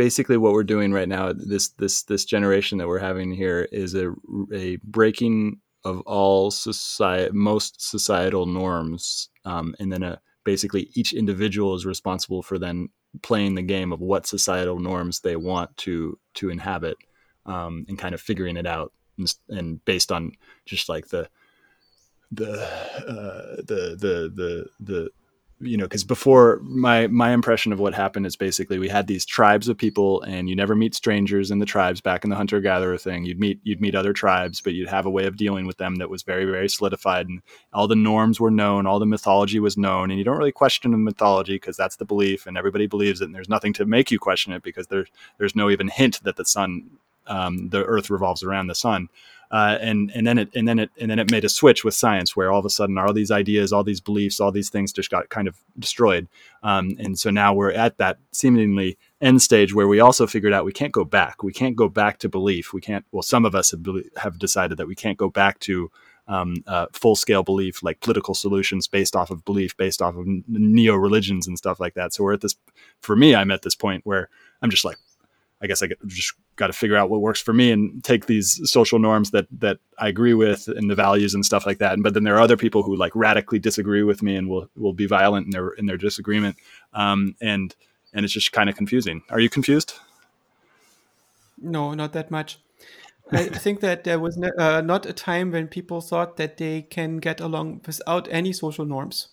basically 0.00 0.38
what 0.38 0.54
we're 0.54 0.64
doing 0.64 0.94
right 0.94 1.10
now 1.10 1.30
this 1.30 1.68
this 1.72 2.04
this 2.04 2.24
generation 2.24 2.78
that 2.78 2.88
we're 2.88 3.06
having 3.10 3.30
here 3.30 3.68
is 3.70 3.94
a 3.94 4.10
a 4.50 4.76
breaking 4.76 5.60
of 5.84 6.00
all 6.06 6.50
society 6.50 7.30
most 7.34 7.82
societal 7.82 8.46
norms 8.46 9.28
um, 9.44 9.74
and 9.78 9.92
then 9.92 10.02
a 10.02 10.18
basically 10.42 10.88
each 10.94 11.12
individual 11.12 11.74
is 11.74 11.84
responsible 11.84 12.42
for 12.42 12.58
then 12.58 12.88
playing 13.20 13.54
the 13.54 13.70
game 13.74 13.92
of 13.92 14.00
what 14.00 14.26
societal 14.26 14.78
norms 14.78 15.20
they 15.20 15.36
want 15.36 15.76
to 15.76 16.18
to 16.32 16.48
inhabit 16.48 16.96
um, 17.44 17.84
and 17.86 17.98
kind 17.98 18.14
of 18.14 18.22
figuring 18.22 18.56
it 18.56 18.66
out 18.66 18.94
and, 19.18 19.34
and, 19.50 19.84
based 19.84 20.10
on 20.10 20.32
just 20.64 20.88
like 20.88 21.08
the 21.08 21.28
the 22.32 22.52
uh, 22.52 23.56
the 23.56 23.82
the 24.04 24.32
the 24.34 24.66
the 24.80 25.10
you 25.60 25.76
know 25.76 25.84
because 25.84 26.04
before 26.04 26.58
my 26.62 27.06
my 27.08 27.32
impression 27.32 27.72
of 27.72 27.78
what 27.78 27.92
happened 27.92 28.26
is 28.26 28.34
basically 28.34 28.78
we 28.78 28.88
had 28.88 29.06
these 29.06 29.26
tribes 29.26 29.68
of 29.68 29.76
people 29.76 30.22
and 30.22 30.48
you 30.48 30.56
never 30.56 30.74
meet 30.74 30.94
strangers 30.94 31.50
in 31.50 31.58
the 31.58 31.66
tribes 31.66 32.00
back 32.00 32.24
in 32.24 32.30
the 32.30 32.36
hunter 32.36 32.60
gatherer 32.60 32.96
thing. 32.96 33.24
You'd 33.24 33.38
meet 33.38 33.60
you'd 33.62 33.80
meet 33.80 33.94
other 33.94 34.12
tribes 34.12 34.60
but 34.60 34.72
you'd 34.72 34.88
have 34.88 35.06
a 35.06 35.10
way 35.10 35.26
of 35.26 35.36
dealing 35.36 35.66
with 35.66 35.76
them 35.76 35.96
that 35.96 36.10
was 36.10 36.22
very 36.22 36.44
very 36.46 36.68
solidified 36.68 37.28
and 37.28 37.42
all 37.72 37.86
the 37.86 37.94
norms 37.94 38.40
were 38.40 38.50
known 38.50 38.86
all 38.86 38.98
the 38.98 39.06
mythology 39.06 39.60
was 39.60 39.76
known 39.76 40.10
and 40.10 40.18
you 40.18 40.24
don't 40.24 40.38
really 40.38 40.52
question 40.52 40.92
the 40.92 40.96
mythology 40.96 41.56
because 41.56 41.76
that's 41.76 41.96
the 41.96 42.04
belief 42.04 42.46
and 42.46 42.56
everybody 42.56 42.86
believes 42.86 43.20
it 43.20 43.26
and 43.26 43.34
there's 43.34 43.48
nothing 43.48 43.72
to 43.74 43.84
make 43.84 44.10
you 44.10 44.18
question 44.18 44.52
it 44.52 44.62
because 44.62 44.86
there 44.86 45.06
there's 45.38 45.56
no 45.56 45.68
even 45.68 45.88
hint 45.88 46.22
that 46.24 46.36
the 46.36 46.44
sun 46.44 46.90
um, 47.26 47.68
the 47.68 47.84
earth 47.84 48.10
revolves 48.10 48.42
around 48.42 48.66
the 48.66 48.74
sun 48.74 49.08
uh, 49.50 49.78
and 49.80 50.12
and 50.14 50.26
then 50.26 50.38
it 50.38 50.48
and 50.54 50.68
then 50.68 50.78
it 50.78 50.90
and 51.00 51.10
then 51.10 51.18
it 51.18 51.30
made 51.30 51.44
a 51.44 51.48
switch 51.48 51.84
with 51.84 51.94
science 51.94 52.36
where 52.36 52.52
all 52.52 52.60
of 52.60 52.64
a 52.64 52.70
sudden 52.70 52.96
all 52.98 53.12
these 53.12 53.30
ideas, 53.32 53.72
all 53.72 53.82
these 53.82 54.00
beliefs, 54.00 54.40
all 54.40 54.52
these 54.52 54.70
things 54.70 54.92
just 54.92 55.10
got 55.10 55.28
kind 55.28 55.48
of 55.48 55.56
destroyed. 55.78 56.28
Um, 56.62 56.96
and 56.98 57.18
so 57.18 57.30
now 57.30 57.52
we're 57.52 57.72
at 57.72 57.98
that 57.98 58.18
seemingly 58.32 58.96
end 59.20 59.42
stage 59.42 59.74
where 59.74 59.88
we 59.88 59.98
also 59.98 60.26
figured 60.26 60.52
out 60.52 60.64
we 60.64 60.72
can't 60.72 60.92
go 60.92 61.04
back. 61.04 61.42
We 61.42 61.52
can't 61.52 61.74
go 61.74 61.88
back 61.88 62.18
to 62.18 62.28
belief. 62.28 62.72
We 62.72 62.80
can't. 62.80 63.04
Well, 63.10 63.22
some 63.22 63.44
of 63.44 63.54
us 63.54 63.72
have, 63.72 63.84
have 64.16 64.38
decided 64.38 64.78
that 64.78 64.86
we 64.86 64.94
can't 64.94 65.18
go 65.18 65.30
back 65.30 65.58
to 65.60 65.90
um, 66.28 66.62
uh, 66.68 66.86
full 66.92 67.16
scale 67.16 67.42
belief, 67.42 67.82
like 67.82 68.00
political 68.00 68.34
solutions 68.34 68.86
based 68.86 69.16
off 69.16 69.30
of 69.30 69.44
belief, 69.44 69.76
based 69.76 70.00
off 70.00 70.14
of 70.14 70.26
neo 70.46 70.94
religions 70.94 71.48
and 71.48 71.58
stuff 71.58 71.80
like 71.80 71.94
that. 71.94 72.14
So 72.14 72.22
we're 72.22 72.34
at 72.34 72.40
this. 72.40 72.54
For 73.00 73.16
me, 73.16 73.34
I'm 73.34 73.50
at 73.50 73.62
this 73.62 73.74
point 73.74 74.06
where 74.06 74.28
I'm 74.62 74.70
just 74.70 74.84
like, 74.84 74.98
I 75.62 75.66
guess 75.66 75.82
I 75.82 75.88
just 76.06 76.32
got 76.56 76.68
to 76.68 76.72
figure 76.72 76.96
out 76.96 77.10
what 77.10 77.20
works 77.20 77.40
for 77.40 77.52
me 77.52 77.70
and 77.70 78.02
take 78.02 78.26
these 78.26 78.60
social 78.70 78.98
norms 78.98 79.30
that 79.32 79.46
that 79.58 79.78
I 79.98 80.08
agree 80.08 80.32
with 80.32 80.68
and 80.68 80.90
the 80.90 80.94
values 80.94 81.34
and 81.34 81.44
stuff 81.44 81.66
like 81.66 81.78
that. 81.78 81.92
And, 81.92 82.02
but 82.02 82.14
then 82.14 82.24
there 82.24 82.34
are 82.36 82.40
other 82.40 82.56
people 82.56 82.82
who 82.82 82.96
like 82.96 83.14
radically 83.14 83.58
disagree 83.58 84.02
with 84.02 84.22
me 84.22 84.36
and 84.36 84.48
will 84.48 84.70
will 84.76 84.94
be 84.94 85.06
violent 85.06 85.46
in 85.46 85.50
their 85.50 85.70
in 85.70 85.86
their 85.86 85.98
disagreement. 85.98 86.56
Um, 86.94 87.36
and 87.40 87.74
and 88.14 88.24
it's 88.24 88.32
just 88.32 88.52
kind 88.52 88.70
of 88.70 88.76
confusing. 88.76 89.22
Are 89.28 89.40
you 89.40 89.50
confused? 89.50 89.94
No, 91.60 91.92
not 91.92 92.12
that 92.14 92.30
much. 92.30 92.58
I 93.30 93.44
think 93.64 93.80
that 93.80 94.04
there 94.04 94.18
was 94.18 94.42
uh, 94.58 94.80
not 94.80 95.04
a 95.04 95.12
time 95.12 95.52
when 95.52 95.68
people 95.68 96.00
thought 96.00 96.38
that 96.38 96.56
they 96.56 96.82
can 96.82 97.18
get 97.18 97.40
along 97.40 97.82
without 97.86 98.28
any 98.30 98.52
social 98.54 98.86
norms. 98.86 99.28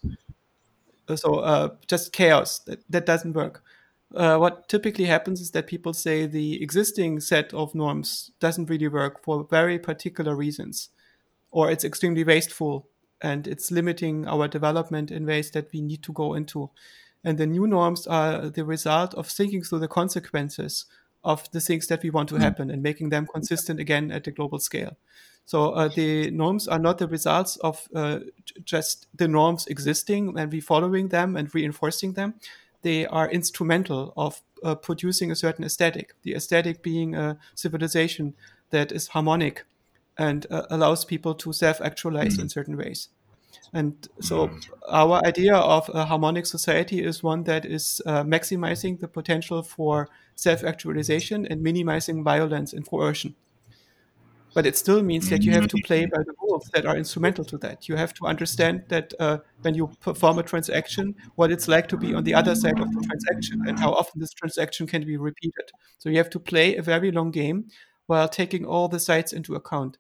So 1.16 1.36
uh, 1.36 1.70
just 1.88 2.12
chaos 2.12 2.60
that, 2.60 2.84
that 2.90 3.06
doesn't 3.06 3.32
work 3.32 3.64
uh, 4.16 4.38
what 4.38 4.70
typically 4.70 5.06
happens 5.06 5.42
is 5.42 5.52
that 5.52 5.68
people 5.68 5.94
say 5.94 6.26
the 6.26 6.62
existing 6.62 7.20
set 7.20 7.54
of 7.54 7.76
norms 7.76 8.32
doesn't 8.40 8.70
really 8.70 8.88
work 8.88 9.24
for 9.24 9.46
very 9.50 9.78
particular 9.78 10.36
reasons, 10.36 10.90
or 11.52 11.70
it's 11.70 11.84
extremely 11.84 12.24
wasteful 12.24 12.88
and 13.22 13.48
it's 13.48 13.72
limiting 13.72 14.28
our 14.28 14.48
development 14.48 15.12
in 15.12 15.26
ways 15.26 15.52
that 15.52 15.68
we 15.74 15.82
need 15.82 16.04
to 16.04 16.14
go 16.14 16.36
into. 16.36 16.70
And 17.24 17.38
the 17.38 17.48
new 17.48 17.68
norms 17.68 18.08
are 18.08 18.50
the 18.50 18.64
result 18.64 19.14
of 19.16 19.28
thinking 19.28 19.64
through 19.64 19.80
the 19.80 19.88
consequences 19.88 20.86
of 21.24 21.50
the 21.52 21.60
things 21.60 21.88
that 21.88 22.04
we 22.04 22.10
want 22.10 22.30
to 22.30 22.36
hmm. 22.36 22.42
happen 22.42 22.70
and 22.70 22.82
making 22.82 23.10
them 23.10 23.28
consistent 23.28 23.80
again 23.80 24.12
at 24.12 24.24
the 24.24 24.32
global 24.32 24.60
scale. 24.60 24.96
So 25.46 25.72
uh, 25.72 25.88
the 25.88 26.30
norms 26.32 26.68
are 26.68 26.80
not 26.80 26.98
the 26.98 27.08
results 27.08 27.56
of 27.58 27.88
uh, 27.96 28.20
just 28.64 29.08
the 29.16 29.28
norms 29.28 29.66
existing 29.68 30.38
and 30.38 30.52
we 30.52 30.60
following 30.60 31.08
them 31.08 31.36
and 31.36 31.54
reinforcing 31.54 32.14
them 32.14 32.36
they 32.82 33.06
are 33.06 33.30
instrumental 33.30 34.14
of 34.16 34.42
uh, 34.64 34.76
producing 34.76 35.32
a 35.32 35.36
certain 35.36 35.64
aesthetic. 35.64 36.14
The 36.24 36.36
aesthetic 36.36 36.82
being 36.82 37.16
a 37.16 37.38
civilization 37.56 38.36
that 38.70 38.92
is 38.92 39.10
harmonic 39.10 39.66
and 40.18 40.46
uh, 40.50 40.64
allows 40.70 41.06
people 41.06 41.36
to 41.36 41.54
self-actualize 41.54 42.38
mm. 42.38 42.42
in 42.42 42.50
certain 42.50 42.78
ways. 42.78 43.10
And 43.74 44.08
so, 44.22 44.48
mm. 44.48 44.70
our 44.88 45.22
idea 45.26 45.56
of 45.56 45.90
a 45.94 46.06
harmonic 46.06 46.46
society 46.46 47.04
is 47.04 47.22
one 47.22 47.44
that 47.44 47.66
is 47.66 48.02
uh, 48.06 48.24
maximizing 48.24 49.00
the 49.00 49.08
potential 49.08 49.62
for 49.62 50.10
self-actualization 50.36 51.46
and 51.46 51.62
minimizing 51.62 52.24
violence 52.24 52.74
and 52.74 52.88
coercion 52.88 53.36
but 54.54 54.66
it 54.66 54.76
still 54.76 55.04
means 55.04 55.30
that 55.30 55.44
you 55.44 55.52
have 55.52 55.68
to 55.68 55.78
play 55.86 56.06
by 56.06 56.20
the 56.20 56.34
rules 56.42 56.70
that 56.74 56.86
are 56.86 56.98
instrumental 56.98 57.46
to 57.46 57.58
that. 57.60 57.88
You 57.88 57.96
have 57.96 58.14
to 58.16 58.26
understand 58.26 58.84
that 58.88 59.14
uh, 59.20 59.38
when 59.62 59.76
you 59.76 59.92
perform 60.02 60.40
a 60.40 60.44
transaction, 60.44 61.16
what 61.36 61.52
it's 61.52 61.68
like 61.68 61.88
to 61.90 61.98
be 61.98 62.14
on 62.14 62.24
the 62.24 62.34
other 62.34 62.56
side 62.56 62.80
of 62.80 62.92
the 62.92 63.02
transaction 63.02 63.62
and 63.68 63.80
how 63.80 63.92
often 63.92 64.20
this 64.20 64.34
transaction 64.34 64.88
can 64.88 65.06
be 65.06 65.18
repeated. 65.18 65.72
So 66.00 66.10
you 66.10 66.18
have 66.18 66.30
to 66.32 66.40
play 66.40 66.76
a 66.76 66.82
very 66.82 67.12
long 67.12 67.32
game 67.32 67.68
while 68.08 68.28
taking 68.28 68.66
all 68.66 68.88
the 68.88 69.00
sides 69.00 69.34
into 69.34 69.56
account. 69.56 69.98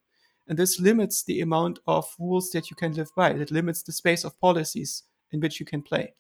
And 0.47 0.57
this 0.57 0.79
limits 0.79 1.23
the 1.23 1.41
amount 1.41 1.79
of 1.85 2.05
rules 2.17 2.49
that 2.51 2.69
you 2.69 2.75
can 2.75 2.93
live 2.93 3.09
by. 3.15 3.31
It 3.31 3.51
limits 3.51 3.83
the 3.83 3.91
space 3.91 4.23
of 4.23 4.39
policies 4.39 5.03
in 5.31 5.39
which 5.41 5.59
you 5.59 5.65
can 5.65 5.81
play. 5.81 6.13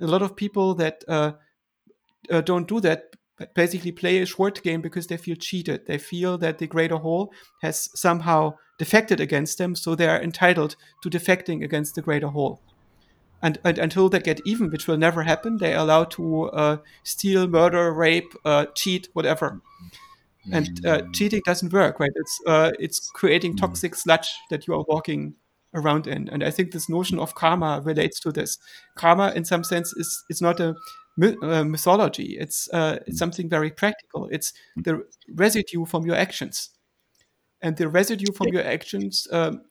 a 0.00 0.06
lot 0.06 0.22
of 0.22 0.36
people 0.36 0.74
that 0.74 1.04
uh, 1.08 1.32
uh, 2.30 2.40
don't 2.40 2.68
do 2.68 2.80
that 2.80 3.14
basically 3.54 3.92
play 3.92 4.18
a 4.18 4.26
short 4.26 4.62
game 4.62 4.80
because 4.80 5.06
they 5.06 5.16
feel 5.16 5.36
cheated. 5.36 5.86
They 5.86 5.98
feel 5.98 6.38
that 6.38 6.58
the 6.58 6.66
greater 6.66 6.96
whole 6.96 7.32
has 7.62 7.90
somehow 7.94 8.54
defected 8.78 9.20
against 9.20 9.58
them, 9.58 9.74
so 9.74 9.94
they 9.94 10.08
are 10.08 10.20
entitled 10.20 10.76
to 11.02 11.10
defecting 11.10 11.64
against 11.64 11.94
the 11.94 12.02
greater 12.02 12.28
whole. 12.28 12.60
And, 13.40 13.58
and 13.64 13.78
until 13.78 14.08
they 14.08 14.20
get 14.20 14.40
even, 14.44 14.70
which 14.70 14.88
will 14.88 14.96
never 14.96 15.22
happen, 15.22 15.58
they 15.58 15.74
are 15.74 15.80
allowed 15.80 16.10
to 16.12 16.50
uh, 16.50 16.76
steal, 17.04 17.46
murder, 17.46 17.92
rape, 17.92 18.34
uh, 18.44 18.66
cheat, 18.74 19.08
whatever. 19.12 19.60
And 20.50 20.84
uh, 20.84 21.00
mm. 21.00 21.14
cheating 21.14 21.42
doesn't 21.44 21.72
work, 21.72 22.00
right? 22.00 22.10
It's 22.14 22.40
uh, 22.46 22.72
it's 22.78 23.10
creating 23.10 23.54
mm. 23.54 23.58
toxic 23.58 23.94
sludge 23.94 24.30
that 24.50 24.66
you 24.66 24.74
are 24.74 24.84
walking 24.88 25.34
around 25.74 26.06
in. 26.06 26.28
And 26.28 26.42
I 26.42 26.50
think 26.50 26.70
this 26.70 26.88
notion 26.88 27.18
of 27.18 27.34
karma 27.34 27.82
relates 27.84 28.18
to 28.20 28.32
this. 28.32 28.58
Karma, 28.96 29.32
in 29.34 29.44
some 29.44 29.62
sense, 29.62 29.92
is 29.94 30.24
is 30.30 30.40
not 30.40 30.58
a 30.58 30.74
uh, 31.20 31.64
mythology. 31.64 32.36
It's 32.38 32.68
uh, 32.72 32.98
it's 33.06 33.16
mm. 33.16 33.18
something 33.18 33.48
very 33.48 33.70
practical. 33.70 34.28
It's 34.30 34.52
the 34.76 35.04
residue 35.34 35.84
from 35.84 36.06
your 36.06 36.16
actions, 36.16 36.70
and 37.60 37.76
the 37.76 37.88
residue 37.88 38.32
from 38.32 38.48
your 38.48 38.64
actions 38.64 39.26
um, 39.32 39.62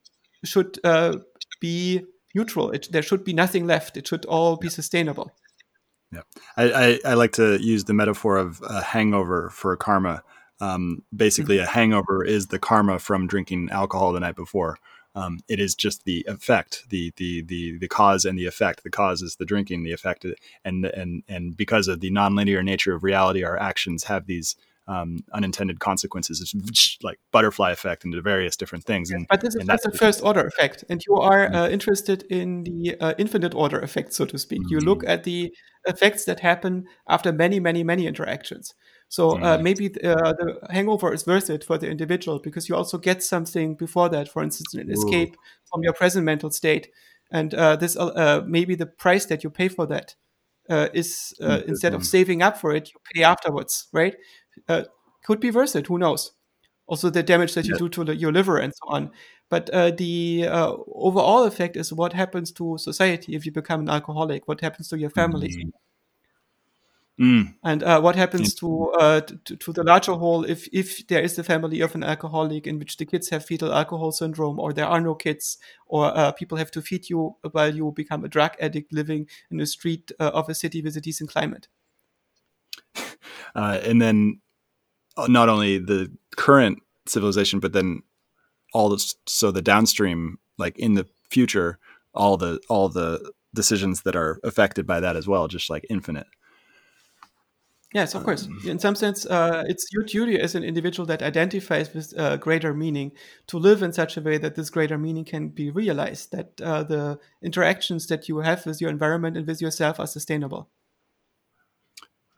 should 0.44 0.80
uh, 0.84 1.18
be 1.60 2.04
neutral. 2.36 2.72
It, 2.72 2.90
there 2.92 3.02
should 3.02 3.24
be 3.24 3.34
nothing 3.34 3.68
left. 3.68 3.98
It 3.98 4.08
should 4.08 4.26
all 4.26 4.58
be 4.58 4.70
sustainable. 4.70 5.32
Yeah, 6.12 6.22
I, 6.56 6.72
I, 6.72 7.00
I 7.12 7.14
like 7.16 7.34
to 7.34 7.58
use 7.62 7.84
the 7.84 7.94
metaphor 7.94 8.38
of 8.38 8.62
a 8.68 8.82
hangover 8.82 9.50
for 9.50 9.76
karma. 9.76 10.24
Um, 10.60 11.04
basically, 11.16 11.58
mm-hmm. 11.58 11.68
a 11.68 11.72
hangover 11.72 12.24
is 12.24 12.48
the 12.48 12.60
karma 12.60 13.00
from 13.00 13.28
drinking 13.28 13.70
alcohol 13.72 14.14
the 14.14 14.20
night 14.20 14.36
before. 14.36 14.78
Um, 15.18 15.40
it 15.48 15.60
is 15.60 15.74
just 15.76 16.06
the 16.06 16.24
effect, 16.28 16.84
the 16.90 17.12
the 17.18 17.42
the 17.42 17.78
the 17.80 17.88
cause 17.88 18.24
and 18.24 18.38
the 18.38 18.46
effect. 18.46 18.84
The 18.84 18.92
cause 18.92 19.22
is 19.22 19.36
the 19.36 19.46
drinking, 19.46 19.84
the 19.84 19.94
effect, 19.94 20.26
and 20.64 20.86
and 20.86 21.24
and 21.28 21.58
because 21.58 21.88
of 21.88 22.02
the 22.02 22.12
nonlinear 22.12 22.64
nature 22.64 22.94
of 22.94 23.04
reality, 23.04 23.44
our 23.44 23.60
actions 23.60 24.04
have 24.04 24.28
these 24.28 24.56
um, 24.88 25.24
unintended 25.34 25.80
consequences, 25.80 26.42
it's 26.42 26.98
like 27.04 27.20
butterfly 27.32 27.72
effect 27.72 28.06
into 28.06 28.22
various 28.22 28.56
different 28.56 28.86
things. 28.86 29.12
And, 29.12 29.28
but 29.28 29.42
this 29.42 29.56
is 29.56 29.66
just 29.66 29.86
a 29.86 29.92
first 29.92 30.24
order 30.24 30.46
effect, 30.46 30.86
and 30.90 31.02
you 31.06 31.16
are 31.16 31.50
mm. 31.50 31.56
uh, 31.56 31.70
interested 31.70 32.24
in 32.30 32.64
the 32.64 32.96
uh, 33.00 33.14
infinite 33.18 33.54
order 33.54 33.80
effect, 33.80 34.14
so 34.14 34.26
to 34.26 34.38
speak. 34.38 34.62
Mm-hmm. 34.62 34.72
You 34.72 34.80
look 34.80 35.04
at 35.06 35.24
the 35.24 35.54
effects 35.86 36.26
that 36.26 36.40
happen 36.40 36.86
after 37.10 37.34
many, 37.34 37.60
many, 37.60 37.84
many 37.84 38.08
interactions. 38.08 38.74
So 39.10 39.32
uh, 39.32 39.56
mm-hmm. 39.56 39.64
maybe 39.64 39.86
uh, 40.04 40.34
the 40.34 40.60
hangover 40.70 41.14
is 41.14 41.26
worth 41.26 41.50
it 41.50 41.64
for 41.64 41.78
the 41.78 41.90
individual 41.90 42.40
because 42.40 42.68
you 42.68 42.76
also 42.76 42.98
get 42.98 43.24
something 43.24 43.76
before 43.76 44.10
that, 44.10 44.28
for 44.30 44.44
instance, 44.44 44.74
an 44.74 44.90
Ooh. 44.90 44.94
escape 44.94 45.38
from 45.72 45.82
your 45.84 45.94
present 45.94 46.26
mental 46.26 46.52
state, 46.52 46.90
and 47.32 47.54
uh, 47.54 47.76
this 47.78 47.96
uh, 47.96 48.44
maybe 48.46 48.76
the 48.76 48.86
price 48.86 49.26
that 49.26 49.44
you 49.44 49.50
pay 49.50 49.70
for 49.70 49.86
that 49.88 50.16
is 50.70 51.34
instead 51.40 51.94
of 51.94 52.06
saving 52.06 52.42
up 52.42 52.58
for 52.58 52.76
it, 52.76 52.90
you 52.90 53.00
pay 53.14 53.24
afterwards, 53.24 53.88
right? 53.94 54.16
uh, 54.68 54.84
could 55.24 55.40
be 55.40 55.52
worth 55.52 55.76
it. 55.76 55.88
Who 55.88 55.98
knows? 55.98 56.32
Also, 56.88 57.10
the 57.10 57.24
damage 57.24 57.54
that 57.56 57.66
you 57.66 57.74
yeah. 57.74 57.80
do 57.80 57.90
to 57.90 58.04
the, 58.06 58.16
your 58.16 58.32
liver 58.32 58.58
and 58.58 58.74
so 58.74 58.90
on. 58.90 59.12
But 59.50 59.70
uh, 59.72 59.92
the 59.92 60.48
uh, 60.48 60.76
overall 60.88 61.44
effect 61.44 61.76
is 61.76 61.92
what 61.94 62.14
happens 62.14 62.52
to 62.54 62.78
society 62.78 63.36
if 63.36 63.46
you 63.46 63.52
become 63.52 63.82
an 63.82 63.90
alcoholic. 63.90 64.48
What 64.48 64.62
happens 64.62 64.88
to 64.90 64.98
your 64.98 65.10
family? 65.10 65.50
Mm. 65.50 65.72
Mm. 67.20 67.56
And 67.64 67.82
uh, 67.82 68.00
what 68.00 68.16
happens 68.16 68.54
to, 68.56 68.92
uh, 68.92 69.22
to, 69.22 69.56
to 69.56 69.74
the 69.74 69.84
larger 69.84 70.14
whole 70.14 70.44
if 70.44 70.70
if 70.72 71.08
there 71.08 71.22
is 71.22 71.36
the 71.36 71.44
family 71.44 71.82
of 71.82 71.96
an 71.96 72.04
alcoholic 72.04 72.68
in 72.68 72.78
which 72.78 72.98
the 72.98 73.06
kids 73.06 73.30
have 73.30 73.44
fetal 73.44 73.74
alcohol 73.74 74.12
syndrome, 74.12 74.60
or 74.60 74.72
there 74.72 74.86
are 74.86 75.02
no 75.02 75.16
kids, 75.16 75.58
or 75.88 76.16
uh, 76.16 76.32
people 76.32 76.60
have 76.60 76.70
to 76.72 76.82
feed 76.82 77.10
you 77.10 77.36
while 77.52 77.76
you 77.76 77.92
become 77.96 78.24
a 78.24 78.28
drug 78.28 78.52
addict 78.60 78.94
living 78.94 79.28
in 79.50 79.58
the 79.58 79.66
street 79.66 80.12
uh, 80.20 80.30
of 80.32 80.48
a 80.48 80.54
city 80.54 80.82
with 80.82 80.96
a 80.96 81.02
decent 81.02 81.30
climate. 81.30 81.68
Uh, 83.56 83.80
and 83.84 84.00
then 84.00 84.40
uh, 85.16 85.26
not 85.28 85.50
only 85.50 85.80
the 85.80 86.12
current 86.36 86.80
civilization, 87.08 87.60
but 87.60 87.74
then 87.74 88.04
all 88.74 88.90
this, 88.90 89.16
so 89.26 89.50
the 89.50 89.62
downstream, 89.62 90.38
like 90.58 90.78
in 90.78 90.94
the 90.94 91.08
future, 91.30 91.80
all 92.14 92.38
the 92.38 92.60
all 92.70 92.90
the 92.90 93.32
decisions 93.56 94.04
that 94.04 94.16
are 94.16 94.40
affected 94.44 94.86
by 94.86 95.00
that 95.00 95.16
as 95.16 95.28
well, 95.28 95.48
just 95.48 95.70
like 95.70 95.86
infinite. 95.90 96.28
Yes, 97.98 98.14
of 98.14 98.24
course. 98.24 98.46
Um, 98.46 98.60
in 98.64 98.78
some 98.78 98.94
sense, 98.94 99.26
uh, 99.26 99.64
it's 99.68 99.88
your 99.92 100.04
duty 100.04 100.40
as 100.40 100.54
an 100.54 100.64
individual 100.64 101.08
that 101.08 101.24
identifies 101.24 101.92
with 101.96 102.14
uh, 102.16 102.38
greater 102.38 102.72
meaning 102.72 103.12
to 103.48 103.58
live 103.58 103.82
in 103.82 103.92
such 103.92 104.18
a 104.18 104.22
way 104.22 104.38
that 104.38 104.54
this 104.54 104.70
greater 104.70 105.00
meaning 105.00 105.26
can 105.26 105.48
be 105.48 105.72
realized, 105.72 106.32
that 106.32 106.62
uh, 106.62 106.84
the 106.84 107.20
interactions 107.42 108.06
that 108.06 108.30
you 108.30 108.38
have 108.38 108.68
with 108.68 108.80
your 108.80 108.92
environment 108.92 109.36
and 109.36 109.48
with 109.48 109.64
yourself 109.64 110.00
are 110.00 110.06
sustainable. 110.06 110.70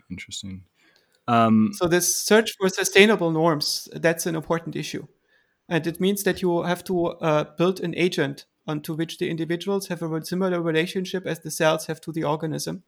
Interesting. 0.09 0.63
Um, 1.27 1.71
so 1.73 1.89
this 1.89 2.15
search 2.15 2.55
for 2.57 2.69
sustainable 2.69 3.31
norms, 3.31 3.89
that's 3.91 4.25
an 4.25 4.35
important 4.35 4.77
issue. 4.77 5.07
And 5.67 5.85
it 5.85 5.99
means 5.99 6.23
that 6.23 6.41
you 6.41 6.63
have 6.63 6.85
to 6.85 7.07
uh, 7.07 7.43
build 7.57 7.81
an 7.81 7.93
agent 7.95 8.45
onto 8.65 8.93
which 8.93 9.17
the 9.17 9.29
individuals 9.29 9.87
have 9.87 10.01
a 10.01 10.25
similar 10.25 10.61
relationship 10.61 11.25
as 11.25 11.39
the 11.41 11.51
cells 11.51 11.87
have 11.87 11.99
to 11.99 12.13
the 12.13 12.23
organism. 12.23 12.83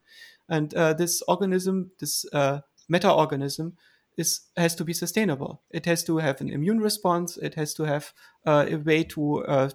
And 0.52 0.72
uh, 0.76 0.94
this 0.94 1.24
organism, 1.28 1.92
this 2.00 2.26
uh, 2.34 2.60
meta-organism, 2.88 3.74
is 4.18 4.42
has 4.58 4.76
to 4.76 4.84
be 4.84 4.94
sustainable. 4.94 5.64
It 5.72 5.86
has 5.86 6.04
to 6.04 6.18
have 6.18 6.42
an 6.42 6.50
immune 6.50 6.80
response. 6.80 7.38
It 7.38 7.56
has 7.56 7.74
to 7.76 7.84
have 7.84 8.14
uh, 8.46 8.66
a 8.70 8.76
way 8.76 9.04
to 9.06 9.46
uh, 9.46 9.70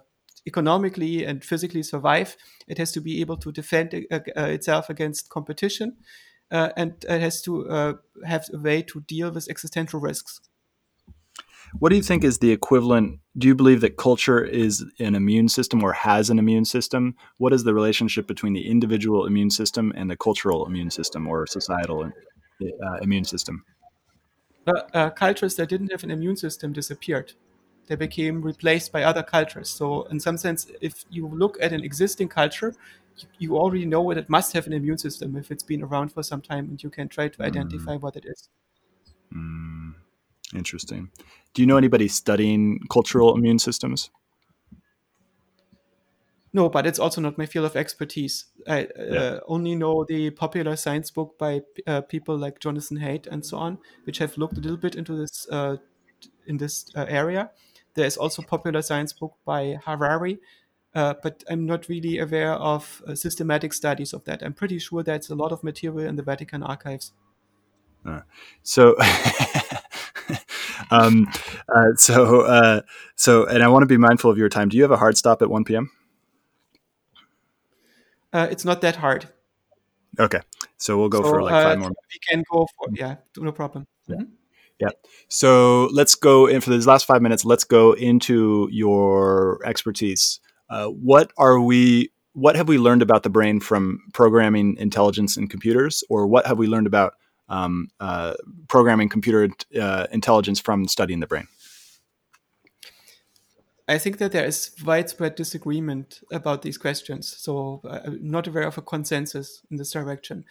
economically 0.45 1.25
and 1.25 1.43
physically 1.43 1.83
survive. 1.83 2.37
It 2.67 2.77
has 2.77 2.91
to 2.93 3.01
be 3.01 3.19
able 3.21 3.37
to 3.37 3.51
defend 3.51 3.93
uh, 4.11 4.19
itself 4.35 4.89
against 4.89 5.29
competition 5.29 5.97
uh, 6.51 6.69
and 6.77 6.93
it 7.07 7.21
has 7.21 7.41
to 7.43 7.69
uh, 7.69 7.93
have 8.25 8.45
a 8.53 8.57
way 8.57 8.81
to 8.83 9.01
deal 9.01 9.31
with 9.31 9.49
existential 9.49 9.99
risks. 9.99 10.39
What 11.79 11.89
do 11.89 11.95
you 11.95 12.01
think 12.01 12.23
is 12.23 12.39
the 12.39 12.51
equivalent? 12.51 13.19
Do 13.37 13.47
you 13.47 13.55
believe 13.55 13.81
that 13.81 13.97
culture 13.97 14.43
is 14.43 14.85
an 14.99 15.15
immune 15.15 15.49
system 15.49 15.83
or 15.83 15.93
has 15.93 16.29
an 16.29 16.39
immune 16.39 16.65
system? 16.65 17.15
What 17.37 17.53
is 17.53 17.63
the 17.63 17.73
relationship 17.73 18.27
between 18.27 18.53
the 18.53 18.67
individual 18.67 19.25
immune 19.25 19.49
system 19.49 19.93
and 19.95 20.09
the 20.09 20.17
cultural 20.17 20.65
immune 20.65 20.89
system 20.91 21.27
or 21.27 21.45
societal 21.45 22.11
uh, 22.61 22.97
immune 23.01 23.25
system? 23.25 23.63
Uh, 24.67 25.09
cultures 25.11 25.55
that 25.55 25.69
didn't 25.69 25.91
have 25.91 26.03
an 26.03 26.11
immune 26.11 26.35
system 26.35 26.73
disappeared. 26.73 27.33
They 27.87 27.95
became 27.95 28.41
replaced 28.41 28.91
by 28.91 29.03
other 29.03 29.23
cultures. 29.23 29.69
So, 29.69 30.03
in 30.03 30.19
some 30.19 30.37
sense, 30.37 30.67
if 30.81 31.05
you 31.09 31.27
look 31.27 31.57
at 31.61 31.71
an 31.71 31.83
existing 31.83 32.27
culture, 32.27 32.73
you 33.39 33.57
already 33.57 33.85
know 33.85 34.09
that 34.09 34.17
it 34.17 34.29
must 34.29 34.51
have 34.53 34.67
an 34.67 34.73
immune 34.73 34.97
system 34.97 35.37
if 35.37 35.51
it's 35.51 35.63
been 35.63 35.83
around 35.83 36.09
for 36.09 36.21
some 36.21 36.41
time 36.41 36.65
and 36.65 36.83
you 36.83 36.89
can 36.89 37.07
try 37.07 37.29
to 37.29 37.43
identify 37.43 37.95
mm. 37.95 38.01
what 38.01 38.15
it 38.17 38.25
is. 38.25 38.49
Mm. 39.33 39.93
Interesting. 40.55 41.09
Do 41.53 41.61
you 41.61 41.65
know 41.65 41.77
anybody 41.77 42.07
studying 42.07 42.79
cultural 42.89 43.35
immune 43.35 43.59
systems? 43.59 44.09
No, 46.53 46.69
but 46.69 46.87
it's 46.87 46.97
also 46.97 47.21
not 47.21 47.37
my 47.37 47.45
field 47.45 47.65
of 47.65 47.75
expertise. 47.75 48.45
I 48.67 48.85
uh, 48.85 48.87
yeah. 48.97 49.19
uh, 49.19 49.39
only 49.47 49.75
know 49.75 50.05
the 50.05 50.31
popular 50.31 50.75
science 50.75 51.11
book 51.11 51.37
by 51.37 51.61
uh, 51.85 52.01
people 52.01 52.37
like 52.37 52.59
Jonathan 52.59 52.97
Haidt 52.97 53.27
and 53.27 53.45
so 53.45 53.57
on, 53.57 53.77
which 54.05 54.17
have 54.19 54.37
looked 54.37 54.57
a 54.57 54.61
little 54.61 54.77
bit 54.77 54.95
into 54.95 55.15
this 55.15 55.47
uh, 55.51 55.77
in 56.47 56.57
this 56.57 56.85
uh, 56.95 57.05
area. 57.07 57.51
There 57.93 58.05
is 58.05 58.17
also 58.17 58.41
popular 58.41 58.81
science 58.81 59.11
book 59.13 59.33
by 59.45 59.77
Harari, 59.85 60.39
uh, 60.95 61.15
but 61.21 61.43
I'm 61.49 61.65
not 61.65 61.89
really 61.89 62.17
aware 62.19 62.53
of 62.53 63.03
uh, 63.05 63.13
systematic 63.13 63.73
studies 63.73 64.13
of 64.13 64.23
that. 64.23 64.41
I'm 64.41 64.53
pretty 64.53 64.79
sure 64.79 65.03
that's 65.03 65.29
a 65.29 65.35
lot 65.35 65.51
of 65.51 65.63
material 65.63 66.07
in 66.07 66.15
the 66.15 66.23
Vatican 66.23 66.63
archives. 66.63 67.11
So, 68.63 68.95
um, 70.91 71.27
uh, 71.73 71.95
so, 71.95 72.41
uh, 72.41 72.81
so, 73.15 73.45
and 73.45 73.63
I 73.63 73.67
want 73.67 73.83
to 73.83 73.87
be 73.87 73.97
mindful 73.97 74.31
of 74.31 74.37
your 74.37 74.49
time. 74.49 74.69
Do 74.69 74.77
you 74.77 74.83
have 74.83 74.91
a 74.91 74.97
hard 74.97 75.17
stop 75.17 75.41
at 75.41 75.49
1 75.49 75.63
p.m.? 75.63 75.91
Uh, 78.33 78.47
it's 78.51 78.65
not 78.65 78.81
that 78.81 78.97
hard. 78.97 79.29
Okay, 80.19 80.39
so 80.77 80.97
we'll 80.97 81.09
go 81.09 81.21
so, 81.21 81.29
for 81.29 81.41
like 81.43 81.51
five 81.51 81.79
more. 81.79 81.89
We 81.89 82.19
can 82.27 82.43
go 82.51 82.67
for 82.77 82.87
yeah, 82.93 83.15
no 83.37 83.51
problem. 83.51 83.85
Yeah. 84.07 84.15
Mm-hmm. 84.15 84.31
Yeah. 84.79 84.89
So 85.27 85.85
let's 85.91 86.13
go 86.15 86.45
in 86.45 86.61
for 86.61 86.69
these 86.69 86.85
last 86.85 87.05
five 87.05 87.21
minutes. 87.21 87.43
Let's 87.43 87.63
go 87.63 87.93
into 87.93 88.69
your 88.71 89.59
expertise. 89.65 90.39
Uh, 90.69 90.87
what 90.87 91.31
are 91.37 91.59
we? 91.59 92.11
What 92.33 92.55
have 92.55 92.67
we 92.67 92.77
learned 92.77 93.01
about 93.01 93.23
the 93.23 93.29
brain 93.29 93.59
from 93.59 93.99
programming 94.13 94.75
intelligence 94.77 95.37
in 95.37 95.47
computers, 95.47 96.03
or 96.09 96.27
what 96.27 96.45
have 96.45 96.57
we 96.57 96.67
learned 96.67 96.87
about 96.87 97.15
um, 97.49 97.89
uh, 97.99 98.33
programming 98.67 99.09
computer 99.09 99.49
uh, 99.79 100.07
intelligence 100.11 100.59
from 100.59 100.87
studying 100.87 101.19
the 101.19 101.27
brain? 101.27 101.47
I 103.87 103.97
think 103.97 104.17
that 104.17 104.33
there 104.33 104.45
is 104.45 104.71
widespread 104.85 105.35
disagreement 105.35 106.21
about 106.31 106.61
these 106.61 106.77
questions. 106.77 107.33
So 107.37 107.81
uh, 107.85 107.99
I'm 108.05 108.29
not 108.29 108.47
aware 108.47 108.67
of 108.67 108.77
a 108.77 108.81
consensus 108.81 109.61
in 109.71 109.77
this 109.77 109.91
direction. 109.91 110.43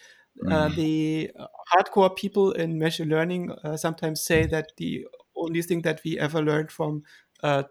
Uh, 0.46 0.68
mm. 0.68 0.76
the 0.76 1.30
hardcore 1.74 2.14
people 2.14 2.52
in 2.52 2.78
machine 2.78 3.08
learning 3.08 3.50
uh, 3.64 3.76
sometimes 3.76 4.22
say 4.22 4.44
that 4.46 4.72
the 4.76 5.06
only 5.34 5.62
thing 5.62 5.82
that 5.82 6.00
we 6.04 6.18
ever 6.18 6.42
learned 6.42 6.70
from 6.70 7.02
uh, 7.42 7.62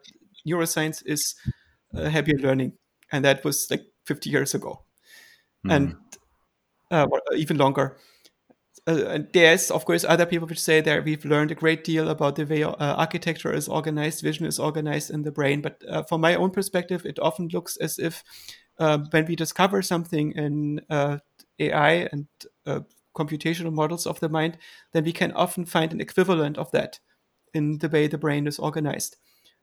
neuroscience 0.48 1.04
is 1.06 1.36
uh, 1.96 2.10
Hebbian 2.10 2.42
learning, 2.42 2.74
and 3.12 3.24
that 3.24 3.44
was 3.44 3.70
like 3.70 3.86
50 4.06 4.30
years 4.30 4.56
ago, 4.56 4.84
mm. 5.66 5.76
and 5.76 5.96
uh, 6.92 7.08
even 7.36 7.58
longer. 7.58 7.98
Uh, 8.88 9.20
there's 9.34 9.72
of 9.72 9.84
course 9.84 10.04
other 10.04 10.28
people 10.28 10.48
which 10.48 10.62
say 10.62 10.80
that 10.80 11.04
we've 11.04 11.26
learned 11.26 11.50
a 11.50 11.56
great 11.56 11.84
deal 11.84 12.08
about 12.10 12.36
the 12.36 12.46
way 12.46 12.64
uh, 12.64 12.76
architecture 12.78 13.52
is 13.52 13.68
organized, 13.68 14.22
vision 14.22 14.46
is 14.46 14.60
organized 14.60 15.10
in 15.10 15.24
the 15.24 15.32
brain. 15.32 15.62
But 15.62 15.82
uh, 15.90 16.04
from 16.04 16.22
my 16.22 16.36
own 16.36 16.52
perspective, 16.52 17.06
it 17.06 17.18
often 17.20 17.48
looks 17.48 17.78
as 17.78 17.98
if 17.98 18.24
uh, 18.78 19.00
when 19.10 19.26
we 19.26 19.36
discover 19.36 19.82
something 19.82 20.34
in 20.34 20.82
AI 21.60 22.10
and 22.12 22.28
computational 23.16 23.74
models 23.74 24.06
of 24.06 24.20
the 24.20 24.30
mind, 24.30 24.58
then 24.92 25.04
we 25.04 25.14
can 25.14 25.32
often 25.32 25.66
find 25.66 25.92
an 25.94 26.02
equivalent 26.02 26.58
of 26.58 26.70
that 26.72 27.00
in 27.54 27.80
the 27.80 27.90
way 27.90 28.08
the 28.08 28.18
brain 28.18 28.46
is 28.46 28.60
organized. 28.60 29.16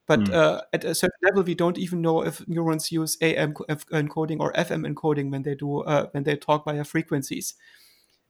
But 0.08 0.20
mm. 0.20 0.34
uh, 0.34 0.62
at 0.72 0.84
a 0.84 0.94
certain 0.94 1.18
level, 1.22 1.44
we 1.44 1.54
don't 1.54 1.78
even 1.78 2.02
know 2.02 2.24
if 2.24 2.46
neurons 2.48 2.90
use 2.90 3.16
AM 3.20 3.54
encoding 3.54 4.40
or 4.40 4.52
FM 4.52 4.84
encoding 4.84 5.30
when 5.30 5.42
they 5.42 5.54
do 5.54 5.82
uh, 5.82 6.08
when 6.10 6.24
they 6.24 6.34
talk 6.34 6.64
via 6.64 6.84
frequencies. 6.84 7.54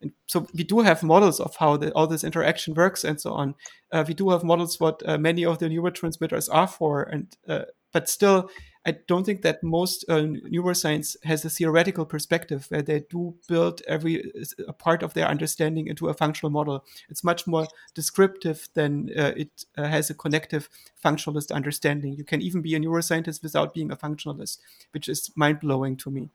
And 0.03 0.13
so 0.27 0.47
we 0.53 0.65
do 0.65 0.81
have 0.81 1.03
models 1.03 1.41
of 1.41 1.57
how 1.57 1.77
the, 1.77 1.93
all 1.93 2.07
this 2.07 2.25
interaction 2.25 2.75
works 2.75 3.05
and 3.05 3.21
so 3.21 3.33
on. 3.33 3.55
Uh, 3.91 4.05
we 4.07 4.15
do 4.15 4.31
have 4.31 4.45
models 4.45 4.81
what 4.81 5.03
uh, 5.07 5.17
many 5.17 5.45
of 5.45 5.59
the 5.59 5.67
neurotransmitters 5.67 6.49
are 6.53 6.67
for, 6.67 7.03
and 7.05 7.37
uh, 7.49 7.63
but 7.93 8.09
still, 8.09 8.51
I 8.85 8.93
don't 9.07 9.25
think 9.25 9.43
that 9.43 9.63
most 9.63 10.05
uh, 10.09 10.23
neuroscience 10.23 11.17
has 11.25 11.45
a 11.45 11.51
theoretical 11.51 12.05
perspective 12.05 12.67
where 12.69 12.83
they 12.83 13.05
do 13.09 13.37
build 13.47 13.81
every 13.87 14.33
a 14.67 14.73
part 14.73 15.05
of 15.05 15.15
their 15.15 15.29
understanding 15.29 15.87
into 15.87 16.09
a 16.09 16.15
functional 16.15 16.51
model. 16.51 16.85
It's 17.09 17.23
much 17.23 17.47
more 17.47 17.69
descriptive 17.95 18.69
than 18.75 19.11
uh, 19.17 19.33
it 19.37 19.67
uh, 19.77 19.85
has 19.85 20.11
a 20.11 20.15
connective 20.15 20.69
functionalist 21.05 21.53
understanding. 21.53 22.15
You 22.15 22.25
can 22.25 22.43
even 22.43 22.61
be 22.61 22.75
a 22.75 22.81
neuroscientist 22.81 23.43
without 23.43 23.73
being 23.73 23.93
a 23.93 23.97
functionalist, 23.97 24.59
which 24.93 25.09
is 25.09 25.31
mind 25.37 25.61
blowing 25.61 25.97
to 25.99 26.11
me. 26.11 26.31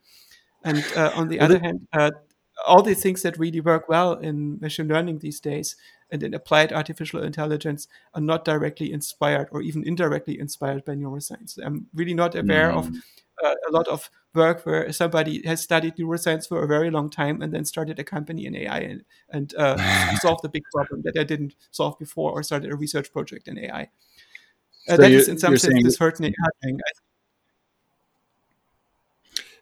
And 0.63 0.85
uh, 0.95 1.11
on 1.15 1.27
the 1.27 1.39
other 1.39 1.59
hand, 1.59 1.87
uh, 1.91 2.11
all 2.65 2.81
the 2.81 2.95
things 2.95 3.21
that 3.21 3.37
really 3.37 3.61
work 3.61 3.87
well 3.87 4.13
in 4.13 4.59
machine 4.59 4.87
learning 4.87 5.19
these 5.19 5.39
days 5.39 5.75
and 6.09 6.23
in 6.23 6.33
applied 6.33 6.71
artificial 6.71 7.21
intelligence 7.21 7.87
are 8.13 8.21
not 8.21 8.45
directly 8.45 8.91
inspired 8.91 9.47
or 9.51 9.61
even 9.61 9.85
indirectly 9.85 10.39
inspired 10.39 10.85
by 10.85 10.93
neuroscience. 10.93 11.59
I'm 11.63 11.87
really 11.93 12.13
not 12.13 12.35
aware 12.35 12.71
mm. 12.71 12.77
of 12.77 12.87
uh, 13.43 13.53
a 13.69 13.71
lot 13.71 13.87
of 13.87 14.09
work 14.33 14.65
where 14.65 14.91
somebody 14.91 15.45
has 15.45 15.61
studied 15.61 15.95
neuroscience 15.97 16.47
for 16.47 16.63
a 16.63 16.67
very 16.67 16.89
long 16.89 17.09
time 17.09 17.41
and 17.41 17.53
then 17.53 17.65
started 17.65 17.99
a 17.99 18.03
company 18.03 18.45
in 18.45 18.55
AI 18.55 18.79
and, 18.79 19.03
and 19.29 19.53
uh, 19.55 20.15
solved 20.21 20.45
a 20.45 20.49
big 20.49 20.63
problem 20.73 21.01
that 21.03 21.17
I 21.19 21.23
didn't 21.23 21.55
solve 21.71 21.99
before 21.99 22.31
or 22.31 22.43
started 22.43 22.71
a 22.71 22.75
research 22.75 23.11
project 23.11 23.47
in 23.47 23.59
AI. 23.59 23.89
Uh, 24.87 24.95
so 24.95 24.97
that 24.97 25.11
is 25.11 25.27
in 25.27 25.37
some 25.37 25.57
sense 25.57 25.83
disheartening. 25.83 26.33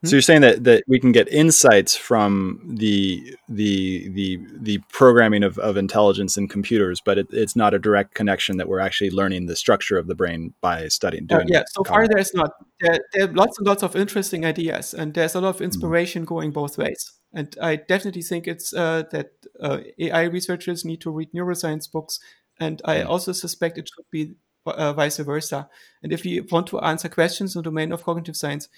So 0.05 0.15
you're 0.15 0.21
saying 0.21 0.41
that 0.41 0.63
that 0.63 0.83
we 0.87 0.99
can 0.99 1.11
get 1.11 1.27
insights 1.29 1.95
from 1.95 2.61
the 2.65 3.35
the 3.49 4.09
the 4.09 4.39
the 4.53 4.77
programming 4.91 5.43
of, 5.43 5.57
of 5.59 5.77
intelligence 5.77 6.37
in 6.37 6.47
computers, 6.47 7.01
but 7.03 7.17
it, 7.17 7.27
it's 7.31 7.55
not 7.55 7.73
a 7.73 7.79
direct 7.79 8.13
connection 8.13 8.57
that 8.57 8.67
we're 8.67 8.79
actually 8.79 9.11
learning 9.11 9.45
the 9.45 9.55
structure 9.55 9.97
of 9.97 10.07
the 10.07 10.15
brain 10.15 10.53
by 10.61 10.87
studying. 10.87 11.25
Uh, 11.25 11.37
doing 11.37 11.47
uh, 11.55 11.59
yeah, 11.59 11.63
so 11.67 11.83
far 11.83 12.07
there's 12.07 12.33
not. 12.33 12.51
There, 12.81 12.99
there, 13.13 13.29
are 13.29 13.33
lots 13.33 13.57
and 13.57 13.67
lots 13.67 13.83
of 13.83 13.95
interesting 13.95 14.45
ideas, 14.45 14.93
and 14.93 15.13
there's 15.13 15.35
a 15.35 15.41
lot 15.41 15.49
of 15.49 15.55
mm-hmm. 15.55 15.65
inspiration 15.65 16.23
mm-hmm. 16.23 16.33
going 16.33 16.51
both 16.51 16.77
ways. 16.77 17.11
And 17.33 17.55
I 17.61 17.75
definitely 17.75 18.21
think 18.21 18.47
it's 18.47 18.73
uh, 18.73 19.03
that 19.11 19.31
uh, 19.59 19.79
AI 19.99 20.23
researchers 20.23 20.85
need 20.85 21.01
to 21.01 21.11
read 21.11 21.31
neuroscience 21.33 21.91
books, 21.91 22.19
and 22.59 22.81
I 22.85 22.97
mm-hmm. 22.97 23.09
also 23.09 23.31
suspect 23.33 23.77
it 23.77 23.89
should 23.93 24.05
be 24.11 24.35
uh, 24.65 24.93
vice 24.93 25.17
versa. 25.17 25.69
And 26.03 26.11
if 26.11 26.23
we 26.23 26.41
want 26.41 26.67
to 26.67 26.79
answer 26.79 27.09
questions 27.09 27.55
in 27.55 27.59
the 27.59 27.63
domain 27.63 27.91
of 27.91 28.03
cognitive 28.03 28.35
science, 28.35 28.69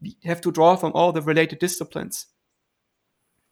we 0.00 0.16
have 0.24 0.40
to 0.42 0.52
draw 0.52 0.76
from 0.76 0.92
all 0.92 1.12
the 1.12 1.22
related 1.22 1.58
disciplines. 1.58 2.26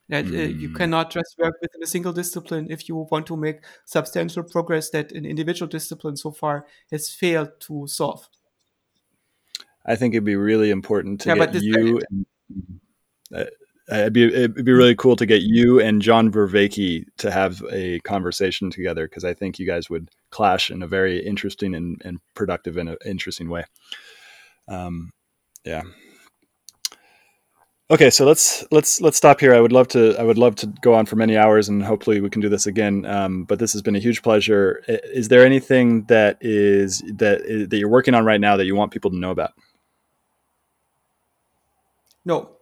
That 0.09 0.27
uh, 0.27 0.29
you 0.29 0.69
hmm. 0.69 0.77
cannot 0.77 1.11
just 1.11 1.35
work 1.37 1.57
within 1.61 1.83
a 1.83 1.87
single 1.87 2.13
discipline 2.13 2.69
if 2.71 2.89
you 2.89 2.95
want 2.95 3.27
to 3.27 3.37
make 3.37 3.63
substantial 3.87 4.45
progress 4.45 4.91
that 4.91 5.11
an 5.11 5.27
individual 5.27 5.69
discipline 5.69 6.17
so 6.17 6.31
far 6.31 6.67
has 6.93 7.11
failed 7.11 7.51
to 7.61 7.89
solve. 7.89 8.29
I 9.85 9.97
think 9.97 10.15
it'd 10.15 10.25
be 10.25 10.37
really 10.37 10.71
important 10.71 11.21
to 11.23 11.31
yeah, 11.31 11.47
get 11.47 11.63
you. 11.63 12.01
And, 12.11 12.27
uh, 13.35 13.45
it'd 13.91 14.13
be 14.13 14.25
it'd 14.25 14.65
be 14.65 14.73
really 14.73 14.97
cool 14.97 15.17
to 15.17 15.27
get 15.27 15.43
you 15.43 15.81
and 15.81 16.03
John 16.03 16.31
Vervaeke 16.31 17.05
to 17.19 17.31
have 17.31 17.63
a 17.71 18.01
conversation 18.01 18.71
together 18.71 19.09
because 19.09 19.25
I 19.25 19.35
think 19.35 19.59
you 19.59 19.67
guys 19.67 19.89
would 19.89 20.11
clash 20.37 20.71
in 20.71 20.83
a 20.83 20.87
very 20.87 21.19
interesting 21.25 21.75
and, 21.75 22.01
and 22.05 22.19
productive 22.35 22.77
and 22.77 22.97
interesting 23.05 23.49
way. 23.49 23.65
Um, 24.69 25.11
yeah. 25.65 25.83
Okay, 27.89 28.11
so 28.11 28.25
let's 28.27 28.65
let's 28.73 29.01
let's 29.01 29.17
stop 29.17 29.39
here. 29.39 29.55
I 29.55 29.61
would 29.61 29.73
love 29.73 29.87
to 29.89 30.17
I 30.19 30.25
would 30.25 30.39
love 30.39 30.57
to 30.57 30.67
go 30.83 30.93
on 30.95 31.07
for 31.07 31.15
many 31.15 31.37
hours, 31.37 31.69
and 31.69 31.85
hopefully 31.85 32.21
we 32.21 32.31
can 32.31 32.43
do 32.43 32.49
this 32.49 32.67
again. 32.67 33.07
Um, 33.07 33.45
but 33.45 33.61
this 33.61 33.73
has 33.75 33.83
been 33.83 33.95
a 33.95 34.01
huge 34.01 34.23
pleasure. 34.23 34.83
Is 34.89 35.29
there 35.29 35.47
anything 35.47 36.05
that 36.07 36.37
is 36.41 37.03
that 37.19 37.43
is, 37.43 37.69
that 37.69 37.79
you're 37.79 37.89
working 37.89 38.15
on 38.15 38.25
right 38.25 38.41
now 38.41 38.57
that 38.57 38.67
you 38.67 38.75
want 38.75 38.93
people 38.93 39.11
to 39.13 39.17
know 39.17 39.31
about? 39.31 39.53
No, 42.25 42.57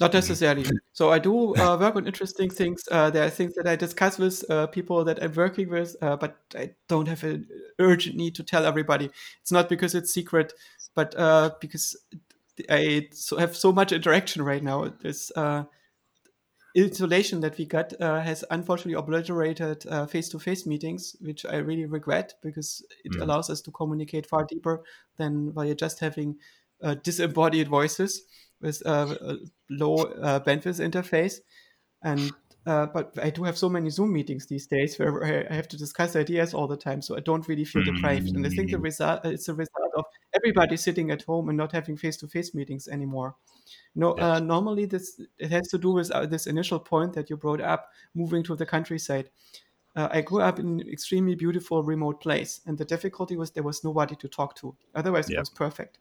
not 0.00 0.14
necessarily. 0.14 0.64
So 0.92 1.10
I 1.10 1.18
do 1.18 1.54
uh, 1.56 1.76
work 1.78 1.96
on 1.96 2.06
interesting 2.06 2.50
things. 2.50 2.82
Uh, 2.90 3.10
there 3.10 3.24
are 3.24 3.30
things 3.30 3.54
that 3.54 3.66
I 3.66 3.76
discuss 3.76 4.18
with 4.18 4.48
uh, 4.50 4.66
people 4.68 5.04
that 5.04 5.22
I'm 5.22 5.32
working 5.34 5.68
with, 5.68 5.96
uh, 6.00 6.16
but 6.16 6.38
I 6.56 6.70
don't 6.88 7.06
have 7.06 7.22
an 7.24 7.46
urgent 7.78 8.16
need 8.16 8.34
to 8.36 8.42
tell 8.42 8.64
everybody. 8.64 9.10
It's 9.42 9.52
not 9.52 9.68
because 9.68 9.94
it's 9.94 10.12
secret, 10.12 10.52
but 10.94 11.14
uh, 11.18 11.50
because 11.60 11.96
I 12.68 13.08
so 13.12 13.36
have 13.36 13.56
so 13.56 13.72
much 13.72 13.92
interaction 13.92 14.42
right 14.42 14.62
now. 14.62 14.92
This 15.00 15.30
uh, 15.36 15.64
isolation 16.78 17.40
that 17.40 17.58
we 17.58 17.66
got 17.66 17.92
uh, 18.00 18.20
has 18.20 18.44
unfortunately 18.50 18.94
obliterated 18.94 19.84
face 20.08 20.28
to 20.30 20.38
face 20.38 20.66
meetings, 20.66 21.16
which 21.20 21.44
I 21.44 21.56
really 21.56 21.86
regret 21.86 22.34
because 22.42 22.84
it 23.04 23.12
mm. 23.12 23.22
allows 23.22 23.50
us 23.50 23.60
to 23.62 23.70
communicate 23.70 24.26
far 24.26 24.44
deeper 24.44 24.82
than 25.16 25.52
via 25.52 25.74
just 25.74 26.00
having 26.00 26.36
uh, 26.82 26.94
disembodied 26.94 27.68
voices 27.68 28.22
with 28.60 28.82
uh, 28.86 29.14
a 29.20 29.36
low 29.70 29.96
uh, 29.96 30.40
bandwidth 30.40 30.80
interface. 30.80 31.40
And 32.02 32.32
uh, 32.66 32.86
but 32.86 33.18
I 33.22 33.30
do 33.30 33.42
have 33.44 33.56
so 33.56 33.68
many 33.68 33.88
Zoom 33.88 34.12
meetings 34.12 34.46
these 34.46 34.66
days 34.66 34.98
where 34.98 35.48
I 35.50 35.54
have 35.54 35.68
to 35.68 35.78
discuss 35.78 36.14
ideas 36.14 36.52
all 36.52 36.66
the 36.66 36.76
time, 36.76 37.00
so 37.00 37.16
I 37.16 37.20
don't 37.20 37.48
really 37.48 37.64
feel 37.64 37.82
deprived. 37.82 38.28
And 38.28 38.44
I 38.44 38.50
think 38.50 38.70
the 38.70 38.76
mm. 38.76 38.84
result 38.84 39.24
it's 39.24 39.48
a 39.48 39.54
result 39.54 39.92
of 39.96 40.04
everybody 40.34 40.76
sitting 40.76 41.10
at 41.10 41.22
home 41.22 41.48
and 41.48 41.56
not 41.56 41.72
having 41.72 41.96
face-to-face 41.96 42.54
meetings 42.54 42.86
anymore. 42.86 43.34
No, 43.94 44.14
yes. 44.16 44.24
uh, 44.24 44.40
normally 44.40 44.84
this 44.84 45.20
it 45.38 45.50
has 45.50 45.68
to 45.68 45.78
do 45.78 45.92
with 45.92 46.10
uh, 46.10 46.26
this 46.26 46.46
initial 46.46 46.78
point 46.78 47.14
that 47.14 47.30
you 47.30 47.36
brought 47.36 47.62
up, 47.62 47.88
moving 48.14 48.42
to 48.44 48.54
the 48.54 48.66
countryside. 48.66 49.30
Uh, 49.96 50.08
I 50.12 50.20
grew 50.20 50.40
up 50.40 50.58
in 50.58 50.80
an 50.80 50.88
extremely 50.88 51.34
beautiful 51.34 51.82
remote 51.82 52.20
place, 52.20 52.60
and 52.66 52.78
the 52.78 52.84
difficulty 52.84 53.36
was 53.36 53.50
there 53.50 53.62
was 53.62 53.82
nobody 53.82 54.14
to 54.16 54.28
talk 54.28 54.54
to. 54.56 54.76
Otherwise, 54.94 55.30
it 55.30 55.38
was 55.38 55.50
perfect. 55.50 55.98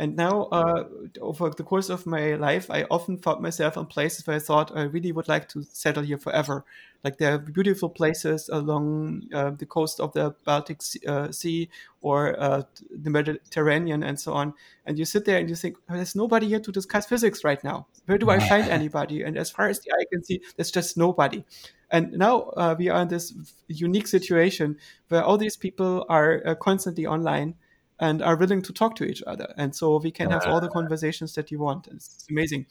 And 0.00 0.16
now, 0.16 0.44
uh, 0.44 0.84
over 1.20 1.50
the 1.50 1.62
course 1.62 1.90
of 1.90 2.06
my 2.06 2.32
life, 2.36 2.70
I 2.70 2.86
often 2.90 3.18
found 3.18 3.42
myself 3.42 3.76
in 3.76 3.84
places 3.84 4.26
where 4.26 4.36
I 4.36 4.38
thought 4.38 4.74
I 4.74 4.84
really 4.84 5.12
would 5.12 5.28
like 5.28 5.46
to 5.50 5.62
settle 5.62 6.02
here 6.02 6.16
forever. 6.16 6.64
Like 7.04 7.18
there 7.18 7.34
are 7.34 7.38
beautiful 7.38 7.90
places 7.90 8.48
along 8.48 9.24
uh, 9.34 9.50
the 9.50 9.66
coast 9.66 10.00
of 10.00 10.14
the 10.14 10.34
Baltic 10.46 10.80
uh, 11.06 11.30
Sea 11.32 11.68
or 12.00 12.34
uh, 12.40 12.62
the 12.90 13.10
Mediterranean 13.10 14.02
and 14.02 14.18
so 14.18 14.32
on. 14.32 14.54
And 14.86 14.98
you 14.98 15.04
sit 15.04 15.26
there 15.26 15.36
and 15.36 15.50
you 15.50 15.54
think, 15.54 15.76
oh, 15.90 15.96
there's 15.96 16.16
nobody 16.16 16.48
here 16.48 16.60
to 16.60 16.72
discuss 16.72 17.04
physics 17.04 17.44
right 17.44 17.62
now. 17.62 17.86
Where 18.06 18.16
do 18.16 18.30
I 18.30 18.38
find 18.38 18.68
anybody? 18.70 19.22
And 19.22 19.36
as 19.36 19.50
far 19.50 19.68
as 19.68 19.80
the 19.80 19.92
eye 19.92 20.06
can 20.10 20.24
see, 20.24 20.40
there's 20.56 20.70
just 20.70 20.96
nobody. 20.96 21.44
And 21.90 22.12
now 22.12 22.52
uh, 22.56 22.74
we 22.78 22.88
are 22.88 23.02
in 23.02 23.08
this 23.08 23.34
unique 23.68 24.06
situation 24.06 24.78
where 25.08 25.22
all 25.22 25.36
these 25.36 25.58
people 25.58 26.06
are 26.08 26.40
uh, 26.46 26.54
constantly 26.54 27.04
online 27.04 27.56
and 28.00 28.22
are 28.22 28.34
willing 28.34 28.62
to 28.62 28.72
talk 28.72 28.96
to 28.96 29.04
each 29.04 29.22
other. 29.26 29.52
And 29.56 29.76
so 29.76 29.98
we 29.98 30.10
can 30.10 30.30
have 30.30 30.46
all 30.46 30.60
the 30.60 30.70
conversations 30.70 31.34
that 31.34 31.50
you 31.50 31.58
want. 31.58 31.86
It's 31.88 32.26
amazing. 32.30 32.66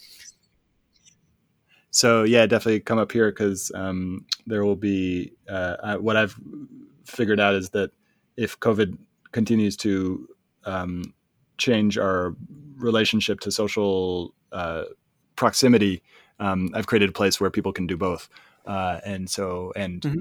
So 1.92 2.24
yeah, 2.24 2.46
definitely 2.48 2.82
come 2.82 2.98
up 2.98 3.12
here 3.12 3.32
because 3.32 3.72
um, 3.76 4.26
there 4.48 4.66
will 4.66 4.76
be 4.76 5.34
uh, 5.48 5.98
what 5.98 6.18
I've 6.18 6.36
figured 7.06 7.40
out 7.40 7.54
is 7.56 7.70
that 7.70 7.92
if 8.38 8.60
COVID 8.60 8.98
continues 9.32 9.78
to 9.78 10.28
um, 10.66 11.14
change 11.58 11.98
our 11.98 12.36
relationship 12.78 13.40
to 13.42 13.52
social 13.52 14.34
uh, 14.52 14.86
proximity, 15.36 16.02
um, 16.40 16.70
I've 16.74 16.88
created 16.88 17.10
a 17.10 17.14
place 17.14 17.40
where 17.40 17.52
people 17.52 17.74
can 17.74 17.86
do 17.86 17.98
both. 17.98 18.30
Uh, 18.66 19.00
and 19.06 19.30
so, 19.30 19.74
and 19.76 20.02
mm-hmm. 20.02 20.20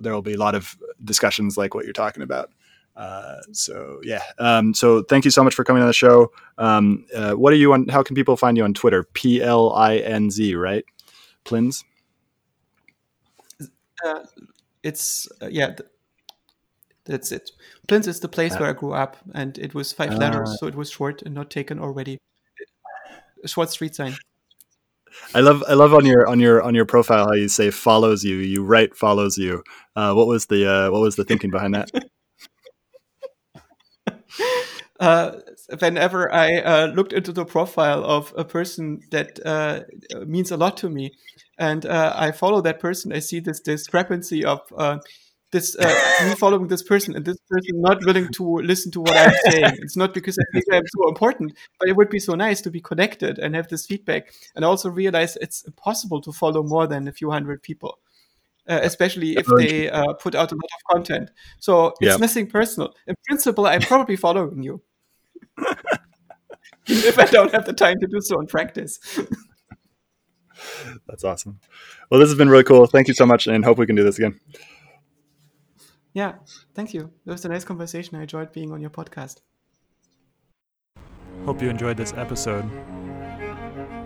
there 0.00 0.14
will 0.14 0.22
be 0.22 0.34
a 0.34 0.38
lot 0.38 0.54
of 0.54 0.76
discussions 1.02 1.56
like 1.56 1.74
what 1.74 1.84
you're 1.84 1.92
talking 1.92 2.22
about. 2.22 2.50
Uh, 2.96 3.40
so 3.52 4.00
yeah. 4.02 4.22
Um, 4.38 4.72
so 4.74 5.02
thank 5.02 5.24
you 5.24 5.30
so 5.30 5.42
much 5.42 5.54
for 5.54 5.64
coming 5.64 5.82
on 5.82 5.88
the 5.88 5.94
show. 5.94 6.32
Um, 6.58 7.06
uh, 7.14 7.32
what 7.32 7.52
are 7.52 7.56
you 7.56 7.72
on? 7.72 7.88
How 7.88 8.02
can 8.02 8.14
people 8.14 8.36
find 8.36 8.56
you 8.56 8.64
on 8.64 8.74
Twitter? 8.74 9.04
P 9.14 9.42
L 9.42 9.72
I 9.72 9.96
N 9.96 10.30
Z, 10.30 10.54
right? 10.54 10.84
Plinz. 11.44 11.84
Uh, 14.04 14.20
it's 14.82 15.28
uh, 15.42 15.48
yeah. 15.50 15.68
Th- 15.68 15.88
that's 17.06 17.32
it. 17.32 17.50
Plinz 17.86 18.06
is 18.08 18.20
the 18.20 18.28
place 18.28 18.58
where 18.58 18.70
I 18.70 18.72
grew 18.72 18.94
up, 18.94 19.18
and 19.34 19.58
it 19.58 19.74
was 19.74 19.92
five 19.92 20.14
letters, 20.14 20.48
ah. 20.52 20.56
so 20.56 20.66
it 20.66 20.74
was 20.74 20.90
short 20.90 21.20
and 21.20 21.34
not 21.34 21.50
taken 21.50 21.78
already. 21.78 22.18
Short 23.44 23.68
street 23.70 23.94
sign. 23.94 24.16
I 25.34 25.40
love 25.40 25.62
I 25.68 25.74
love 25.74 25.92
on 25.92 26.06
your 26.06 26.26
on 26.26 26.40
your 26.40 26.62
on 26.62 26.74
your 26.74 26.86
profile 26.86 27.26
how 27.26 27.34
you 27.34 27.48
say 27.48 27.70
follows 27.70 28.24
you. 28.24 28.36
You 28.36 28.64
write 28.64 28.96
follows 28.96 29.36
you. 29.36 29.62
Uh, 29.94 30.14
what 30.14 30.26
was 30.26 30.46
the 30.46 30.66
uh, 30.66 30.90
what 30.90 31.00
was 31.00 31.16
the 31.16 31.24
thinking 31.24 31.50
behind 31.50 31.74
that? 31.74 31.90
uh, 35.00 35.32
whenever 35.78 36.32
I 36.32 36.58
uh, 36.58 36.86
looked 36.86 37.12
into 37.12 37.32
the 37.32 37.44
profile 37.44 38.04
of 38.04 38.32
a 38.36 38.44
person 38.44 39.00
that 39.10 39.38
uh, 39.44 39.80
means 40.26 40.50
a 40.50 40.56
lot 40.56 40.76
to 40.78 40.88
me, 40.88 41.12
and 41.58 41.84
uh, 41.86 42.12
I 42.16 42.32
follow 42.32 42.60
that 42.62 42.80
person, 42.80 43.12
I 43.12 43.20
see 43.20 43.40
this 43.40 43.60
discrepancy 43.60 44.44
of 44.44 44.60
uh, 44.76 44.98
this 45.50 45.76
uh, 45.76 46.26
me 46.26 46.34
following 46.34 46.66
this 46.68 46.82
person 46.82 47.14
and 47.14 47.24
this 47.24 47.38
person 47.48 47.80
not 47.80 48.04
willing 48.04 48.28
to 48.32 48.56
listen 48.58 48.90
to 48.92 49.00
what 49.00 49.16
I'm 49.16 49.34
saying. 49.50 49.76
It's 49.82 49.96
not 49.96 50.12
because 50.12 50.36
I 50.38 50.44
think 50.52 50.64
I'm 50.72 50.86
so 50.86 51.08
important, 51.08 51.54
but 51.78 51.88
it 51.88 51.96
would 51.96 52.10
be 52.10 52.18
so 52.18 52.34
nice 52.34 52.60
to 52.62 52.70
be 52.70 52.80
connected 52.80 53.38
and 53.38 53.54
have 53.54 53.68
this 53.68 53.86
feedback, 53.86 54.32
and 54.56 54.64
also 54.64 54.90
realize 54.90 55.36
it's 55.36 55.62
impossible 55.64 56.20
to 56.22 56.32
follow 56.32 56.62
more 56.62 56.86
than 56.86 57.08
a 57.08 57.12
few 57.12 57.30
hundred 57.30 57.62
people 57.62 57.98
uh, 58.68 58.80
especially 58.82 59.36
if 59.36 59.46
they 59.58 59.90
uh, 59.90 60.14
put 60.14 60.34
out 60.34 60.52
a 60.52 60.54
lot 60.54 60.64
of 60.64 60.94
content. 60.94 61.30
So 61.58 61.88
it's 62.00 62.00
yeah. 62.00 62.16
nothing 62.16 62.46
personal. 62.46 62.94
In 63.06 63.14
principle, 63.26 63.66
I'm 63.66 63.80
probably 63.80 64.16
following 64.16 64.62
you, 64.62 64.82
even 65.58 65.76
if 66.86 67.18
I 67.18 67.26
don't 67.26 67.52
have 67.52 67.66
the 67.66 67.72
time 67.72 67.98
to 68.00 68.06
do 68.06 68.20
so 68.20 68.40
in 68.40 68.46
practice. 68.46 68.98
That's 71.08 71.24
awesome. 71.24 71.60
Well, 72.10 72.20
this 72.20 72.28
has 72.28 72.38
been 72.38 72.48
really 72.48 72.64
cool. 72.64 72.86
Thank 72.86 73.08
you 73.08 73.14
so 73.14 73.26
much, 73.26 73.46
and 73.46 73.64
hope 73.64 73.76
we 73.76 73.86
can 73.86 73.96
do 73.96 74.04
this 74.04 74.18
again. 74.18 74.38
Yeah, 76.12 76.34
thank 76.74 76.94
you. 76.94 77.10
It 77.26 77.30
was 77.30 77.44
a 77.44 77.48
nice 77.48 77.64
conversation. 77.64 78.16
I 78.16 78.22
enjoyed 78.22 78.52
being 78.52 78.72
on 78.72 78.80
your 78.80 78.90
podcast. 78.90 79.40
Hope 81.44 81.60
you 81.60 81.68
enjoyed 81.68 81.96
this 81.96 82.14
episode. 82.16 82.70